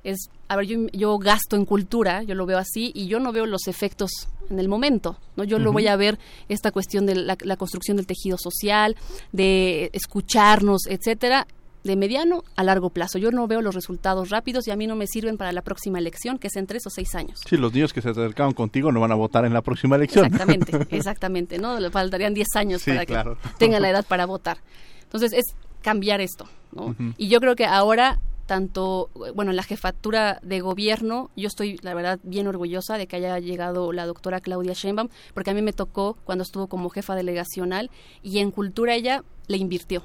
es 0.03 0.29
a 0.47 0.55
ver 0.55 0.65
yo, 0.65 0.87
yo 0.93 1.17
gasto 1.17 1.55
en 1.55 1.65
cultura 1.65 2.23
yo 2.23 2.35
lo 2.35 2.45
veo 2.45 2.57
así 2.57 2.91
y 2.95 3.07
yo 3.07 3.19
no 3.19 3.31
veo 3.31 3.45
los 3.45 3.67
efectos 3.67 4.11
en 4.49 4.59
el 4.59 4.69
momento 4.69 5.17
no 5.35 5.43
yo 5.43 5.59
lo 5.59 5.73
voy 5.73 5.87
a 5.87 5.95
ver 5.97 6.17
esta 6.47 6.71
cuestión 6.71 7.05
de 7.05 7.15
la, 7.15 7.37
la, 7.41 7.57
construcción 7.57 7.97
del 7.97 8.07
tejido 8.07 8.37
social 8.37 8.95
de 9.33 9.89
escucharnos 9.93 10.87
etcétera 10.87 11.47
de 11.87 11.95
mediano 11.95 12.43
a 12.55 12.63
largo 12.63 12.91
plazo. 12.91 13.17
Yo 13.17 13.31
no 13.31 13.47
veo 13.47 13.61
los 13.61 13.73
resultados 13.73 14.29
rápidos 14.29 14.67
y 14.67 14.71
a 14.71 14.75
mí 14.75 14.85
no 14.85 14.95
me 14.95 15.07
sirven 15.07 15.37
para 15.37 15.51
la 15.51 15.61
próxima 15.61 15.97
elección, 15.97 16.37
que 16.37 16.47
es 16.47 16.55
en 16.55 16.67
tres 16.67 16.85
o 16.85 16.89
seis 16.89 17.15
años. 17.15 17.39
Sí, 17.47 17.57
los 17.57 17.73
niños 17.73 17.93
que 17.93 18.01
se 18.01 18.09
acercaron 18.09 18.53
contigo 18.53 18.91
no 18.91 18.99
van 18.99 19.11
a 19.11 19.15
votar 19.15 19.45
en 19.45 19.53
la 19.53 19.61
próxima 19.61 19.95
elección. 19.95 20.25
Exactamente, 20.25 20.87
exactamente, 20.95 21.57
¿no? 21.57 21.79
Le 21.79 21.89
faltarían 21.89 22.33
diez 22.33 22.55
años 22.55 22.83
para 22.83 23.05
que 23.05 23.17
tengan 23.57 23.81
la 23.81 23.89
edad 23.91 24.05
para 24.05 24.25
votar. 24.25 24.57
Entonces, 25.03 25.33
es 25.33 25.55
cambiar 25.81 26.21
esto, 26.21 26.47
¿no? 26.71 26.95
Y 27.17 27.29
yo 27.29 27.39
creo 27.39 27.55
que 27.55 27.65
ahora 27.65 28.19
tanto, 28.47 29.11
bueno, 29.35 29.51
en 29.51 29.57
la 29.57 29.63
jefatura 29.63 30.39
de 30.41 30.61
gobierno, 30.61 31.29
yo 31.35 31.47
estoy, 31.47 31.77
la 31.83 31.93
verdad, 31.93 32.19
bien 32.23 32.47
orgullosa 32.47 32.97
de 32.97 33.05
que 33.05 33.17
haya 33.17 33.37
llegado 33.39 33.91
la 33.91 34.05
doctora 34.05 34.39
Claudia 34.39 34.73
Sheinbaum, 34.73 35.09
porque 35.33 35.51
a 35.51 35.53
mí 35.53 35.61
me 35.61 35.73
tocó 35.73 36.17
cuando 36.23 36.43
estuvo 36.43 36.67
como 36.67 36.89
jefa 36.89 37.13
delegacional 37.13 37.91
y 38.23 38.39
en 38.39 38.51
cultura 38.51 38.95
ella 38.95 39.23
le 39.47 39.57
invirtió. 39.57 40.03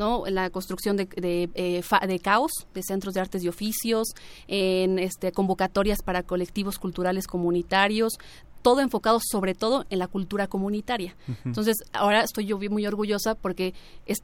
¿No? 0.00 0.24
La 0.26 0.48
construcción 0.48 0.96
de, 0.96 1.04
de, 1.04 1.50
eh, 1.54 1.82
de, 2.08 2.18
caos, 2.18 2.50
de 2.74 2.82
centros 2.82 3.14
de 3.14 3.20
artes 3.20 3.44
y 3.44 3.48
oficios, 3.48 4.08
en 4.48 4.98
este, 4.98 5.30
convocatorias 5.30 6.02
para 6.02 6.22
colectivos 6.22 6.78
culturales 6.78 7.26
comunitarios, 7.26 8.14
todo 8.62 8.80
enfocado 8.80 9.20
sobre 9.22 9.54
todo 9.54 9.84
en 9.90 9.98
la 9.98 10.06
cultura 10.06 10.46
comunitaria. 10.46 11.14
Entonces, 11.44 11.76
ahora 11.92 12.22
estoy 12.22 12.46
yo 12.46 12.58
muy 12.58 12.86
orgullosa 12.86 13.34
porque 13.34 13.74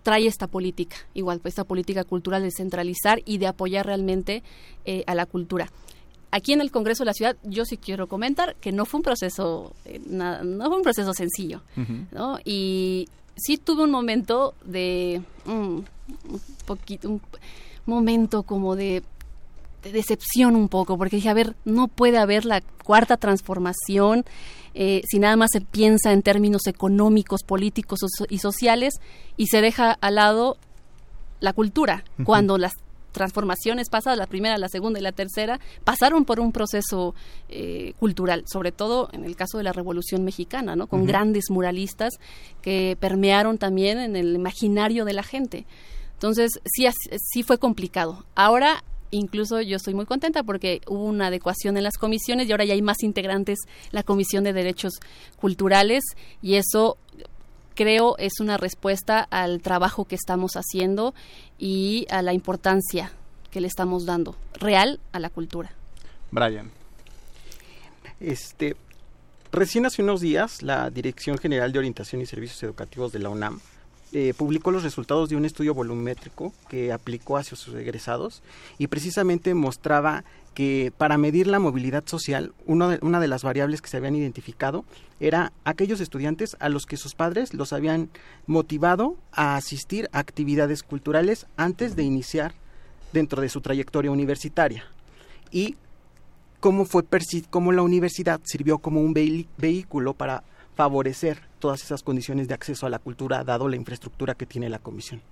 trae 0.02 0.26
esta 0.26 0.46
política, 0.46 0.96
igual, 1.14 1.40
pues, 1.40 1.52
esta 1.52 1.64
política 1.64 2.04
cultural 2.04 2.42
de 2.42 2.50
centralizar 2.50 3.20
y 3.26 3.38
de 3.38 3.46
apoyar 3.46 3.86
realmente 3.86 4.42
eh, 4.84 5.04
a 5.06 5.14
la 5.14 5.26
cultura. 5.26 5.70
Aquí 6.30 6.52
en 6.52 6.60
el 6.60 6.70
Congreso 6.70 7.04
de 7.04 7.06
la 7.06 7.14
Ciudad, 7.14 7.36
yo 7.44 7.64
sí 7.64 7.76
quiero 7.76 8.08
comentar 8.08 8.56
que 8.56 8.72
no 8.72 8.84
fue 8.84 8.98
un 8.98 9.04
proceso, 9.04 9.74
eh, 9.84 10.00
no 10.06 10.66
fue 10.66 10.76
un 10.76 10.82
proceso 10.82 11.12
sencillo, 11.14 11.62
¿no? 12.12 12.38
Y 12.44 13.08
sí 13.36 13.58
tuve 13.58 13.84
un 13.84 13.90
momento 13.90 14.54
de, 14.64 15.22
mm, 15.44 15.50
un 15.50 15.84
poquito, 16.64 17.08
un 17.08 17.20
momento 17.84 18.42
como 18.42 18.76
de 18.76 19.02
decepción 19.82 20.56
un 20.56 20.68
poco, 20.68 20.98
porque 20.98 21.16
dije, 21.16 21.28
a 21.28 21.34
ver, 21.34 21.54
no 21.64 21.88
puede 21.88 22.18
haber 22.18 22.44
la 22.44 22.60
cuarta 22.60 23.16
transformación 23.16 24.24
eh, 24.78 25.00
si 25.08 25.18
nada 25.18 25.36
más 25.36 25.50
se 25.52 25.62
piensa 25.62 26.12
en 26.12 26.22
términos 26.22 26.66
económicos, 26.66 27.42
políticos 27.42 28.00
y 28.28 28.38
sociales 28.38 28.94
y 29.38 29.46
se 29.46 29.62
deja 29.62 29.92
al 29.92 30.16
lado 30.16 30.58
la 31.40 31.54
cultura, 31.54 32.04
cuando 32.24 32.58
las 32.58 32.72
transformaciones 33.16 33.88
pasadas, 33.88 34.18
la 34.18 34.26
primera, 34.26 34.58
la 34.58 34.68
segunda 34.68 35.00
y 35.00 35.02
la 35.02 35.12
tercera, 35.12 35.58
pasaron 35.84 36.26
por 36.26 36.38
un 36.38 36.52
proceso 36.52 37.14
eh, 37.48 37.94
cultural, 37.98 38.44
sobre 38.46 38.72
todo 38.72 39.08
en 39.12 39.24
el 39.24 39.36
caso 39.36 39.56
de 39.56 39.64
la 39.64 39.72
Revolución 39.72 40.22
Mexicana, 40.22 40.76
¿no? 40.76 40.86
Con 40.86 41.06
grandes 41.06 41.50
muralistas 41.50 42.12
que 42.60 42.96
permearon 43.00 43.56
también 43.56 43.98
en 43.98 44.16
el 44.16 44.34
imaginario 44.34 45.06
de 45.06 45.14
la 45.14 45.22
gente. 45.22 45.66
Entonces, 46.12 46.60
sí, 46.66 46.86
sí 47.18 47.42
fue 47.42 47.58
complicado. 47.58 48.26
Ahora 48.34 48.84
Incluso 49.12 49.60
yo 49.60 49.76
estoy 49.76 49.94
muy 49.94 50.04
contenta 50.04 50.42
porque 50.42 50.80
hubo 50.88 51.04
una 51.04 51.28
adecuación 51.28 51.76
en 51.76 51.84
las 51.84 51.96
comisiones 51.96 52.48
y 52.48 52.52
ahora 52.52 52.64
ya 52.64 52.74
hay 52.74 52.82
más 52.82 53.04
integrantes 53.04 53.60
la 53.92 54.02
Comisión 54.02 54.42
de 54.42 54.52
Derechos 54.52 54.94
Culturales 55.38 56.02
y 56.42 56.56
eso 56.56 56.98
creo 57.76 58.16
es 58.18 58.40
una 58.40 58.56
respuesta 58.56 59.20
al 59.30 59.60
trabajo 59.60 60.06
que 60.06 60.16
estamos 60.16 60.54
haciendo 60.54 61.14
y 61.58 62.06
a 62.10 62.22
la 62.22 62.32
importancia 62.32 63.12
que 63.52 63.60
le 63.60 63.68
estamos 63.68 64.04
dando 64.04 64.34
real 64.54 64.98
a 65.12 65.20
la 65.20 65.30
cultura. 65.30 65.70
Brian. 66.32 66.72
Este, 68.18 68.74
recién 69.52 69.86
hace 69.86 70.02
unos 70.02 70.20
días 70.20 70.62
la 70.62 70.90
Dirección 70.90 71.38
General 71.38 71.70
de 71.70 71.78
Orientación 71.78 72.20
y 72.20 72.26
Servicios 72.26 72.62
Educativos 72.64 73.12
de 73.12 73.20
la 73.20 73.28
UNAM 73.28 73.60
eh, 74.18 74.32
publicó 74.32 74.70
los 74.70 74.82
resultados 74.82 75.28
de 75.28 75.36
un 75.36 75.44
estudio 75.44 75.74
volumétrico 75.74 76.54
que 76.70 76.90
aplicó 76.90 77.36
hacia 77.36 77.54
sus 77.54 77.74
egresados 77.74 78.42
y 78.78 78.86
precisamente 78.86 79.52
mostraba 79.52 80.24
que 80.54 80.90
para 80.96 81.18
medir 81.18 81.46
la 81.46 81.58
movilidad 81.58 82.02
social, 82.06 82.54
de, 82.64 82.98
una 83.02 83.20
de 83.20 83.28
las 83.28 83.42
variables 83.42 83.82
que 83.82 83.90
se 83.90 83.98
habían 83.98 84.16
identificado 84.16 84.86
era 85.20 85.52
aquellos 85.64 86.00
estudiantes 86.00 86.56
a 86.60 86.70
los 86.70 86.86
que 86.86 86.96
sus 86.96 87.14
padres 87.14 87.52
los 87.52 87.74
habían 87.74 88.08
motivado 88.46 89.18
a 89.32 89.54
asistir 89.54 90.08
a 90.12 90.20
actividades 90.20 90.82
culturales 90.82 91.46
antes 91.58 91.94
de 91.94 92.04
iniciar 92.04 92.54
dentro 93.12 93.42
de 93.42 93.50
su 93.50 93.60
trayectoria 93.60 94.10
universitaria. 94.10 94.84
Y 95.50 95.76
cómo 96.60 96.86
fue 96.86 97.04
cómo 97.50 97.70
la 97.70 97.82
universidad 97.82 98.40
sirvió 98.44 98.78
como 98.78 99.02
un 99.02 99.12
vehículo 99.12 100.14
para 100.14 100.42
favorecer 100.74 101.45
todas 101.58 101.82
esas 101.82 102.02
condiciones 102.02 102.48
de 102.48 102.54
acceso 102.54 102.86
a 102.86 102.90
la 102.90 102.98
cultura, 102.98 103.44
dado 103.44 103.68
la 103.68 103.76
infraestructura 103.76 104.34
que 104.34 104.46
tiene 104.46 104.68
la 104.68 104.78
comisión, 104.78 105.22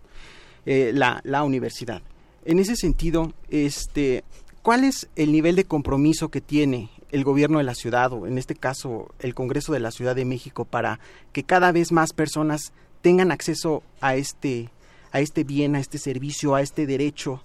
eh, 0.66 0.92
la, 0.94 1.20
la, 1.24 1.44
universidad. 1.44 2.02
En 2.44 2.58
ese 2.58 2.76
sentido, 2.76 3.32
este, 3.48 4.24
¿cuál 4.62 4.84
es 4.84 5.08
el 5.16 5.32
nivel 5.32 5.56
de 5.56 5.64
compromiso 5.64 6.28
que 6.28 6.40
tiene 6.40 6.90
el 7.14 7.22
gobierno 7.22 7.58
de 7.58 7.64
la 7.64 7.76
ciudad, 7.76 8.12
o 8.12 8.26
en 8.26 8.38
este 8.38 8.56
caso 8.56 9.14
el 9.20 9.36
Congreso 9.36 9.72
de 9.72 9.78
la 9.78 9.92
Ciudad 9.92 10.16
de 10.16 10.24
México, 10.24 10.64
para 10.64 10.98
que 11.32 11.44
cada 11.44 11.70
vez 11.70 11.92
más 11.92 12.12
personas 12.12 12.72
tengan 13.02 13.30
acceso 13.30 13.84
a 14.00 14.16
este, 14.16 14.70
a 15.12 15.20
este 15.20 15.44
bien, 15.44 15.76
a 15.76 15.78
este 15.78 15.98
servicio, 15.98 16.56
a 16.56 16.60
este 16.60 16.86
derecho 16.86 17.40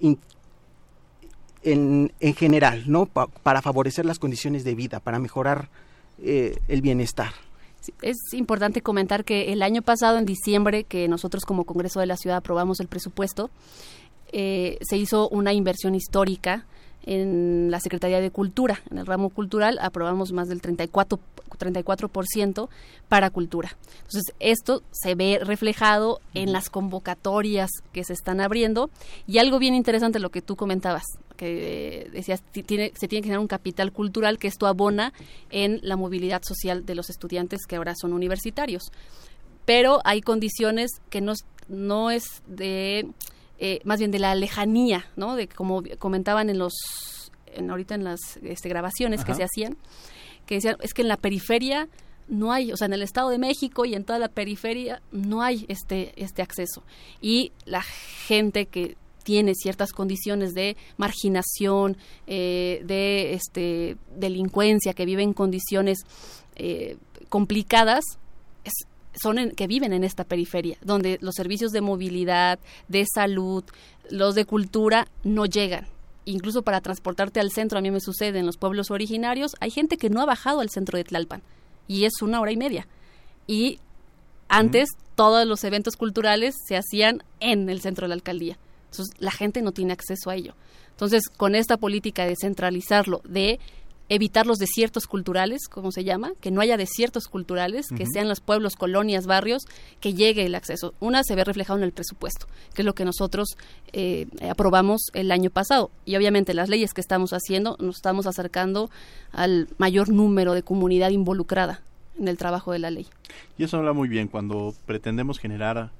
en, 0.00 0.18
en, 2.18 2.34
general, 2.34 2.84
¿no? 2.86 3.04
para 3.06 3.60
favorecer 3.60 4.06
las 4.06 4.18
condiciones 4.18 4.64
de 4.64 4.74
vida, 4.74 5.00
para 5.00 5.18
mejorar 5.18 5.68
eh, 6.22 6.56
el 6.68 6.80
bienestar. 6.80 7.32
Es 8.02 8.16
importante 8.32 8.82
comentar 8.82 9.24
que 9.24 9.52
el 9.52 9.62
año 9.62 9.82
pasado, 9.82 10.18
en 10.18 10.26
diciembre, 10.26 10.84
que 10.84 11.08
nosotros 11.08 11.44
como 11.44 11.64
Congreso 11.64 12.00
de 12.00 12.06
la 12.06 12.16
Ciudad 12.16 12.38
aprobamos 12.38 12.80
el 12.80 12.88
presupuesto, 12.88 13.50
eh, 14.32 14.78
se 14.82 14.96
hizo 14.96 15.28
una 15.28 15.52
inversión 15.52 15.94
histórica 15.94 16.66
en 17.06 17.70
la 17.70 17.80
Secretaría 17.80 18.20
de 18.20 18.30
Cultura. 18.30 18.82
En 18.90 18.98
el 18.98 19.06
ramo 19.06 19.30
cultural 19.30 19.78
aprobamos 19.80 20.32
más 20.32 20.48
del 20.48 20.60
34%, 20.60 21.18
34 21.56 22.10
para 23.08 23.30
cultura. 23.30 23.76
Entonces, 23.96 24.34
esto 24.38 24.82
se 24.92 25.14
ve 25.14 25.40
reflejado 25.42 26.20
en 26.34 26.52
las 26.52 26.70
convocatorias 26.70 27.70
que 27.92 28.04
se 28.04 28.12
están 28.12 28.40
abriendo 28.40 28.90
y 29.26 29.38
algo 29.38 29.58
bien 29.58 29.74
interesante 29.74 30.20
lo 30.20 30.30
que 30.30 30.42
tú 30.42 30.56
comentabas, 30.56 31.04
que 31.38 32.10
decías, 32.12 32.42
tiene, 32.52 32.92
se 32.94 33.08
tiene 33.08 33.22
que 33.22 33.28
generar 33.28 33.40
un 33.40 33.48
capital 33.48 33.92
cultural 33.92 34.38
que 34.38 34.48
esto 34.48 34.66
abona 34.66 35.14
en 35.50 35.78
la 35.82 35.96
movilidad 35.96 36.42
social 36.42 36.84
de 36.84 36.94
los 36.94 37.08
estudiantes 37.08 37.64
que 37.66 37.76
ahora 37.76 37.94
son 37.98 38.12
universitarios. 38.12 38.90
Pero 39.64 40.00
hay 40.04 40.20
condiciones 40.20 40.90
que 41.08 41.22
no, 41.22 41.32
no 41.68 42.10
es 42.10 42.42
de 42.46 43.06
eh, 43.58 43.80
más 43.84 43.98
bien 43.98 44.10
de 44.10 44.18
la 44.18 44.34
lejanía, 44.34 45.06
¿no? 45.16 45.36
De 45.36 45.48
como 45.48 45.82
comentaban 45.98 46.50
en 46.50 46.58
los, 46.58 46.74
en, 47.46 47.70
ahorita 47.70 47.94
en 47.94 48.04
las 48.04 48.38
este, 48.42 48.68
grabaciones 48.68 49.24
que 49.24 49.34
se 49.34 49.44
hacían, 49.44 49.76
que 50.46 50.56
decían, 50.56 50.76
es 50.80 50.94
que 50.94 51.02
en 51.02 51.08
la 51.08 51.16
periferia 51.16 51.88
no 52.28 52.52
hay, 52.52 52.72
o 52.72 52.76
sea, 52.76 52.86
en 52.86 52.92
el 52.92 53.02
Estado 53.02 53.30
de 53.30 53.38
México 53.38 53.84
y 53.84 53.94
en 53.94 54.04
toda 54.04 54.18
la 54.18 54.28
periferia 54.28 55.02
no 55.12 55.42
hay 55.42 55.64
este, 55.68 56.12
este 56.16 56.42
acceso. 56.42 56.82
Y 57.20 57.52
la 57.64 57.82
gente 57.82 58.66
que 58.66 58.96
tiene 59.28 59.54
ciertas 59.54 59.92
condiciones 59.92 60.54
de 60.54 60.78
marginación, 60.96 61.98
eh, 62.26 62.82
de 62.86 63.34
este, 63.34 63.98
delincuencia, 64.16 64.94
que 64.94 65.04
vive 65.04 65.22
en 65.22 65.34
condiciones 65.34 65.98
eh, 66.56 66.96
complicadas, 67.28 68.02
es, 68.64 68.72
son 69.22 69.50
que 69.50 69.66
viven 69.66 69.92
en 69.92 70.02
esta 70.02 70.24
periferia, 70.24 70.78
donde 70.80 71.18
los 71.20 71.34
servicios 71.34 71.72
de 71.72 71.82
movilidad, 71.82 72.58
de 72.88 73.04
salud, 73.04 73.64
los 74.08 74.34
de 74.34 74.46
cultura 74.46 75.08
no 75.24 75.44
llegan. 75.44 75.86
Incluso 76.24 76.62
para 76.62 76.80
transportarte 76.80 77.38
al 77.38 77.50
centro, 77.50 77.78
a 77.78 77.82
mí 77.82 77.90
me 77.90 78.00
sucede 78.00 78.38
en 78.38 78.46
los 78.46 78.56
pueblos 78.56 78.90
originarios, 78.90 79.56
hay 79.60 79.70
gente 79.70 79.98
que 79.98 80.08
no 80.08 80.22
ha 80.22 80.24
bajado 80.24 80.60
al 80.60 80.70
centro 80.70 80.96
de 80.96 81.04
Tlalpan 81.04 81.42
y 81.86 82.06
es 82.06 82.22
una 82.22 82.40
hora 82.40 82.52
y 82.52 82.56
media. 82.56 82.88
Y 83.46 83.78
antes 84.48 84.88
todos 85.16 85.46
los 85.46 85.64
eventos 85.64 85.96
culturales 85.96 86.54
se 86.66 86.78
hacían 86.78 87.22
en 87.40 87.68
el 87.68 87.82
centro 87.82 88.06
de 88.06 88.08
la 88.08 88.14
alcaldía. 88.14 88.56
Entonces 88.90 89.14
la 89.18 89.30
gente 89.30 89.62
no 89.62 89.72
tiene 89.72 89.92
acceso 89.92 90.30
a 90.30 90.36
ello. 90.36 90.54
Entonces, 90.90 91.22
con 91.36 91.54
esta 91.54 91.76
política 91.76 92.26
de 92.26 92.34
centralizarlo, 92.36 93.20
de 93.24 93.60
evitar 94.08 94.46
los 94.46 94.58
desiertos 94.58 95.06
culturales, 95.06 95.68
como 95.68 95.92
se 95.92 96.04
llama, 96.04 96.32
que 96.40 96.50
no 96.50 96.60
haya 96.60 96.76
desiertos 96.76 97.28
culturales, 97.28 97.88
que 97.94 98.06
sean 98.06 98.28
los 98.28 98.40
pueblos, 98.40 98.74
colonias, 98.74 99.26
barrios, 99.26 99.64
que 100.00 100.14
llegue 100.14 100.46
el 100.46 100.54
acceso. 100.54 100.94
Una 100.98 101.22
se 101.22 101.34
ve 101.34 101.44
reflejado 101.44 101.78
en 101.78 101.84
el 101.84 101.92
presupuesto, 101.92 102.46
que 102.74 102.82
es 102.82 102.86
lo 102.86 102.94
que 102.94 103.04
nosotros 103.04 103.48
eh, 103.92 104.26
aprobamos 104.50 105.02
el 105.12 105.30
año 105.30 105.50
pasado. 105.50 105.90
Y 106.06 106.16
obviamente 106.16 106.54
las 106.54 106.68
leyes 106.68 106.94
que 106.94 107.00
estamos 107.00 107.32
haciendo 107.32 107.76
nos 107.80 107.96
estamos 107.96 108.26
acercando 108.26 108.90
al 109.32 109.68
mayor 109.76 110.08
número 110.08 110.54
de 110.54 110.62
comunidad 110.62 111.10
involucrada 111.10 111.82
en 112.18 112.28
el 112.28 112.38
trabajo 112.38 112.72
de 112.72 112.78
la 112.78 112.90
ley. 112.90 113.06
Y 113.58 113.64
eso 113.64 113.76
habla 113.76 113.92
muy 113.92 114.08
bien 114.08 114.28
cuando 114.28 114.74
pretendemos 114.86 115.38
generar 115.38 115.90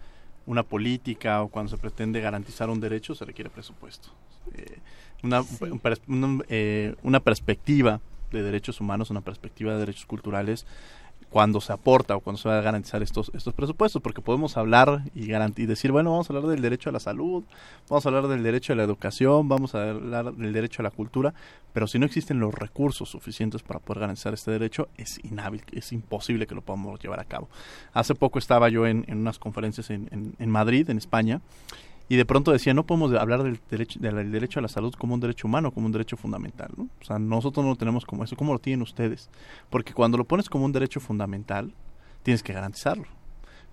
una 0.49 0.63
política 0.63 1.43
o 1.43 1.49
cuando 1.49 1.71
se 1.71 1.77
pretende 1.77 2.23
garantizar 2.23 2.71
un 2.71 2.81
derecho 2.81 3.15
se 3.15 3.27
requiere 3.27 3.51
presupuesto. 3.51 4.09
Eh, 4.55 4.79
una, 5.23 5.45
eh, 6.49 6.95
una 7.03 7.21
perspectiva 7.21 8.01
de 8.33 8.43
derechos 8.43 8.81
humanos, 8.81 9.11
una 9.11 9.21
perspectiva 9.21 9.75
de 9.75 9.81
derechos 9.81 10.07
culturales 10.07 10.67
cuando 11.31 11.61
se 11.61 11.72
aporta 11.72 12.16
o 12.16 12.20
cuando 12.20 12.41
se 12.41 12.49
va 12.49 12.59
a 12.59 12.62
garantizar 12.62 13.03
estos 13.03 13.31
estos 13.35 13.55
presupuestos, 13.55 14.01
porque 14.03 14.22
podemos 14.22 14.57
hablar 14.57 15.03
y, 15.14 15.33
y 15.33 15.66
decir, 15.66 15.93
bueno, 15.93 16.11
vamos 16.11 16.31
a 16.31 16.33
hablar 16.33 16.51
del 16.51 16.62
derecho 16.62 16.91
a 16.91 16.93
la 16.93 17.01
salud, 17.01 17.45
vamos 17.89 18.07
a 18.07 18.09
hablar 18.09 18.29
del 18.29 18.43
derecho 18.43 18.72
a 18.72 18.76
la 18.76 18.85
educación, 18.85 19.49
vamos 19.49 19.74
a 19.74 19.91
hablar 19.91 20.33
del 20.35 20.53
derecho 20.53 20.83
a 20.83 20.85
la 20.85 20.91
cultura, 20.91 21.35
pero 21.72 21.87
si 21.87 21.99
no 21.99 22.07
existen 22.07 22.41
los 22.41 22.55
recursos 22.55 23.11
suficientes 23.11 23.62
para 23.62 23.81
poder 23.81 24.01
garantizar 24.01 24.35
este 24.35 24.51
derecho, 24.51 24.89
es 24.97 25.22
inhábil, 25.24 25.62
es 25.72 25.93
imposible 25.93 26.47
que 26.47 26.55
lo 26.55 26.62
podamos 26.62 26.99
llevar 27.01 27.20
a 27.20 27.24
cabo. 27.24 27.49
Hace 27.93 28.14
poco 28.14 28.39
estaba 28.39 28.68
yo 28.68 28.87
en, 28.87 29.05
unas 29.09 29.39
conferencias 29.39 29.91
en, 29.91 30.35
en 30.39 30.51
Madrid, 30.51 30.89
en 30.91 30.99
España, 30.99 31.41
y 32.09 32.17
de 32.17 32.25
pronto 32.25 32.53
decía, 32.53 32.73
no 32.75 32.87
podemos 32.87 33.13
hablar 33.15 33.43
del 33.43 33.61
derecho, 33.71 34.01
del 34.01 34.33
derecho 34.33 34.61
a 34.61 34.63
la 34.63 34.69
salud 34.69 34.95
como 34.95 35.15
un 35.15 35.21
derecho 35.21 35.47
humano, 35.47 35.71
como 35.73 35.87
un 35.87 35.93
derecho 35.93 36.17
fundamental, 36.17 36.71
¿no? 36.77 36.89
O 37.01 37.05
sea, 37.05 37.19
nosotros 37.19 37.65
no 37.65 37.71
lo 37.71 37.77
tenemos 37.77 38.05
como 38.07 38.25
eso, 38.25 38.37
¿cómo 38.37 38.53
lo 38.53 38.59
tienen 38.59 38.83
ustedes? 38.83 39.29
Porque 39.69 39.93
cuando 39.93 40.17
lo 40.17 40.25
pones 40.25 40.49
como 40.49 40.65
un 40.65 40.73
derecho 40.73 41.01
fundamental, 41.01 41.73
tienes 42.23 42.43
que 42.43 42.53
garantizarlo. 42.53 43.07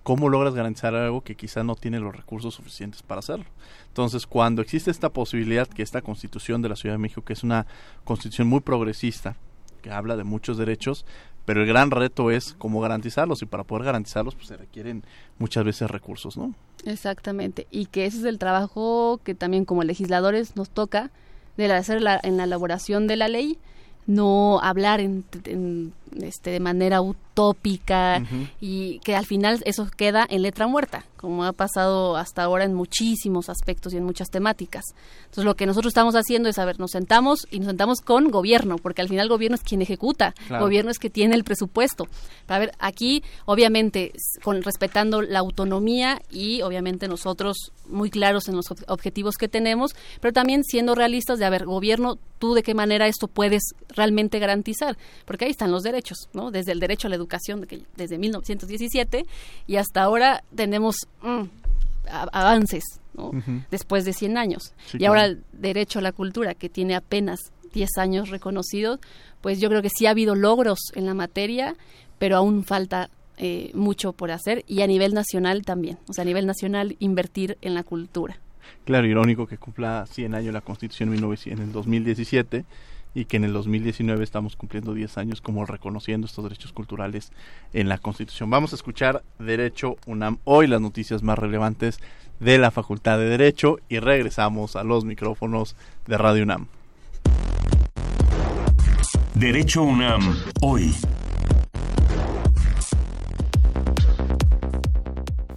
¿Cómo 0.02 0.28
logras 0.28 0.54
garantizar 0.54 0.94
algo 0.94 1.22
que 1.22 1.34
quizás 1.34 1.64
no 1.64 1.74
tiene 1.74 1.98
los 1.98 2.14
recursos 2.14 2.54
suficientes 2.54 3.02
para 3.02 3.18
hacerlo? 3.18 3.46
Entonces, 3.88 4.24
cuando 4.26 4.62
existe 4.62 4.90
esta 4.90 5.08
posibilidad 5.08 5.66
que 5.66 5.82
esta 5.82 6.00
constitución 6.00 6.62
de 6.62 6.68
la 6.68 6.76
Ciudad 6.76 6.94
de 6.94 6.98
México, 6.98 7.24
que 7.24 7.32
es 7.32 7.42
una 7.42 7.66
constitución 8.04 8.46
muy 8.46 8.60
progresista, 8.60 9.34
que 9.82 9.90
habla 9.90 10.16
de 10.16 10.22
muchos 10.22 10.58
derechos, 10.58 11.06
pero 11.46 11.62
el 11.62 11.66
gran 11.66 11.90
reto 11.90 12.30
es 12.30 12.54
cómo 12.58 12.80
garantizarlos 12.80 13.40
y 13.40 13.46
para 13.46 13.64
poder 13.64 13.84
garantizarlos 13.86 14.34
pues 14.34 14.48
se 14.48 14.56
requieren 14.58 15.02
muchas 15.38 15.64
veces 15.64 15.90
recursos, 15.90 16.36
¿no? 16.36 16.52
Exactamente, 16.84 17.66
y 17.70 17.86
que 17.86 18.04
ese 18.04 18.18
es 18.18 18.24
el 18.24 18.38
trabajo 18.38 19.20
que 19.24 19.34
también 19.34 19.64
como 19.64 19.82
legisladores 19.82 20.56
nos 20.56 20.68
toca 20.68 21.10
de 21.56 21.72
hacer 21.72 22.02
la, 22.02 22.20
en 22.22 22.36
la 22.36 22.44
elaboración 22.44 23.06
de 23.06 23.16
la 23.16 23.28
ley, 23.28 23.58
no 24.06 24.60
hablar 24.62 25.00
en, 25.00 25.24
este, 26.20 26.50
de 26.50 26.60
manera 26.60 27.00
utópica 27.36 28.22
y 28.60 28.98
que 29.00 29.14
al 29.14 29.26
final 29.26 29.60
eso 29.66 29.86
queda 29.94 30.26
en 30.28 30.42
letra 30.42 30.66
muerta, 30.66 31.04
como 31.18 31.44
ha 31.44 31.52
pasado 31.52 32.16
hasta 32.16 32.42
ahora 32.42 32.64
en 32.64 32.72
muchísimos 32.72 33.50
aspectos 33.50 33.92
y 33.92 33.98
en 33.98 34.04
muchas 34.04 34.30
temáticas. 34.30 34.84
Entonces 35.24 35.44
lo 35.44 35.54
que 35.54 35.66
nosotros 35.66 35.90
estamos 35.90 36.14
haciendo 36.14 36.48
es, 36.48 36.58
a 36.58 36.64
ver, 36.64 36.80
nos 36.80 36.92
sentamos 36.92 37.46
y 37.50 37.58
nos 37.58 37.68
sentamos 37.68 38.00
con 38.00 38.30
gobierno, 38.30 38.76
porque 38.76 39.02
al 39.02 39.08
final 39.08 39.24
el 39.24 39.28
gobierno 39.28 39.56
es 39.56 39.62
quien 39.62 39.82
ejecuta, 39.82 40.34
gobierno 40.48 40.90
es 40.90 40.98
que 40.98 41.10
tiene 41.10 41.34
el 41.34 41.44
presupuesto. 41.44 42.08
A 42.48 42.58
ver, 42.58 42.72
aquí 42.78 43.22
obviamente 43.44 44.12
con 44.42 44.62
respetando 44.62 45.20
la 45.20 45.40
autonomía 45.40 46.22
y 46.30 46.62
obviamente 46.62 47.06
nosotros 47.06 47.72
muy 47.86 48.10
claros 48.10 48.48
en 48.48 48.56
los 48.56 48.66
objetivos 48.88 49.36
que 49.36 49.48
tenemos, 49.48 49.94
pero 50.20 50.32
también 50.32 50.64
siendo 50.64 50.94
realistas 50.94 51.38
de, 51.38 51.44
a 51.44 51.50
ver, 51.50 51.66
gobierno, 51.66 52.18
tú 52.38 52.54
de 52.54 52.62
qué 52.62 52.74
manera 52.74 53.06
esto 53.06 53.28
puedes 53.28 53.74
realmente 53.88 54.38
garantizar, 54.38 54.96
porque 55.24 55.44
ahí 55.44 55.50
están 55.50 55.70
los 55.70 55.82
derechos, 55.82 56.28
¿no? 56.32 56.50
Desde 56.50 56.72
el 56.72 56.80
derecho 56.80 57.06
a 57.06 57.10
la 57.10 57.16
educación, 57.16 57.25
desde 57.96 58.18
1917 58.18 59.26
y 59.66 59.76
hasta 59.76 60.02
ahora 60.02 60.42
tenemos 60.54 60.96
mm, 61.22 61.42
avances, 62.08 62.84
Después 63.70 64.04
de 64.04 64.12
100 64.12 64.36
años. 64.36 64.74
y 64.92 65.06
ahora 65.06 65.24
el 65.24 65.42
derecho 65.52 66.00
a 66.00 66.02
la 66.02 66.12
cultura, 66.12 66.54
que 66.54 66.68
tiene 66.68 66.94
apenas 66.94 67.40
10 67.72 67.88
años 67.96 68.28
reconocidos, 68.28 69.00
pues 69.40 69.58
yo 69.58 69.70
creo 69.70 69.80
que 69.80 69.88
sí 69.88 70.04
ha 70.06 70.10
habido 70.10 70.34
logros 70.34 70.78
en 70.94 71.06
la 71.06 71.14
materia, 71.14 71.76
pero 72.18 72.36
aún 72.36 72.62
falta 72.62 73.08
eh, 73.38 73.70
mucho 73.74 74.12
por 74.12 74.30
hacer 74.30 74.64
y 74.66 74.82
a 74.82 74.86
nivel 74.86 75.14
nacional 75.14 75.62
también, 75.62 75.98
o 76.08 76.12
sea, 76.12 76.22
a 76.22 76.24
nivel 76.26 76.46
nacional 76.46 76.96
invertir 76.98 77.56
en 77.62 77.74
la 77.74 77.84
cultura. 77.84 78.38
Claro, 78.84 79.06
irónico 79.06 79.46
que 79.46 79.58
cumpla 79.58 80.06
100 80.10 80.34
años 80.34 80.54
la 80.54 80.60
Constitución 80.60 81.12
en 81.14 81.58
el 81.58 81.72
2017 81.72 82.64
y 83.16 83.24
que 83.24 83.38
en 83.38 83.44
el 83.44 83.54
2019 83.54 84.22
estamos 84.22 84.56
cumpliendo 84.56 84.92
10 84.92 85.16
años 85.16 85.40
como 85.40 85.64
reconociendo 85.64 86.26
estos 86.26 86.44
derechos 86.44 86.74
culturales 86.74 87.32
en 87.72 87.88
la 87.88 87.96
Constitución. 87.96 88.50
Vamos 88.50 88.72
a 88.72 88.76
escuchar 88.76 89.22
Derecho 89.38 89.96
UNAM 90.04 90.36
hoy, 90.44 90.66
las 90.66 90.82
noticias 90.82 91.22
más 91.22 91.38
relevantes 91.38 91.98
de 92.40 92.58
la 92.58 92.70
Facultad 92.70 93.16
de 93.16 93.24
Derecho 93.24 93.78
y 93.88 94.00
regresamos 94.00 94.76
a 94.76 94.84
los 94.84 95.06
micrófonos 95.06 95.76
de 96.06 96.18
Radio 96.18 96.42
UNAM. 96.42 96.66
Derecho 99.34 99.82
UNAM 99.82 100.36
hoy. 100.60 100.94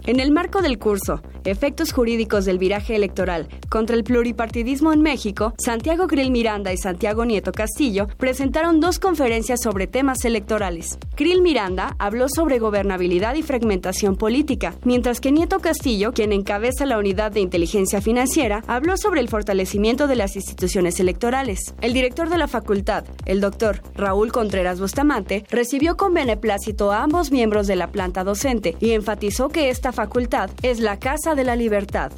En 0.06 0.18
el 0.18 0.32
marco 0.32 0.62
del 0.62 0.78
curso 0.78 1.20
Efectos 1.50 1.92
jurídicos 1.92 2.44
del 2.44 2.58
viraje 2.58 2.94
electoral 2.94 3.48
contra 3.68 3.96
el 3.96 4.04
pluripartidismo 4.04 4.92
en 4.92 5.02
México, 5.02 5.52
Santiago 5.58 6.06
Grill 6.06 6.30
Miranda 6.30 6.72
y 6.72 6.76
Santiago 6.76 7.24
Nieto 7.24 7.50
Castillo 7.50 8.06
presentaron 8.18 8.78
dos 8.78 9.00
conferencias 9.00 9.60
sobre 9.60 9.88
temas 9.88 10.24
electorales. 10.24 10.96
Grill 11.16 11.42
Miranda 11.42 11.96
habló 11.98 12.28
sobre 12.28 12.60
gobernabilidad 12.60 13.34
y 13.34 13.42
fragmentación 13.42 14.16
política, 14.16 14.76
mientras 14.84 15.20
que 15.20 15.32
Nieto 15.32 15.58
Castillo, 15.58 16.12
quien 16.12 16.32
encabeza 16.32 16.86
la 16.86 16.98
unidad 16.98 17.32
de 17.32 17.40
inteligencia 17.40 18.00
financiera, 18.00 18.62
habló 18.68 18.96
sobre 18.96 19.20
el 19.20 19.28
fortalecimiento 19.28 20.06
de 20.06 20.16
las 20.16 20.36
instituciones 20.36 21.00
electorales. 21.00 21.74
El 21.80 21.94
director 21.94 22.28
de 22.28 22.38
la 22.38 22.46
facultad, 22.46 23.04
el 23.26 23.40
doctor 23.40 23.82
Raúl 23.96 24.30
Contreras 24.30 24.80
Bustamante, 24.80 25.44
recibió 25.50 25.96
con 25.96 26.14
beneplácito 26.14 26.92
a 26.92 27.02
ambos 27.02 27.32
miembros 27.32 27.66
de 27.66 27.74
la 27.76 27.88
planta 27.88 28.22
docente 28.22 28.76
y 28.78 28.92
enfatizó 28.92 29.48
que 29.48 29.68
esta 29.68 29.90
facultad 29.90 30.50
es 30.62 30.78
la 30.78 30.98
casa 30.98 31.34
de 31.34 31.39
la 31.44 31.56
Libertad 31.56 32.12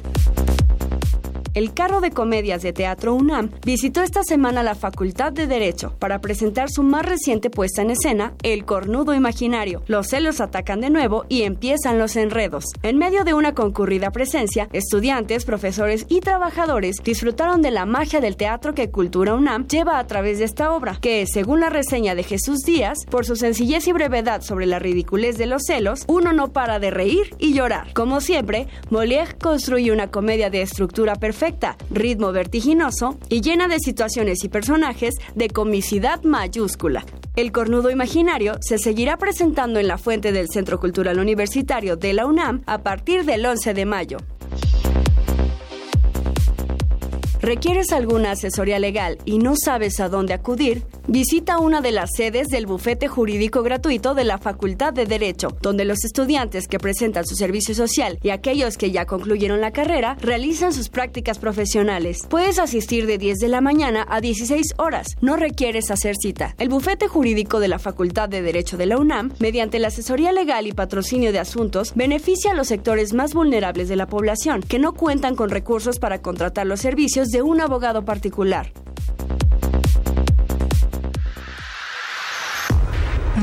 el 1.53 1.73
carro 1.73 2.01
de 2.01 2.09
comedias 2.09 2.63
de 2.63 2.73
Teatro 2.73 3.13
UNAM 3.13 3.51
visitó 3.63 4.01
esta 4.01 4.23
semana 4.23 4.63
la 4.63 4.73
Facultad 4.73 5.31
de 5.31 5.45
Derecho 5.45 5.95
para 5.99 6.19
presentar 6.19 6.71
su 6.71 6.81
más 6.81 7.05
reciente 7.05 7.51
puesta 7.51 7.83
en 7.83 7.91
escena, 7.91 8.33
El 8.41 8.65
Cornudo 8.65 9.13
Imaginario. 9.13 9.83
Los 9.85 10.07
celos 10.07 10.41
atacan 10.41 10.81
de 10.81 10.89
nuevo 10.89 11.25
y 11.29 11.43
empiezan 11.43 11.99
los 11.99 12.15
enredos. 12.15 12.65
En 12.81 12.97
medio 12.97 13.23
de 13.23 13.35
una 13.35 13.53
concurrida 13.53 14.11
presencia, 14.11 14.67
estudiantes, 14.73 15.45
profesores 15.45 16.05
y 16.09 16.21
trabajadores 16.21 16.97
disfrutaron 17.03 17.61
de 17.61 17.71
la 17.71 17.85
magia 17.85 18.19
del 18.19 18.35
teatro 18.35 18.73
que 18.73 18.89
Cultura 18.89 19.35
UNAM 19.35 19.67
lleva 19.67 19.99
a 19.99 20.07
través 20.07 20.39
de 20.39 20.45
esta 20.45 20.73
obra, 20.73 20.97
que, 21.01 21.25
según 21.27 21.59
la 21.59 21.69
reseña 21.69 22.15
de 22.15 22.23
Jesús 22.23 22.59
Díaz, 22.65 22.97
por 23.11 23.25
su 23.25 23.35
sencillez 23.35 23.87
y 23.87 23.91
brevedad 23.91 24.41
sobre 24.41 24.65
la 24.65 24.79
ridiculez 24.79 25.37
de 25.37 25.45
los 25.45 25.63
celos, 25.67 26.03
uno 26.07 26.33
no 26.33 26.51
para 26.51 26.79
de 26.79 26.89
reír 26.89 27.35
y 27.37 27.53
llorar. 27.53 27.93
Como 27.93 28.21
siempre, 28.21 28.67
Molière 28.89 29.37
construye 29.37 29.91
una 29.91 30.09
comedia 30.09 30.49
de 30.49 30.63
estructura 30.63 31.15
perfecta 31.15 31.42
ritmo 31.89 32.31
vertiginoso 32.31 33.17
y 33.29 33.41
llena 33.41 33.67
de 33.67 33.79
situaciones 33.79 34.43
y 34.43 34.49
personajes 34.49 35.15
de 35.35 35.49
comicidad 35.49 36.23
mayúscula. 36.23 37.05
El 37.35 37.51
cornudo 37.51 37.89
imaginario 37.89 38.57
se 38.61 38.77
seguirá 38.77 39.17
presentando 39.17 39.79
en 39.79 39.87
la 39.87 39.97
fuente 39.97 40.31
del 40.31 40.49
Centro 40.49 40.79
Cultural 40.79 41.19
Universitario 41.19 41.95
de 41.95 42.13
la 42.13 42.25
UNAM 42.25 42.61
a 42.65 42.79
partir 42.79 43.25
del 43.25 43.45
11 43.45 43.73
de 43.73 43.85
mayo. 43.85 44.17
¿Requieres 47.43 47.91
alguna 47.91 48.31
asesoría 48.31 48.79
legal 48.79 49.17
y 49.25 49.37
no 49.37 49.55
sabes 49.57 49.99
a 49.99 50.07
dónde 50.07 50.33
acudir? 50.33 50.85
Visita 51.09 51.59
una 51.59 51.81
de 51.81 51.91
las 51.91 52.11
sedes 52.15 52.47
del 52.47 52.65
bufete 52.65 53.09
jurídico 53.09 53.63
gratuito 53.63 54.13
de 54.13 54.23
la 54.23 54.37
Facultad 54.37 54.93
de 54.93 55.05
Derecho, 55.05 55.49
donde 55.61 55.83
los 55.83 56.05
estudiantes 56.05 56.69
que 56.69 56.79
presentan 56.79 57.25
su 57.25 57.35
servicio 57.35 57.75
social 57.75 58.17
y 58.23 58.29
aquellos 58.29 58.77
que 58.77 58.91
ya 58.91 59.05
concluyeron 59.05 59.59
la 59.59 59.71
carrera 59.71 60.15
realizan 60.21 60.71
sus 60.71 60.87
prácticas 60.87 61.37
profesionales. 61.37 62.21
Puedes 62.29 62.59
asistir 62.59 63.07
de 63.07 63.17
10 63.17 63.39
de 63.39 63.49
la 63.49 63.59
mañana 63.59 64.05
a 64.07 64.21
16 64.21 64.75
horas. 64.77 65.07
No 65.19 65.35
requieres 65.35 65.91
hacer 65.91 66.15
cita. 66.15 66.55
El 66.59 66.69
bufete 66.69 67.09
jurídico 67.09 67.59
de 67.59 67.67
la 67.67 67.77
Facultad 67.77 68.29
de 68.29 68.41
Derecho 68.41 68.77
de 68.77 68.85
la 68.85 68.97
UNAM, 68.97 69.33
mediante 69.39 69.79
la 69.79 69.89
asesoría 69.89 70.31
legal 70.31 70.65
y 70.65 70.71
patrocinio 70.71 71.33
de 71.33 71.39
asuntos, 71.39 71.91
beneficia 71.93 72.51
a 72.51 72.55
los 72.55 72.69
sectores 72.69 73.11
más 73.11 73.33
vulnerables 73.33 73.89
de 73.89 73.97
la 73.97 74.07
población 74.07 74.61
que 74.61 74.79
no 74.79 74.93
cuentan 74.93 75.35
con 75.35 75.49
recursos 75.49 75.99
para 75.99 76.21
contratar 76.21 76.67
los 76.67 76.79
servicios 76.79 77.32
de 77.33 77.41
un 77.41 77.59
abogado 77.59 78.05
particular. 78.05 78.71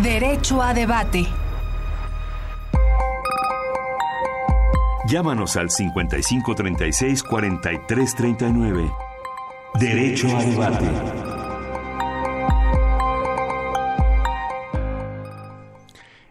Derecho 0.03 0.62
a 0.62 0.72
debate. 0.72 1.26
Llámanos 5.09 5.57
al 5.57 5.70
5536 5.70 7.22
4339. 7.24 8.93
Derecho 9.74 10.36
a 10.36 10.45
debate. 10.45 11.30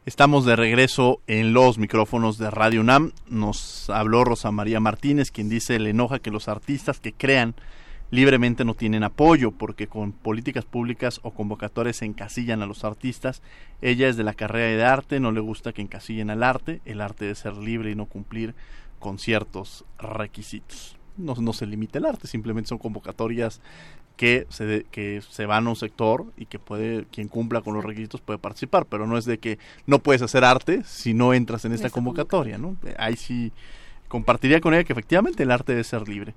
Estamos 0.10 0.43
de 0.43 0.55
regreso 0.55 1.22
en 1.28 1.53
los 1.53 1.78
micrófonos 1.78 2.39
de 2.39 2.49
Radio 2.49 2.82
UNAM. 2.82 3.12
Nos 3.28 3.91
habló 3.91 4.24
Rosa 4.24 4.49
María 4.49 4.80
Martínez, 4.80 5.30
quien 5.30 5.49
dice 5.49 5.78
le 5.78 5.91
enoja 5.91 6.18
que 6.18 6.32
los 6.32 6.47
artistas 6.47 6.99
que 6.99 7.14
crean 7.14 7.53
libremente 8.10 8.66
no 8.66 8.74
tienen 8.74 9.03
apoyo 9.03 9.51
porque 9.51 9.86
con 9.86 10.12
políticas 10.12 10.66
públicas 10.66 11.20
o 11.22 11.30
convocatorias 11.30 11.97
se 11.97 12.05
encasillan 12.05 12.64
a 12.64 12.66
los 12.66 12.86
artistas. 12.86 13.43
Ella 13.84 14.07
es 14.07 14.18
de 14.18 14.24
la 14.24 14.34
carrera 14.34 14.76
de 14.76 14.84
arte, 14.84 15.20
no 15.20 15.32
le 15.32 15.41
gusta 15.41 15.74
que 15.74 15.84
encasillen 15.84 16.32
al 16.32 16.41
arte. 16.41 16.82
El 16.86 17.01
arte 17.01 17.26
debe 17.26 17.36
ser 17.36 17.55
libre 17.57 17.91
y 17.91 17.95
no 17.95 18.07
cumplir 18.07 18.55
con 18.97 19.20
ciertos 19.20 19.86
requisitos. 19.99 20.97
No, 21.18 21.36
no 21.36 21.53
se 21.53 21.68
limita 21.68 21.99
el 21.99 22.07
arte, 22.07 22.26
simplemente 22.26 22.70
son 22.70 22.80
convocatorias 22.80 23.62
que 24.20 24.47
se, 24.49 24.86
que 24.91 25.22
se 25.22 25.45
van 25.45 25.65
a 25.65 25.70
un 25.70 25.78
sector 25.78 26.26
y 26.36 26.45
que 26.45 26.59
puede 26.59 27.05
quien 27.05 27.30
cumpla 27.30 27.61
con 27.61 27.74
los 27.74 27.86
requisitos 27.86 28.20
puede 28.20 28.38
participar, 28.38 28.86
pero 28.86 29.07
no 29.07 29.17
es 29.17 29.24
de 29.24 29.38
que 29.38 29.59
no 29.88 29.99
puedes 29.99 30.22
hacer 30.22 30.43
arte 30.43 30.84
si 30.84 31.13
no 31.13 31.34
entras 31.34 31.63
en 31.63 31.72
esta 31.72 31.89
convocatoria, 31.89 32.57
¿no? 32.57 32.76
Ahí 32.97 33.15
sí 33.15 33.53
compartiría 34.09 34.59
con 34.59 34.74
ella 34.74 34.84
que 34.84 34.91
efectivamente 34.91 35.43
el 35.43 35.51
arte 35.51 35.72
debe 35.72 35.86
ser 35.86 36.05
libre. 36.09 36.34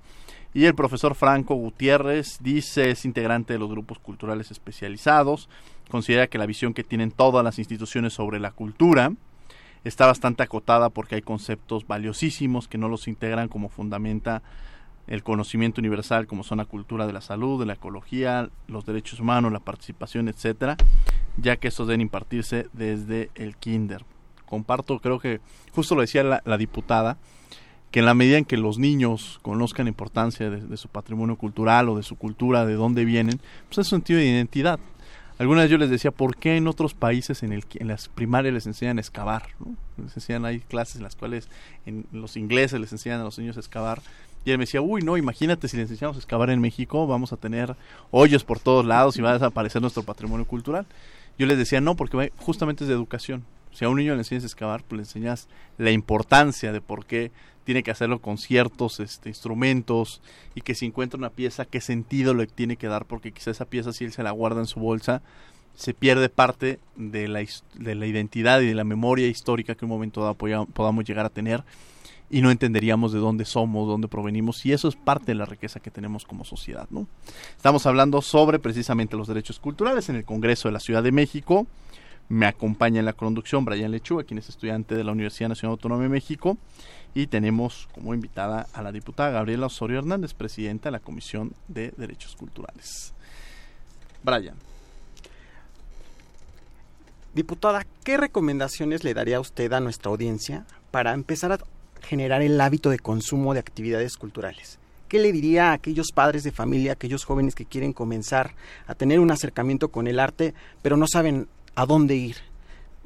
Y 0.55 0.67
el 0.67 0.77
profesor 0.77 1.17
Franco 1.17 1.57
Gutiérrez 1.57 2.39
dice 2.41 2.93
es 2.93 3.05
integrante 3.05 3.55
de 3.55 3.59
los 3.59 3.69
grupos 3.69 3.99
culturales 3.99 4.53
especializados, 4.53 5.49
considera 5.91 6.29
que 6.29 6.39
la 6.39 6.47
visión 6.47 6.75
que 6.75 6.85
tienen 6.85 7.11
todas 7.11 7.43
las 7.43 7.59
instituciones 7.59 8.13
sobre 8.13 8.39
la 8.39 8.53
cultura 8.53 9.13
está 9.83 10.07
bastante 10.07 10.45
acotada 10.45 10.89
porque 10.89 11.17
hay 11.17 11.23
conceptos 11.23 11.89
valiosísimos 11.89 12.69
que 12.69 12.79
no 12.79 12.89
los 12.89 13.09
integran 13.09 13.49
como 13.49 13.69
fundamenta 13.69 14.41
el 15.07 15.23
conocimiento 15.23 15.81
universal 15.81 16.27
como 16.27 16.45
son 16.45 16.59
la 16.59 16.65
cultura 16.65 17.07
de 17.07 17.13
la 17.13 17.21
salud, 17.21 17.61
de 17.61 17.67
la 17.67 17.75
ecología, 17.75 18.51
los 18.69 18.87
derechos 18.87 19.21
humanos, 19.21 19.53
la 19.53 19.61
participación, 19.61 20.29
etcétera, 20.29 20.77
ya 21.37 21.57
que 21.57 21.69
estos 21.69 21.89
deben 21.89 22.01
impartirse 22.01 22.69
desde 22.73 23.31
el 23.35 23.57
kinder. 23.57 24.05
Comparto, 24.47 24.99
creo 24.99 25.19
que 25.19 25.41
justo 25.73 25.95
lo 25.95 26.03
decía 26.03 26.43
la, 26.45 26.59
diputada, 26.59 27.17
que 27.91 28.01
en 28.01 28.07
la 28.07 28.15
medida 28.15 28.39
en 28.39 28.45
que 28.45 28.57
los 28.57 28.79
niños 28.79 29.39
conozcan 29.43 29.87
la 29.87 29.91
importancia 29.91 30.51
de, 30.51 30.77
su 30.77 30.89
patrimonio 30.89 31.37
cultural 31.37 31.89
o 31.89 31.97
de 31.97 32.03
su 32.03 32.17
cultura, 32.17 32.67
de 32.67 32.75
dónde 32.75 33.05
vienen, 33.05 33.41
pues 33.69 33.79
es 33.79 33.93
un 33.93 33.99
sentido 33.99 34.19
de 34.19 34.27
identidad. 34.27 34.79
Algunas 35.39 35.71
yo 35.71 35.79
les 35.79 35.91
decía, 35.91 36.11
¿por 36.11 36.37
qué 36.37 36.57
en 36.57 36.69
otros 36.69 36.95
países 36.95 37.43
en, 37.43 37.53
el, 37.53 37.65
en 37.75 37.89
las 37.89 38.09
primarias 38.09 38.55
les 38.55 38.67
enseñan 38.67 38.99
a 38.99 39.01
excavar? 39.01 39.49
Les 39.97 40.15
enseñan, 40.15 40.45
hay 40.45 40.61
clases 40.61 40.97
en 40.97 41.03
las 41.03 41.17
cuales 41.17 41.49
en 41.87 42.07
los 42.13 42.37
ingleses 42.37 42.79
les 42.79 42.93
enseñan 42.93 43.23
a 43.23 43.25
los 43.25 43.39
niños 43.39 43.57
a 43.57 43.61
excavar 43.61 44.03
y 44.45 44.51
él 44.51 44.59
me 44.59 44.65
decía, 44.65 44.81
uy, 44.81 45.03
no, 45.03 45.17
imagínate 45.17 45.69
si 45.69 45.77
le 45.77 45.85
enseñamos 45.85 46.17
a 46.17 46.21
excavar 46.21 46.51
en 46.51 46.61
México, 46.61 47.07
vamos 47.07 47.33
a 47.33 47.37
tener 47.37 47.77
hoyos 48.11 48.45
por 48.45 48.59
todos 48.59 48.85
lados 48.85 49.17
y 49.17 49.23
va 49.23 49.31
a 49.31 49.35
desaparecer 49.35 49.81
nuestro 49.81 50.03
patrimonio 50.03 50.47
cultural. 50.47 50.87
Yo 51.39 51.47
les 51.47 51.59
decía, 51.59 51.81
no, 51.81 51.95
porque 51.97 52.33
justamente 52.39 52.85
es 52.85 52.89
de 52.89 52.95
educación. 52.95 53.45
Si 53.73 53.85
a 53.85 53.89
un 53.89 53.97
niño 53.97 54.15
le 54.15 54.21
enseñas 54.21 54.45
a 54.45 54.47
excavar, 54.47 54.83
pues 54.83 54.97
le 54.97 55.03
enseñas 55.03 55.49
la 55.79 55.91
importancia 55.91 56.73
de 56.73 56.81
por 56.81 57.07
qué 57.07 57.31
tiene 57.65 57.83
que 57.83 57.91
hacerlo 57.91 58.21
con 58.21 58.37
ciertos 58.39 59.01
este, 59.01 59.29
instrumentos 59.29 60.21
y 60.55 60.63
que 60.63 60.75
si 60.75 60.87
encuentra 60.87 61.19
una 61.19 61.31
pieza, 61.31 61.65
qué 61.65 61.81
sentido 61.81 62.35
le 62.35 62.47
tiene 62.47 62.77
que 62.77 62.89
dar, 62.89 63.07
porque 63.07 63.33
quizá 63.33 63.51
esa 63.51 63.65
pieza, 63.65 63.93
si 63.93 64.05
él 64.05 64.13
se 64.13 64.23
la 64.23 64.33
guarda 64.33 64.61
en 64.61 64.67
su 64.67 64.81
bolsa, 64.81 65.23
se 65.75 65.95
pierde 65.95 66.29
parte 66.29 66.81
de 66.97 67.29
la, 67.29 67.45
de 67.75 67.95
la 67.95 68.07
identidad 68.07 68.61
y 68.61 68.67
de 68.67 68.75
la 68.75 68.85
memoria 68.85 69.29
histórica 69.29 69.75
que 69.75 69.85
en 69.85 69.91
un 69.91 69.97
momento 69.97 70.21
dado 70.21 70.35
podamos 70.35 71.05
llegar 71.05 71.25
a 71.25 71.31
tener 71.31 71.65
y 72.33 72.41
no 72.41 72.51
entenderíamos 72.51 73.13
de 73.13 73.19
dónde 73.19 73.45
somos, 73.45 73.87
dónde 73.87 74.09
provenimos, 74.09 74.65
y 74.65 74.73
eso 74.73 74.89
es 74.89 74.97
parte 74.97 75.27
de 75.27 75.35
la 75.35 75.45
riqueza 75.45 75.81
que 75.81 75.91
tenemos 75.91 76.25
como 76.25 76.47
sociedad. 76.47 76.89
¿no? 76.91 77.07
Estamos 77.55 77.85
hablando 77.85 78.23
sobre 78.23 78.59
precisamente 78.59 79.19
los 79.19 79.29
derechos 79.29 79.61
culturales 79.61 80.09
en 80.09 80.17
el 80.17 80.25
Congreso 80.25 80.67
de 80.67 80.73
la 80.73 80.81
Ciudad 80.81 81.03
de 81.03 81.13
México. 81.13 81.67
Me 82.31 82.47
acompaña 82.47 83.01
en 83.01 83.05
la 83.05 83.13
conducción 83.13 83.67
Brian 83.67 83.91
Lechuga, 83.91 84.25
quien 84.25 84.39
es 84.39 84.49
estudiante 84.49 84.95
de 84.95 85.05
la 85.05 85.13
Universidad 85.13 85.51
Nacional 85.51 85.73
Autónoma 85.73 86.05
de 86.05 86.09
México, 86.09 86.57
y 87.15 87.27
tenemos 87.27 87.91
como 87.95 88.15
invitada 88.15 88.67
a 88.73 88.81
la 88.81 88.93
diputada 88.93 89.31
Gabriela 89.31 89.67
Osorio 89.67 89.99
Hernández, 89.99 90.33
presidenta 90.33 90.89
de 90.89 90.93
la 90.93 91.01
Comisión 91.01 91.53
de 91.69 91.93
Derechos 91.99 92.35
Culturales. 92.35 93.13
Brian. 94.23 94.57
Diputada, 97.35 97.85
¿qué 98.05 98.17
recomendaciones 98.17 99.05
le 99.05 99.13
daría 99.13 99.39
usted 99.39 99.71
a 99.75 99.81
nuestra 99.81 100.11
audiencia 100.11 100.65
para 100.91 101.13
empezar 101.13 101.53
a 101.53 101.59
generar 102.03 102.43
el 102.43 102.61
hábito 102.61 102.91
de 102.91 102.99
consumo 102.99 103.55
de 103.55 103.61
actividades 103.61 104.17
culturales. 104.17 104.79
¿Qué 105.09 105.19
le 105.19 105.33
diría 105.33 105.71
a 105.71 105.73
aquellos 105.75 106.09
padres 106.15 106.43
de 106.43 106.53
familia, 106.53 106.93
aquellos 106.93 107.25
jóvenes 107.25 107.55
que 107.55 107.67
quieren 107.67 107.93
comenzar 107.93 108.55
a 108.87 108.95
tener 108.95 109.21
un 109.21 109.31
acercamiento 109.31 109.91
con 109.91 110.07
el 110.07 110.19
arte, 110.19 110.55
pero 110.81 110.97
no 110.97 111.07
saben 111.07 111.49
a 111.75 111.85
dónde 111.85 112.17
ir? 112.17 112.37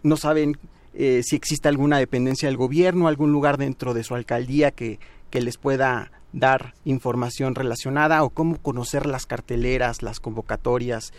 No 0.03 0.17
saben 0.17 0.57
eh, 0.95 1.23
si 1.25 1.37
existe 1.37 1.69
alguna 1.69 1.99
dependencia 1.99 2.49
del 2.49 2.57
gobierno, 2.57 3.09
algún 3.09 3.33
lugar 3.33 3.59
dentro 3.59 3.93
de 3.93 4.05
su 4.05 4.15
alcaldía 4.15 4.71
que, 4.71 5.01
que 5.31 5.41
les 5.41 5.59
pueda 5.59 6.13
dar 6.33 6.75
información 6.85 7.55
relacionada 7.55 8.23
o 8.23 8.31
cómo 8.31 8.59
conocer 8.59 9.07
las 9.07 9.27
carteleras, 9.27 10.03
las 10.03 10.21
convocatorias. 10.21 11.13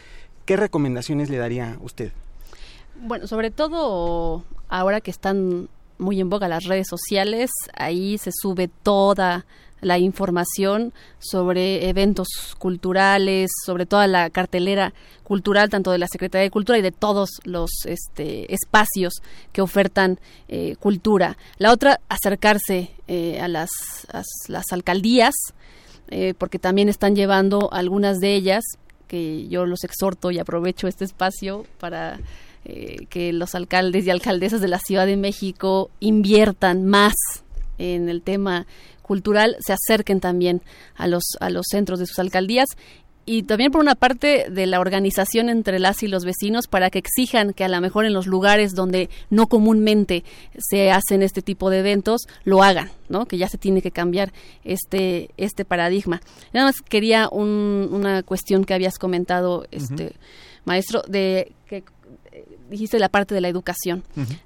¿Qué 0.46 0.56
recomendaciones 0.56 1.30
le 1.30 1.38
daría 1.38 1.78
usted? 1.82 2.12
Bueno, 3.02 3.28
sobre 3.28 3.52
todo 3.52 4.46
ahora 4.70 5.02
que 5.02 5.12
están 5.12 5.70
muy 5.98 6.20
en 6.20 6.30
boga 6.30 6.48
las 6.48 6.66
redes 6.66 6.88
sociales, 6.88 7.50
ahí 7.74 8.18
se 8.18 8.32
sube 8.32 8.70
toda 8.84 9.46
la 9.82 10.00
información 10.00 10.94
sobre 11.20 11.90
eventos 11.90 12.28
culturales, 12.58 13.52
sobre 13.66 13.86
toda 13.86 14.08
la 14.08 14.30
cartelera 14.30 14.94
cultural, 15.24 15.70
tanto 15.70 15.92
de 15.92 16.00
la 16.00 16.08
Secretaría 16.08 16.44
de 16.44 16.52
Cultura 16.52 16.78
y 16.78 16.82
de 16.82 16.92
todos 16.92 17.30
los 17.44 17.70
este, 17.86 18.52
espacios 18.54 19.14
que 19.52 19.62
ofertan 19.62 20.20
eh, 20.48 20.76
cultura. 20.80 21.38
La 21.58 21.72
otra, 21.72 22.00
acercarse 22.10 22.92
eh, 23.08 23.40
a, 23.40 23.48
las, 23.48 23.70
las 24.48 24.66
alcaldías, 24.72 25.36
eh, 26.10 26.34
porque 26.38 26.60
también 26.60 26.90
están 26.90 27.16
llevando 27.16 27.70
algunas 27.72 28.20
de 28.20 28.34
ellas, 28.34 28.64
que 29.08 29.48
yo 29.48 29.66
los 29.66 29.84
exhorto 29.84 30.32
y 30.32 30.40
aprovecho 30.40 30.88
este 30.88 31.06
espacio 31.06 31.66
para 31.80 32.20
eh, 32.70 33.06
que 33.10 33.32
los 33.32 33.56
alcaldes 33.56 34.06
y 34.06 34.10
alcaldesas 34.10 34.60
de 34.60 34.68
la 34.68 34.80
Ciudad 34.80 35.06
de 35.06 35.16
México 35.16 35.90
inviertan 36.02 36.86
más 36.86 37.14
en 37.78 38.10
el 38.10 38.22
tema 38.22 38.68
cultural, 39.02 39.56
se 39.62 39.72
acerquen 39.72 40.20
también 40.20 40.62
a 40.98 41.08
los, 41.08 41.24
a 41.40 41.50
los 41.50 41.66
centros 41.72 41.98
de 41.98 42.08
sus 42.08 42.20
alcaldías 42.20 42.68
y 43.26 43.44
también 43.44 43.72
por 43.72 43.80
una 43.80 43.96
parte 43.96 44.50
de 44.50 44.66
la 44.66 44.82
organización 44.82 45.48
entre 45.48 45.80
las 45.80 46.04
y 46.04 46.10
los 46.10 46.26
vecinos 46.26 46.68
para 46.68 46.90
que 46.90 47.00
exijan 47.00 47.54
que 47.54 47.64
a 47.64 47.70
lo 47.70 47.80
mejor 47.80 48.04
en 48.04 48.14
los 48.14 48.28
lugares 48.28 48.76
donde 48.76 49.10
no 49.30 49.48
comúnmente 49.48 50.26
se 50.58 50.92
hacen 50.92 51.24
este 51.24 51.42
tipo 51.42 51.70
de 51.70 51.80
eventos 51.80 52.28
lo 52.44 52.64
hagan, 52.64 52.92
¿no? 53.08 53.28
Que 53.28 53.38
ya 53.38 53.48
se 53.48 53.58
tiene 53.58 53.82
que 53.82 53.92
cambiar 53.92 54.34
este 54.66 55.30
este 55.38 55.64
paradigma. 55.64 56.22
Nada 56.52 56.68
más 56.68 56.76
quería 56.82 57.30
una 57.30 58.24
cuestión 58.24 58.66
que 58.66 58.74
habías 58.74 58.98
comentado, 58.98 59.68
este 59.72 60.16
maestro, 60.66 61.02
de 61.08 61.54
que 61.66 61.84
dijiste 62.70 63.00
la 63.00 63.10
parte 63.10 63.36
de 63.36 63.42
la 63.42 63.48
educación. 63.48 64.04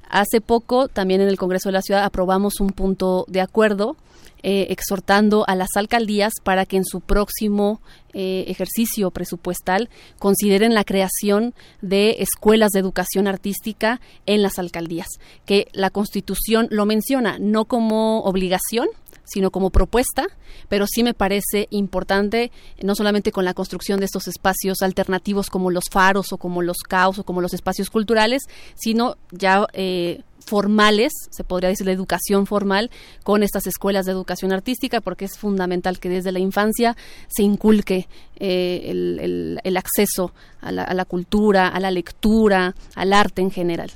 Hace 0.10 0.42
poco, 0.42 0.88
también 0.88 1.22
en 1.22 1.28
el 1.28 1.38
Congreso 1.38 1.70
de 1.70 1.74
la 1.74 1.82
Ciudad, 1.82 2.04
aprobamos 2.04 2.60
un 2.60 2.72
punto 2.72 3.26
de 3.28 3.42
acuerdo 3.42 3.96
eh, 4.44 4.68
exhortando 4.72 5.46
a 5.48 5.56
las 5.56 5.70
alcaldías 5.76 6.34
para 6.44 6.66
que 6.66 6.76
en 6.76 6.84
su 6.84 7.00
próximo 7.00 7.80
eh, 8.14 8.46
ejercicio 8.48 9.12
presupuestal 9.12 9.88
consideren 10.18 10.74
la 10.74 10.84
creación 10.84 11.54
de 11.82 12.18
escuelas 12.20 12.72
de 12.72 12.80
educación 12.80 13.28
artística 13.28 14.02
en 14.26 14.42
las 14.42 14.58
alcaldías, 14.58 15.08
que 15.46 15.68
la 15.74 15.92
Constitución 15.92 16.68
lo 16.72 16.88
menciona 16.88 17.38
no 17.40 17.66
como 17.66 18.22
obligación, 18.22 18.88
sino 19.32 19.52
como 19.52 19.70
propuesta, 19.70 20.28
pero 20.68 20.86
sí 20.88 21.04
me 21.04 21.14
parece 21.14 21.68
importante, 21.70 22.52
no 22.82 22.96
solamente 22.96 23.32
con 23.32 23.46
la 23.46 23.54
construcción 23.54 24.00
de 24.00 24.06
estos 24.06 24.28
espacios 24.28 24.82
alternativos 24.82 25.50
como 25.50 25.72
los 25.72 25.86
faros 25.90 26.34
o 26.34 26.38
como 26.38 26.62
los 26.62 26.78
caos 26.80 27.20
o 27.20 27.24
como 27.24 27.42
los 27.42 27.54
espacios 27.54 27.90
culturales, 27.90 28.42
sino 28.76 29.16
ya 29.32 29.66
eh, 29.74 30.22
formales, 30.46 31.14
se 31.30 31.44
podría 31.44 31.70
decir 31.70 31.86
la 31.86 31.94
educación 31.94 32.46
formal, 32.46 32.92
con 33.24 33.44
estas 33.44 33.68
escuelas 33.68 34.06
de 34.06 34.12
educación 34.12 34.52
artística, 34.52 35.00
porque 35.00 35.26
es 35.26 35.38
fundamental 35.38 36.00
que 36.00 36.10
desde 36.10 36.32
la 36.32 36.40
infancia 36.40 36.98
se 37.28 37.44
inculque 37.44 38.08
eh, 38.36 39.60
el, 39.64 39.78
acceso 39.78 40.34
a 40.60 40.72
la, 40.72 40.84
a 40.84 40.94
la 40.94 41.06
cultura, 41.06 41.70
a 41.70 41.80
la 41.80 41.92
lectura, 41.92 42.76
al 42.96 43.14
arte 43.14 43.42
en 43.42 43.52
general. 43.52 43.92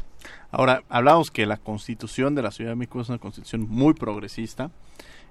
Ahora, 0.52 0.84
hablamos 0.88 1.32
que 1.32 1.46
la 1.46 1.58
constitución 1.58 2.34
de 2.34 2.42
la 2.42 2.52
Ciudad 2.52 2.72
de 2.72 2.76
México 2.78 3.02
es 3.02 3.10
una 3.10 3.18
constitución 3.18 3.68
muy 3.70 3.94
progresista, 3.94 4.72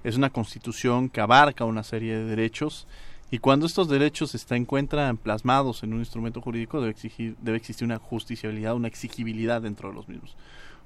es 0.04 0.16
una 0.16 0.30
constitución 0.30 1.08
que 1.08 1.20
abarca 1.20 1.64
una 1.64 1.82
serie 1.82 2.16
de 2.16 2.24
derechos 2.24 2.86
y 3.30 3.38
cuando 3.38 3.66
estos 3.66 3.88
derechos 3.88 4.30
se 4.30 4.54
encuentran 4.54 5.16
plasmados 5.16 5.82
en 5.82 5.92
un 5.92 6.00
instrumento 6.00 6.40
jurídico 6.40 6.80
debe, 6.80 6.92
exigir, 6.92 7.34
debe 7.40 7.56
existir 7.56 7.84
una 7.84 7.98
justiciabilidad, 7.98 8.76
una 8.76 8.86
exigibilidad 8.86 9.62
dentro 9.62 9.88
de 9.88 9.94
los 9.96 10.06
mismos. 10.08 10.36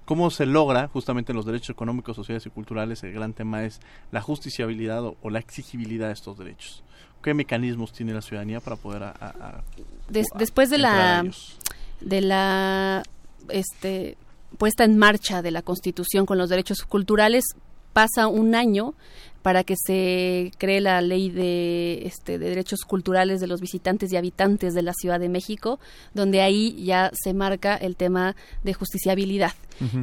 ¿Cómo 0.05 0.31
se 0.31 0.47
logra 0.47 0.89
justamente 0.89 1.33
en 1.33 1.37
los 1.37 1.45
derechos 1.45 1.71
económicos, 1.71 2.17
sociales 2.17 2.47
y 2.47 2.49
culturales? 2.51 3.03
El 3.03 3.13
gran 3.13 3.35
tema 3.35 3.65
es 3.65 3.81
la 4.11 4.23
justiciabilidad 4.23 5.05
o, 5.05 5.29
la 5.29 5.39
exigibilidad 5.39 6.07
de 6.07 6.15
estos 6.15 6.39
derechos. 6.39 6.83
¿Qué 7.23 7.35
mecanismos 7.35 7.93
tiene 7.93 8.15
la 8.15 8.23
ciudadanía 8.23 8.61
para 8.61 8.77
poder 8.77 9.13
después 10.09 10.71
de 10.71 10.79
la 10.79 11.27
de 12.01 12.21
la 12.23 13.03
este 13.51 14.17
puesta 14.57 14.85
en 14.85 14.97
marcha 14.97 15.43
de 15.43 15.51
la 15.51 15.61
Constitución 15.61 16.25
con 16.25 16.39
los 16.39 16.49
derechos 16.49 16.83
culturales 16.85 17.45
pasa 17.99 18.29
un 18.29 18.55
año 18.55 18.95
para 19.49 19.65
que 19.65 19.77
se 19.83 20.53
cree 20.59 20.83
la 20.83 21.01
ley 21.01 21.31
de, 21.31 22.03
este, 22.05 22.39
de 22.39 22.51
derechos 22.51 22.81
culturales 22.81 23.41
de 23.41 23.47
los 23.47 23.63
visitantes 23.63 24.13
y 24.13 24.19
habitantes 24.19 24.75
de 24.75 24.83
la 24.83 24.93
Ciudad 24.93 25.19
de 25.19 25.31
México, 25.31 25.81
donde 26.13 26.43
ahí 26.43 26.77
ya 26.85 27.11
se 27.15 27.33
marca 27.33 27.75
el 27.75 27.97
tema 27.97 28.37
de 28.63 28.75
justiciabilidad. 28.75 29.53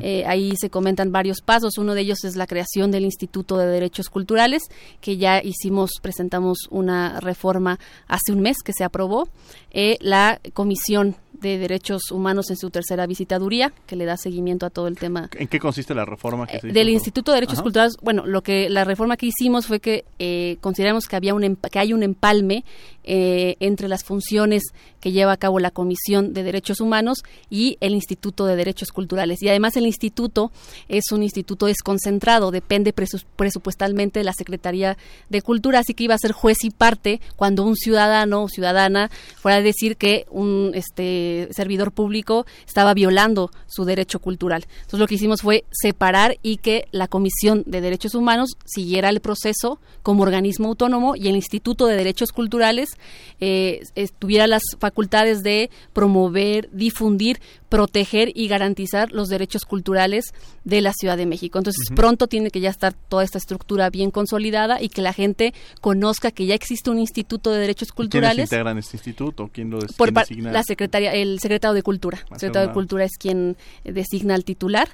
Eh, 0.01 0.23
ahí 0.25 0.55
se 0.55 0.69
comentan 0.69 1.11
varios 1.11 1.41
pasos. 1.41 1.77
Uno 1.77 1.93
de 1.93 2.01
ellos 2.01 2.23
es 2.23 2.35
la 2.35 2.47
creación 2.47 2.91
del 2.91 3.03
Instituto 3.03 3.57
de 3.57 3.67
Derechos 3.67 4.09
Culturales, 4.09 4.63
que 5.01 5.17
ya 5.17 5.43
hicimos, 5.43 5.91
presentamos 6.01 6.59
una 6.69 7.19
reforma 7.19 7.77
hace 8.07 8.31
un 8.31 8.41
mes 8.41 8.57
que 8.63 8.73
se 8.73 8.83
aprobó. 8.83 9.27
Eh, 9.71 9.97
la 9.99 10.39
Comisión 10.53 11.17
de 11.33 11.57
Derechos 11.57 12.11
Humanos 12.11 12.49
en 12.49 12.57
su 12.57 12.69
tercera 12.69 13.05
visitaduría, 13.05 13.73
que 13.85 13.95
le 13.95 14.05
da 14.05 14.17
seguimiento 14.17 14.65
a 14.65 14.69
todo 14.69 14.87
el 14.87 14.97
tema. 14.97 15.29
¿En 15.37 15.47
qué 15.47 15.59
consiste 15.59 15.93
la 15.93 16.05
reforma 16.05 16.47
que 16.47 16.59
se 16.59 16.67
Del 16.67 16.89
Instituto 16.89 17.31
de 17.31 17.37
Derechos 17.37 17.61
Culturales, 17.61 17.97
bueno, 18.01 18.25
lo 18.25 18.41
que 18.41 18.69
la 18.69 18.83
reforma 18.83 19.17
que 19.17 19.25
hicimos 19.37 19.67
fue 19.67 19.79
que 19.79 20.05
eh, 20.19 20.57
consideramos 20.61 21.07
que 21.07 21.15
había 21.15 21.33
un 21.33 21.57
que 21.71 21.79
hay 21.79 21.93
un 21.93 22.03
empalme 22.03 22.63
eh, 23.07 23.55
entre 23.59 23.87
las 23.87 24.03
funciones 24.03 24.63
que 24.99 25.11
lleva 25.11 25.33
a 25.33 25.37
cabo 25.37 25.59
la 25.59 25.69
Comisión 25.69 26.33
de 26.33 26.41
Derechos 26.41 26.81
Humanos 26.81 27.19
y 27.51 27.77
el 27.79 27.93
Instituto 27.93 28.47
de 28.47 28.55
Derechos 28.55 28.91
Culturales. 28.91 29.43
Y 29.43 29.49
además 29.49 29.77
el 29.77 29.85
instituto 29.85 30.51
es 30.89 31.11
un 31.11 31.21
instituto 31.21 31.67
desconcentrado, 31.67 32.49
depende 32.49 32.93
presupuestalmente 32.93 34.19
de 34.19 34.23
la 34.23 34.33
Secretaría 34.33 34.97
de 35.29 35.43
Cultura, 35.43 35.79
así 35.79 35.93
que 35.93 36.05
iba 36.05 36.15
a 36.15 36.17
ser 36.17 36.31
juez 36.31 36.63
y 36.63 36.71
parte 36.71 37.21
cuando 37.35 37.63
un 37.63 37.75
ciudadano 37.75 38.41
o 38.41 38.49
ciudadana 38.49 39.11
fuera 39.35 39.57
a 39.57 39.61
decir 39.61 39.97
que 39.97 40.25
un 40.31 40.71
este 40.73 41.49
servidor 41.51 41.91
público 41.91 42.47
estaba 42.65 42.95
violando 42.95 43.51
su 43.67 43.85
derecho 43.85 44.17
cultural. 44.17 44.65
Entonces 44.77 44.99
lo 44.99 45.07
que 45.07 45.15
hicimos 45.15 45.43
fue 45.43 45.65
separar 45.69 46.37
y 46.41 46.57
que 46.57 46.87
la 46.91 47.07
Comisión 47.07 47.61
de 47.67 47.81
Derechos 47.81 48.15
Humanos 48.15 48.57
siguiera 48.65 49.11
el 49.15 49.21
proceso 49.21 49.79
como 50.03 50.23
organismo 50.23 50.67
autónomo 50.67 51.15
y 51.15 51.27
el 51.27 51.35
Instituto 51.35 51.87
de 51.87 51.95
Derechos 51.95 52.31
Culturales 52.31 52.97
eh, 53.39 53.81
tuviera 54.19 54.47
las 54.47 54.61
facultades 54.79 55.43
de 55.43 55.69
promover, 55.93 56.69
difundir, 56.71 57.39
proteger 57.69 58.31
y 58.35 58.47
garantizar 58.47 59.11
los 59.11 59.29
derechos 59.29 59.65
culturales 59.65 60.33
de 60.63 60.81
la 60.81 60.93
Ciudad 60.93 61.17
de 61.17 61.25
México. 61.25 61.57
Entonces, 61.57 61.89
pronto 61.95 62.27
tiene 62.27 62.51
que 62.51 62.59
ya 62.59 62.69
estar 62.69 62.93
toda 62.93 63.23
esta 63.23 63.37
estructura 63.37 63.89
bien 63.89 64.11
consolidada 64.11 64.81
y 64.81 64.89
que 64.89 65.01
la 65.01 65.13
gente 65.13 65.53
conozca 65.81 66.31
que 66.31 66.45
ya 66.45 66.55
existe 66.55 66.89
un 66.89 66.99
Instituto 66.99 67.51
de 67.51 67.59
Derechos 67.59 67.91
Culturales. 67.91 68.35
¿Quiénes 68.35 68.51
integran 68.51 68.77
este 68.77 68.97
instituto? 68.97 69.49
¿Quién 69.51 69.69
lo 69.69 69.79
Por 69.97 70.13
La 70.13 70.63
secretaria, 70.63 71.13
el 71.13 71.39
secretario 71.39 71.73
de 71.73 71.83
Cultura. 71.83 72.19
El 72.31 72.39
secretario 72.39 72.69
de 72.69 72.73
Cultura 72.73 73.03
es 73.03 73.17
quien 73.17 73.57
designa 73.83 74.35
al 74.35 74.45
titular 74.45 74.89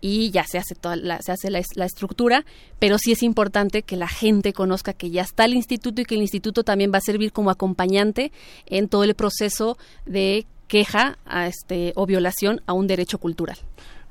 y 0.00 0.30
ya 0.30 0.44
se 0.44 0.58
hace 0.58 0.74
toda 0.74 0.96
la, 0.96 1.20
se 1.22 1.32
hace 1.32 1.50
la, 1.50 1.58
estructura, 1.84 2.44
pero 2.78 2.98
sí 2.98 3.12
es 3.12 3.22
importante 3.22 3.82
que 3.82 3.96
la 3.96 4.08
gente 4.08 4.52
conozca 4.52 4.92
que 4.92 5.10
ya 5.10 5.22
está 5.22 5.44
el 5.44 5.54
instituto 5.54 6.02
y 6.02 6.04
que 6.04 6.14
el 6.14 6.22
instituto 6.22 6.64
también 6.64 6.92
va 6.92 6.98
a 6.98 7.02
servir 7.02 7.32
como 7.32 7.50
acompañante 7.50 8.32
en 8.66 8.88
todo 8.88 9.04
el 9.04 9.14
proceso 9.14 9.78
de 10.04 10.46
queja 10.68 11.18
a 11.24 11.46
este 11.46 11.92
o 11.96 12.06
violación 12.06 12.60
a 12.66 12.72
un 12.72 12.86
derecho 12.86 13.18
cultural. 13.18 13.56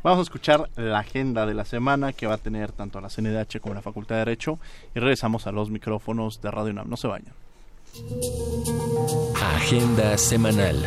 Vamos 0.04 0.20
a 0.20 0.24
escuchar 0.24 0.70
la 0.76 1.00
agenda 1.00 1.48
de 1.48 1.56
la 1.56 1.66
semana 1.66 2.14
que 2.14 2.28
va 2.28 2.36
a 2.36 2.38
tener 2.38 2.72
tanto 2.72 3.02
la 3.02 3.10
CNDH 3.10 3.60
como 3.60 3.74
la 3.74 3.82
Facultad 3.82 4.16
de 4.16 4.20
Derecho 4.20 4.60
y 4.94 5.00
regresamos 5.00 5.48
a 5.48 5.52
los 5.52 5.72
micrófonos 5.72 6.40
de 6.42 6.52
Radio 6.52 6.74
UNAM. 6.74 6.90
No 6.90 6.96
se 6.96 7.08
vayan. 7.08 7.34
Agenda 9.42 10.18
semanal. 10.18 10.86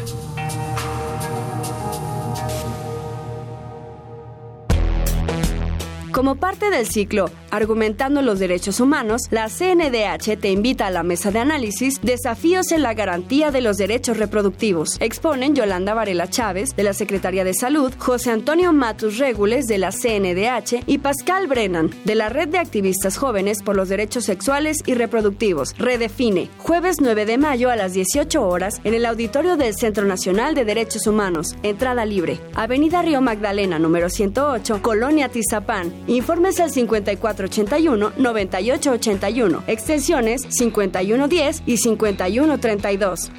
Como 6.12 6.36
parte 6.36 6.70
del 6.70 6.86
ciclo 6.86 7.30
Argumentando 7.50 8.20
los 8.20 8.38
Derechos 8.38 8.78
Humanos, 8.78 9.22
la 9.30 9.48
CNDH 9.48 10.38
te 10.38 10.50
invita 10.50 10.86
a 10.86 10.90
la 10.90 11.02
mesa 11.02 11.30
de 11.30 11.38
análisis 11.38 12.00
Desafíos 12.02 12.72
en 12.72 12.82
la 12.82 12.92
garantía 12.92 13.50
de 13.50 13.62
los 13.62 13.78
derechos 13.78 14.18
reproductivos. 14.18 14.98
Exponen 15.00 15.54
Yolanda 15.54 15.94
Varela 15.94 16.28
Chávez, 16.28 16.76
de 16.76 16.82
la 16.82 16.92
Secretaría 16.92 17.44
de 17.44 17.54
Salud, 17.54 17.92
José 17.98 18.32
Antonio 18.32 18.72
Matus 18.72 19.18
Regules, 19.18 19.66
de 19.66 19.78
la 19.78 19.92
CNDH, 19.92 20.84
y 20.86 20.98
Pascal 20.98 21.46
Brennan, 21.46 21.90
de 22.04 22.14
la 22.14 22.28
Red 22.28 22.48
de 22.48 22.58
Activistas 22.58 23.16
Jóvenes 23.16 23.62
por 23.62 23.76
los 23.76 23.88
Derechos 23.88 24.24
Sexuales 24.24 24.82
y 24.84 24.94
Reproductivos. 24.94 25.74
Redefine, 25.78 26.50
jueves 26.58 26.96
9 27.00 27.24
de 27.24 27.38
mayo 27.38 27.70
a 27.70 27.76
las 27.76 27.94
18 27.94 28.46
horas 28.46 28.80
en 28.84 28.92
el 28.92 29.06
auditorio 29.06 29.56
del 29.56 29.74
Centro 29.74 30.04
Nacional 30.04 30.54
de 30.54 30.66
Derechos 30.66 31.06
Humanos. 31.06 31.56
Entrada 31.62 32.04
libre. 32.04 32.38
Avenida 32.54 33.00
Río 33.00 33.22
Magdalena, 33.22 33.78
número 33.78 34.10
108, 34.10 34.82
Colonia 34.82 35.30
Tizapán. 35.30 35.92
Informes 36.08 36.58
al 36.58 36.72
5481-9881, 36.72 39.62
extensiones 39.66 40.46
5110 40.48 41.62
y 41.66 41.76
5132. 41.76 43.30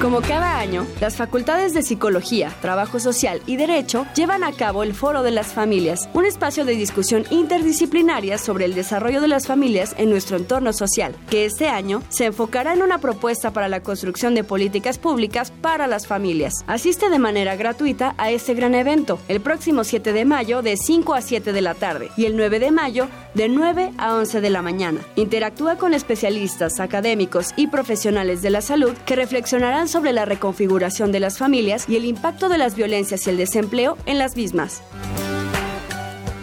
Como 0.00 0.20
cada 0.20 0.60
año, 0.60 0.86
las 1.00 1.16
facultades 1.16 1.74
de 1.74 1.82
Psicología, 1.82 2.54
Trabajo 2.62 3.00
Social 3.00 3.42
y 3.46 3.56
Derecho 3.56 4.06
llevan 4.14 4.44
a 4.44 4.52
cabo 4.52 4.84
el 4.84 4.94
Foro 4.94 5.24
de 5.24 5.32
las 5.32 5.48
Familias, 5.48 6.08
un 6.14 6.24
espacio 6.24 6.64
de 6.64 6.76
discusión 6.76 7.24
interdisciplinaria 7.30 8.38
sobre 8.38 8.66
el 8.66 8.76
desarrollo 8.76 9.20
de 9.20 9.26
las 9.26 9.48
familias 9.48 9.96
en 9.98 10.08
nuestro 10.08 10.36
entorno 10.36 10.72
social, 10.72 11.16
que 11.28 11.46
este 11.46 11.68
año 11.68 12.00
se 12.10 12.26
enfocará 12.26 12.74
en 12.74 12.82
una 12.82 12.98
propuesta 12.98 13.52
para 13.52 13.68
la 13.68 13.82
construcción 13.82 14.36
de 14.36 14.44
políticas 14.44 14.98
públicas 14.98 15.50
para 15.50 15.88
las 15.88 16.06
familias. 16.06 16.64
Asiste 16.68 17.10
de 17.10 17.18
manera 17.18 17.56
gratuita 17.56 18.14
a 18.18 18.30
este 18.30 18.54
gran 18.54 18.76
evento 18.76 19.18
el 19.26 19.40
próximo 19.40 19.82
7 19.82 20.12
de 20.12 20.24
mayo 20.24 20.62
de 20.62 20.76
5 20.76 21.14
a 21.14 21.22
7 21.22 21.52
de 21.52 21.60
la 21.60 21.74
tarde 21.74 22.10
y 22.16 22.26
el 22.26 22.36
9 22.36 22.60
de 22.60 22.70
mayo 22.70 23.08
de 23.34 23.48
9 23.48 23.94
a 23.98 24.14
11 24.14 24.40
de 24.40 24.50
la 24.50 24.62
mañana. 24.62 25.00
Interactúa 25.16 25.76
con 25.76 25.92
especialistas, 25.92 26.78
académicos 26.78 27.52
y 27.56 27.66
profesionales 27.66 28.42
de 28.42 28.50
la 28.50 28.60
salud 28.60 28.96
que 29.04 29.16
reflexionarán 29.16 29.87
sobre 29.88 30.12
la 30.12 30.24
reconfiguración 30.24 31.10
de 31.10 31.20
las 31.20 31.38
familias 31.38 31.88
y 31.88 31.96
el 31.96 32.04
impacto 32.04 32.48
de 32.48 32.58
las 32.58 32.76
violencias 32.76 33.26
y 33.26 33.30
el 33.30 33.36
desempleo 33.36 33.96
en 34.06 34.18
las 34.18 34.36
mismas. 34.36 34.82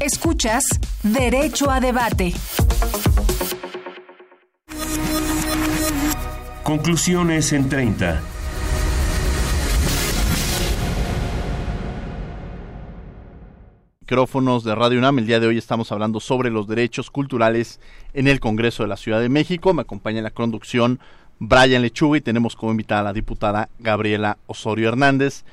Escuchas 0.00 0.64
Derecho 1.02 1.70
a 1.70 1.80
Debate. 1.80 2.32
Conclusiones 6.62 7.52
en 7.52 7.68
30. 7.68 8.39
Micrófonos 14.10 14.64
de 14.64 14.74
Radio 14.74 14.98
UNAM. 14.98 15.20
El 15.20 15.26
día 15.28 15.38
de 15.38 15.46
hoy 15.46 15.56
estamos 15.56 15.92
hablando 15.92 16.18
sobre 16.18 16.50
los 16.50 16.66
derechos 16.66 17.12
culturales 17.12 17.78
en 18.12 18.26
el 18.26 18.40
Congreso 18.40 18.82
de 18.82 18.88
la 18.88 18.96
Ciudad 18.96 19.20
de 19.20 19.28
México. 19.28 19.72
Me 19.72 19.82
acompaña 19.82 20.18
en 20.18 20.24
la 20.24 20.32
conducción 20.32 20.98
Brian 21.38 21.80
Lechuga 21.80 22.18
y 22.18 22.20
tenemos 22.20 22.56
como 22.56 22.72
invitada 22.72 23.02
a 23.02 23.04
la 23.04 23.12
diputada 23.12 23.68
Gabriela 23.78 24.36
Osorio 24.48 24.88
Hernández, 24.88 25.44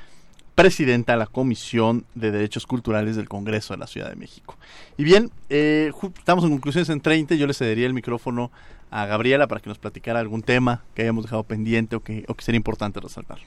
presidenta 0.55 1.11
de 1.11 1.19
la 1.19 1.27
Comisión 1.27 2.05
de 2.15 2.31
Derechos 2.31 2.65
Culturales 2.65 3.15
del 3.15 3.29
Congreso 3.29 3.75
de 3.75 3.77
la 3.77 3.85
Ciudad 3.85 4.09
de 4.09 4.15
México. 4.15 4.57
Y 4.97 5.03
bien, 5.03 5.29
eh, 5.51 5.91
estamos 6.17 6.43
en 6.43 6.49
conclusiones 6.49 6.89
en 6.89 6.99
30. 6.99 7.35
Yo 7.35 7.45
le 7.45 7.53
cedería 7.53 7.85
el 7.85 7.93
micrófono 7.93 8.49
a 8.89 9.05
Gabriela 9.05 9.45
para 9.45 9.61
que 9.61 9.69
nos 9.69 9.77
platicara 9.77 10.19
algún 10.19 10.41
tema 10.41 10.81
que 10.95 11.03
hayamos 11.03 11.25
dejado 11.25 11.43
pendiente 11.43 11.95
o 11.95 11.99
que, 11.99 12.25
o 12.27 12.33
que 12.33 12.43
sería 12.43 12.57
importante 12.57 12.99
resaltar. 12.99 13.37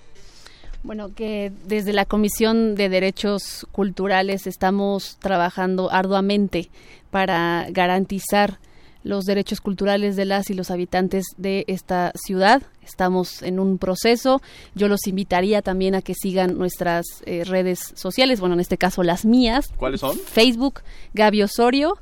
Bueno, 0.83 1.15
que 1.15 1.53
desde 1.67 1.93
la 1.93 2.07
Comisión 2.07 2.75
de 2.75 2.89
Derechos 2.89 3.67
Culturales 3.71 4.47
estamos 4.47 5.19
trabajando 5.19 5.93
arduamente 5.93 6.71
para 7.11 7.67
garantizar 7.71 8.59
los 9.03 9.25
derechos 9.25 9.61
culturales 9.61 10.17
de 10.17 10.25
las 10.25 10.51
y 10.51 10.55
los 10.55 10.71
habitantes 10.71 11.25
de 11.37 11.65
esta 11.69 12.13
ciudad. 12.15 12.63
Estamos 12.83 13.43
en 13.43 13.59
un 13.59 13.79
proceso. 13.79 14.43
Yo 14.75 14.89
los 14.89 15.07
invitaría 15.07 15.63
también 15.63 15.95
a 15.95 16.03
que 16.03 16.15
sigan 16.15 16.59
nuestras 16.59 17.05
eh, 17.25 17.45
redes 17.45 17.93
sociales, 17.95 18.41
bueno, 18.41 18.55
en 18.55 18.61
este 18.61 18.79
caso 18.79 19.03
las 19.03 19.25
mías. 19.25 19.69
¿Cuáles 19.77 20.01
son? 20.01 20.17
Facebook, 20.19 20.81
Gaby 21.15 21.43
Osorio. 21.43 21.99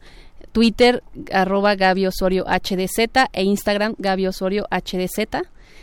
Twitter, 0.52 1.02
arroba 1.30 1.74
Gaby 1.74 2.06
Osorio 2.06 2.44
HDZ 2.46 3.28
e 3.32 3.42
Instagram, 3.44 3.94
Gaby 3.98 4.28
Osorio 4.28 4.66
HDZ. 4.70 5.28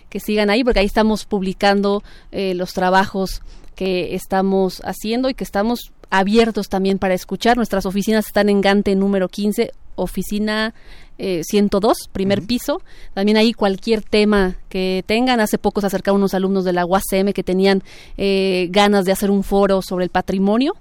Que 0.09 0.19
sigan 0.19 0.49
ahí 0.49 0.63
porque 0.63 0.79
ahí 0.79 0.85
estamos 0.85 1.25
publicando 1.25 2.03
eh, 2.31 2.53
los 2.53 2.73
trabajos 2.73 3.41
que 3.75 4.15
estamos 4.15 4.81
haciendo 4.85 5.29
y 5.29 5.33
que 5.33 5.43
estamos 5.43 5.91
abiertos 6.09 6.69
también 6.69 6.97
para 6.97 7.13
escuchar. 7.13 7.57
Nuestras 7.57 7.85
oficinas 7.85 8.27
están 8.27 8.49
en 8.49 8.61
Gante 8.61 8.95
número 8.95 9.27
15, 9.27 9.71
oficina 9.95 10.73
102, 11.17 11.97
eh, 11.97 12.09
primer 12.11 12.43
piso. 12.43 12.81
También 13.13 13.37
ahí 13.37 13.53
cualquier 13.53 14.01
tema 14.01 14.55
que 14.69 15.03
tengan. 15.05 15.39
Hace 15.39 15.57
poco 15.57 15.81
se 15.81 15.87
acercaron 15.87 16.19
unos 16.19 16.33
alumnos 16.33 16.65
de 16.65 16.73
la 16.73 16.85
UACM 16.85 17.31
que 17.33 17.43
tenían 17.43 17.83
eh, 18.17 18.67
ganas 18.71 19.05
de 19.05 19.11
hacer 19.11 19.31
un 19.31 19.43
foro 19.43 19.81
sobre 19.81 20.03
el 20.03 20.09
patrimonio 20.09 20.73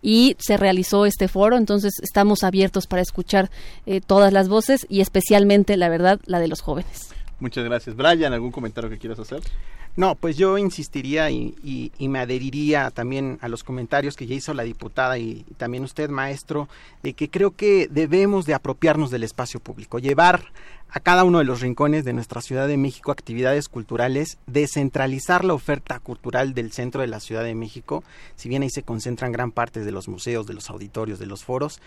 y 0.00 0.36
se 0.38 0.56
realizó 0.56 1.04
este 1.04 1.28
foro. 1.28 1.56
Entonces 1.56 1.94
estamos 2.02 2.42
abiertos 2.42 2.86
para 2.86 3.02
escuchar 3.02 3.50
eh, 3.86 4.00
todas 4.00 4.32
las 4.32 4.48
voces 4.48 4.86
y 4.88 5.00
especialmente, 5.00 5.76
la 5.76 5.88
verdad, 5.88 6.20
la 6.24 6.40
de 6.40 6.48
los 6.48 6.60
jóvenes. 6.62 7.10
Muchas 7.42 7.64
gracias. 7.64 7.96
Brian, 7.96 8.32
¿algún 8.32 8.52
comentario 8.52 8.88
que 8.88 8.98
quieras 8.98 9.18
hacer? 9.18 9.42
No, 9.96 10.14
pues 10.14 10.36
yo 10.36 10.58
insistiría 10.58 11.28
y, 11.28 11.90
me 11.98 12.20
adheriría 12.20 12.92
también 12.92 13.38
a 13.40 13.48
los 13.48 13.64
comentarios 13.64 14.14
que 14.14 14.28
ya 14.28 14.36
hizo 14.36 14.54
la 14.54 14.62
diputada 14.62 15.18
y, 15.18 15.44
también 15.56 15.82
usted, 15.82 16.08
maestro, 16.08 16.68
de 17.02 17.14
que 17.14 17.28
creo 17.28 17.56
que 17.56 17.88
debemos 17.90 18.46
de 18.46 18.54
apropiarnos 18.54 19.10
del 19.10 19.24
espacio 19.24 19.58
público, 19.58 19.98
llevar 19.98 20.52
a 20.88 21.00
cada 21.00 21.24
uno 21.24 21.38
de 21.38 21.44
los 21.44 21.60
rincones 21.62 22.04
de 22.04 22.12
nuestra 22.12 22.42
Ciudad 22.42 22.68
de 22.68 22.76
México 22.76 23.10
actividades 23.10 23.68
culturales, 23.68 24.38
descentralizar 24.46 25.44
la 25.44 25.54
oferta 25.54 25.98
cultural 25.98 26.54
del 26.54 26.70
centro 26.70 27.00
de 27.00 27.08
la 27.08 27.18
Ciudad 27.18 27.42
de 27.42 27.56
México, 27.56 28.04
si 28.36 28.48
bien 28.48 28.62
ahí 28.62 28.70
se 28.70 28.84
concentran 28.84 29.32
gran 29.32 29.50
parte 29.50 29.80
de 29.80 29.90
los 29.90 30.06
museos, 30.06 30.46
de 30.46 30.54
los 30.54 30.70
auditorios, 30.70 31.18
de 31.18 31.26
los 31.26 31.42
foros, 31.42 31.80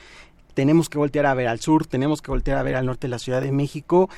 tenemos 0.53 0.89
que 0.89 0.97
voltear 0.97 1.25
a 1.27 1.33
ver 1.33 1.47
al 1.47 1.61
sur, 1.61 1.87
tenemos 1.87 2.21
que 2.21 2.31
voltear 2.31 2.57
a 2.57 2.63
ver 2.63 2.75
al 2.75 2.85
norte 2.85 3.07
de 3.07 3.11
la 3.11 3.19
Ciudad 3.19 3.41
de 3.41 3.53
México 3.53 4.09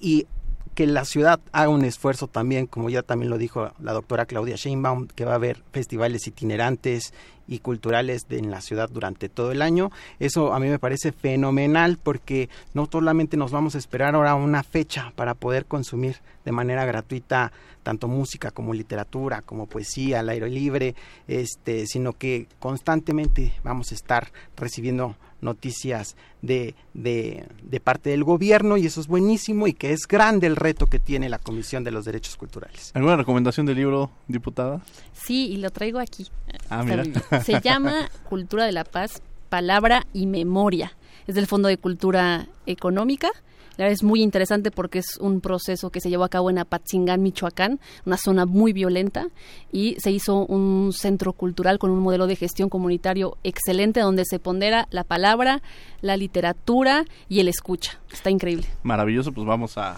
y 0.00 0.26
que 0.74 0.86
la 0.86 1.04
ciudad 1.04 1.40
haga 1.52 1.68
un 1.68 1.84
esfuerzo 1.84 2.26
también, 2.26 2.66
como 2.66 2.90
ya 2.90 3.02
también 3.02 3.30
lo 3.30 3.38
dijo 3.38 3.70
la 3.80 3.92
doctora 3.92 4.26
Claudia 4.26 4.56
Sheinbaum, 4.56 5.08
que 5.08 5.24
va 5.24 5.32
a 5.32 5.36
haber 5.36 5.62
festivales 5.72 6.26
itinerantes 6.26 7.12
y 7.48 7.60
culturales 7.60 8.26
en 8.28 8.50
la 8.50 8.60
ciudad 8.60 8.90
durante 8.90 9.28
todo 9.28 9.50
el 9.52 9.62
año. 9.62 9.90
Eso 10.18 10.52
a 10.52 10.60
mí 10.60 10.68
me 10.68 10.78
parece 10.78 11.12
fenomenal 11.12 11.98
porque 12.00 12.48
no 12.74 12.88
solamente 12.90 13.36
nos 13.36 13.50
vamos 13.50 13.74
a 13.74 13.78
esperar 13.78 14.14
ahora 14.14 14.34
una 14.34 14.62
fecha 14.62 15.12
para 15.16 15.34
poder 15.34 15.66
consumir 15.66 16.16
de 16.44 16.52
manera 16.52 16.84
gratuita 16.84 17.52
tanto 17.82 18.06
música 18.06 18.50
como 18.50 18.74
literatura, 18.74 19.40
como 19.40 19.66
poesía 19.66 20.20
al 20.20 20.28
aire 20.28 20.50
libre, 20.50 20.94
este, 21.26 21.86
sino 21.86 22.12
que 22.12 22.46
constantemente 22.58 23.54
vamos 23.64 23.92
a 23.92 23.94
estar 23.94 24.30
recibiendo 24.56 25.16
noticias 25.40 26.16
de, 26.42 26.74
de, 26.94 27.46
de, 27.62 27.80
parte 27.80 28.10
del 28.10 28.24
gobierno 28.24 28.76
y 28.76 28.86
eso 28.86 29.00
es 29.00 29.06
buenísimo 29.06 29.66
y 29.66 29.72
que 29.72 29.92
es 29.92 30.06
grande 30.06 30.46
el 30.46 30.56
reto 30.56 30.86
que 30.86 30.98
tiene 30.98 31.28
la 31.28 31.38
Comisión 31.38 31.84
de 31.84 31.90
los 31.90 32.04
Derechos 32.04 32.36
Culturales. 32.36 32.90
¿Alguna 32.94 33.16
recomendación 33.16 33.66
de 33.66 33.74
libro, 33.74 34.10
diputada? 34.26 34.82
Sí, 35.12 35.48
y 35.48 35.58
lo 35.58 35.70
traigo 35.70 35.98
aquí. 35.98 36.26
Ah, 36.70 36.82
mira. 36.82 37.04
Se 37.44 37.60
llama 37.64 38.10
Cultura 38.28 38.64
de 38.64 38.72
la 38.72 38.84
Paz, 38.84 39.22
Palabra 39.48 40.06
y 40.12 40.26
Memoria. 40.26 40.92
Es 41.26 41.34
del 41.34 41.46
Fondo 41.46 41.68
de 41.68 41.76
Cultura 41.76 42.46
Económica. 42.66 43.30
La 43.78 43.84
verdad 43.84 43.94
es 43.94 44.02
muy 44.02 44.22
interesante 44.22 44.72
porque 44.72 44.98
es 44.98 45.18
un 45.20 45.40
proceso 45.40 45.90
que 45.90 46.00
se 46.00 46.10
llevó 46.10 46.24
a 46.24 46.28
cabo 46.28 46.50
en 46.50 46.58
Apatzingán, 46.58 47.22
Michoacán, 47.22 47.78
una 48.04 48.16
zona 48.16 48.44
muy 48.44 48.72
violenta, 48.72 49.28
y 49.70 49.94
se 50.00 50.10
hizo 50.10 50.44
un 50.46 50.92
centro 50.92 51.32
cultural 51.32 51.78
con 51.78 51.92
un 51.92 52.00
modelo 52.00 52.26
de 52.26 52.34
gestión 52.34 52.70
comunitario 52.70 53.38
excelente 53.44 54.00
donde 54.00 54.24
se 54.28 54.40
pondera 54.40 54.88
la 54.90 55.04
palabra, 55.04 55.62
la 56.00 56.16
literatura 56.16 57.04
y 57.28 57.38
el 57.38 57.46
escucha. 57.46 58.00
Está 58.12 58.30
increíble. 58.30 58.66
Maravilloso, 58.82 59.30
pues 59.30 59.46
vamos 59.46 59.78
a, 59.78 59.96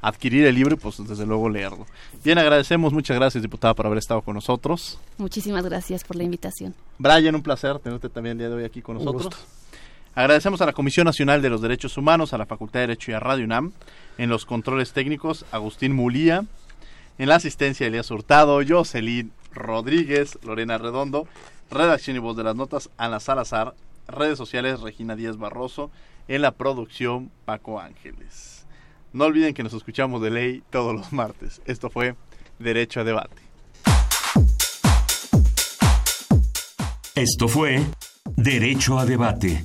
adquirir 0.00 0.46
el 0.46 0.54
libro 0.54 0.74
y 0.74 0.78
pues 0.78 1.04
desde 1.04 1.26
luego 1.26 1.48
leerlo. 1.48 1.86
Bien, 2.22 2.38
agradecemos, 2.38 2.92
muchas 2.92 3.16
gracias 3.16 3.42
diputada 3.42 3.74
por 3.74 3.86
haber 3.86 3.98
estado 3.98 4.22
con 4.22 4.34
nosotros. 4.34 4.96
Muchísimas 5.18 5.64
gracias 5.64 6.04
por 6.04 6.14
la 6.14 6.22
invitación. 6.22 6.76
Brian, 6.98 7.34
un 7.34 7.42
placer 7.42 7.80
tenerte 7.80 8.08
también 8.08 8.34
el 8.34 8.38
día 8.38 8.48
de 8.48 8.54
hoy 8.54 8.64
aquí 8.64 8.80
con 8.80 8.94
nosotros. 8.94 9.34
Agradecemos 10.14 10.60
a 10.60 10.66
la 10.66 10.72
Comisión 10.72 11.04
Nacional 11.04 11.40
de 11.40 11.50
los 11.50 11.62
Derechos 11.62 11.96
Humanos, 11.96 12.32
a 12.32 12.38
la 12.38 12.46
Facultad 12.46 12.80
de 12.80 12.88
Derecho 12.88 13.12
y 13.12 13.14
a 13.14 13.20
Radio 13.20 13.44
UNAM, 13.44 13.72
en 14.18 14.28
los 14.28 14.44
controles 14.44 14.92
técnicos, 14.92 15.44
Agustín 15.52 15.94
Mulía, 15.94 16.44
en 17.18 17.28
la 17.28 17.36
asistencia 17.36 17.86
Elías 17.86 18.10
Hurtado, 18.10 18.60
Jocelyn 18.66 19.32
Rodríguez, 19.52 20.38
Lorena 20.42 20.78
Redondo, 20.78 21.28
redacción 21.70 22.16
y 22.16 22.18
voz 22.18 22.36
de 22.36 22.44
las 22.44 22.56
notas, 22.56 22.90
Ana 22.96 23.20
Salazar, 23.20 23.74
redes 24.08 24.36
sociales, 24.36 24.80
Regina 24.80 25.14
Díaz 25.14 25.36
Barroso, 25.36 25.90
en 26.28 26.42
la 26.42 26.52
producción, 26.52 27.30
Paco 27.44 27.80
Ángeles. 27.80 28.66
No 29.12 29.24
olviden 29.24 29.54
que 29.54 29.62
nos 29.62 29.74
escuchamos 29.74 30.22
de 30.22 30.30
ley 30.30 30.62
todos 30.70 30.94
los 30.94 31.12
martes. 31.12 31.60
Esto 31.66 31.88
fue 31.88 32.16
Derecho 32.58 33.00
a 33.00 33.04
Debate. 33.04 33.42
Esto 37.14 37.48
fue 37.48 37.84
Derecho 38.36 38.98
a 38.98 39.06
Debate. 39.06 39.64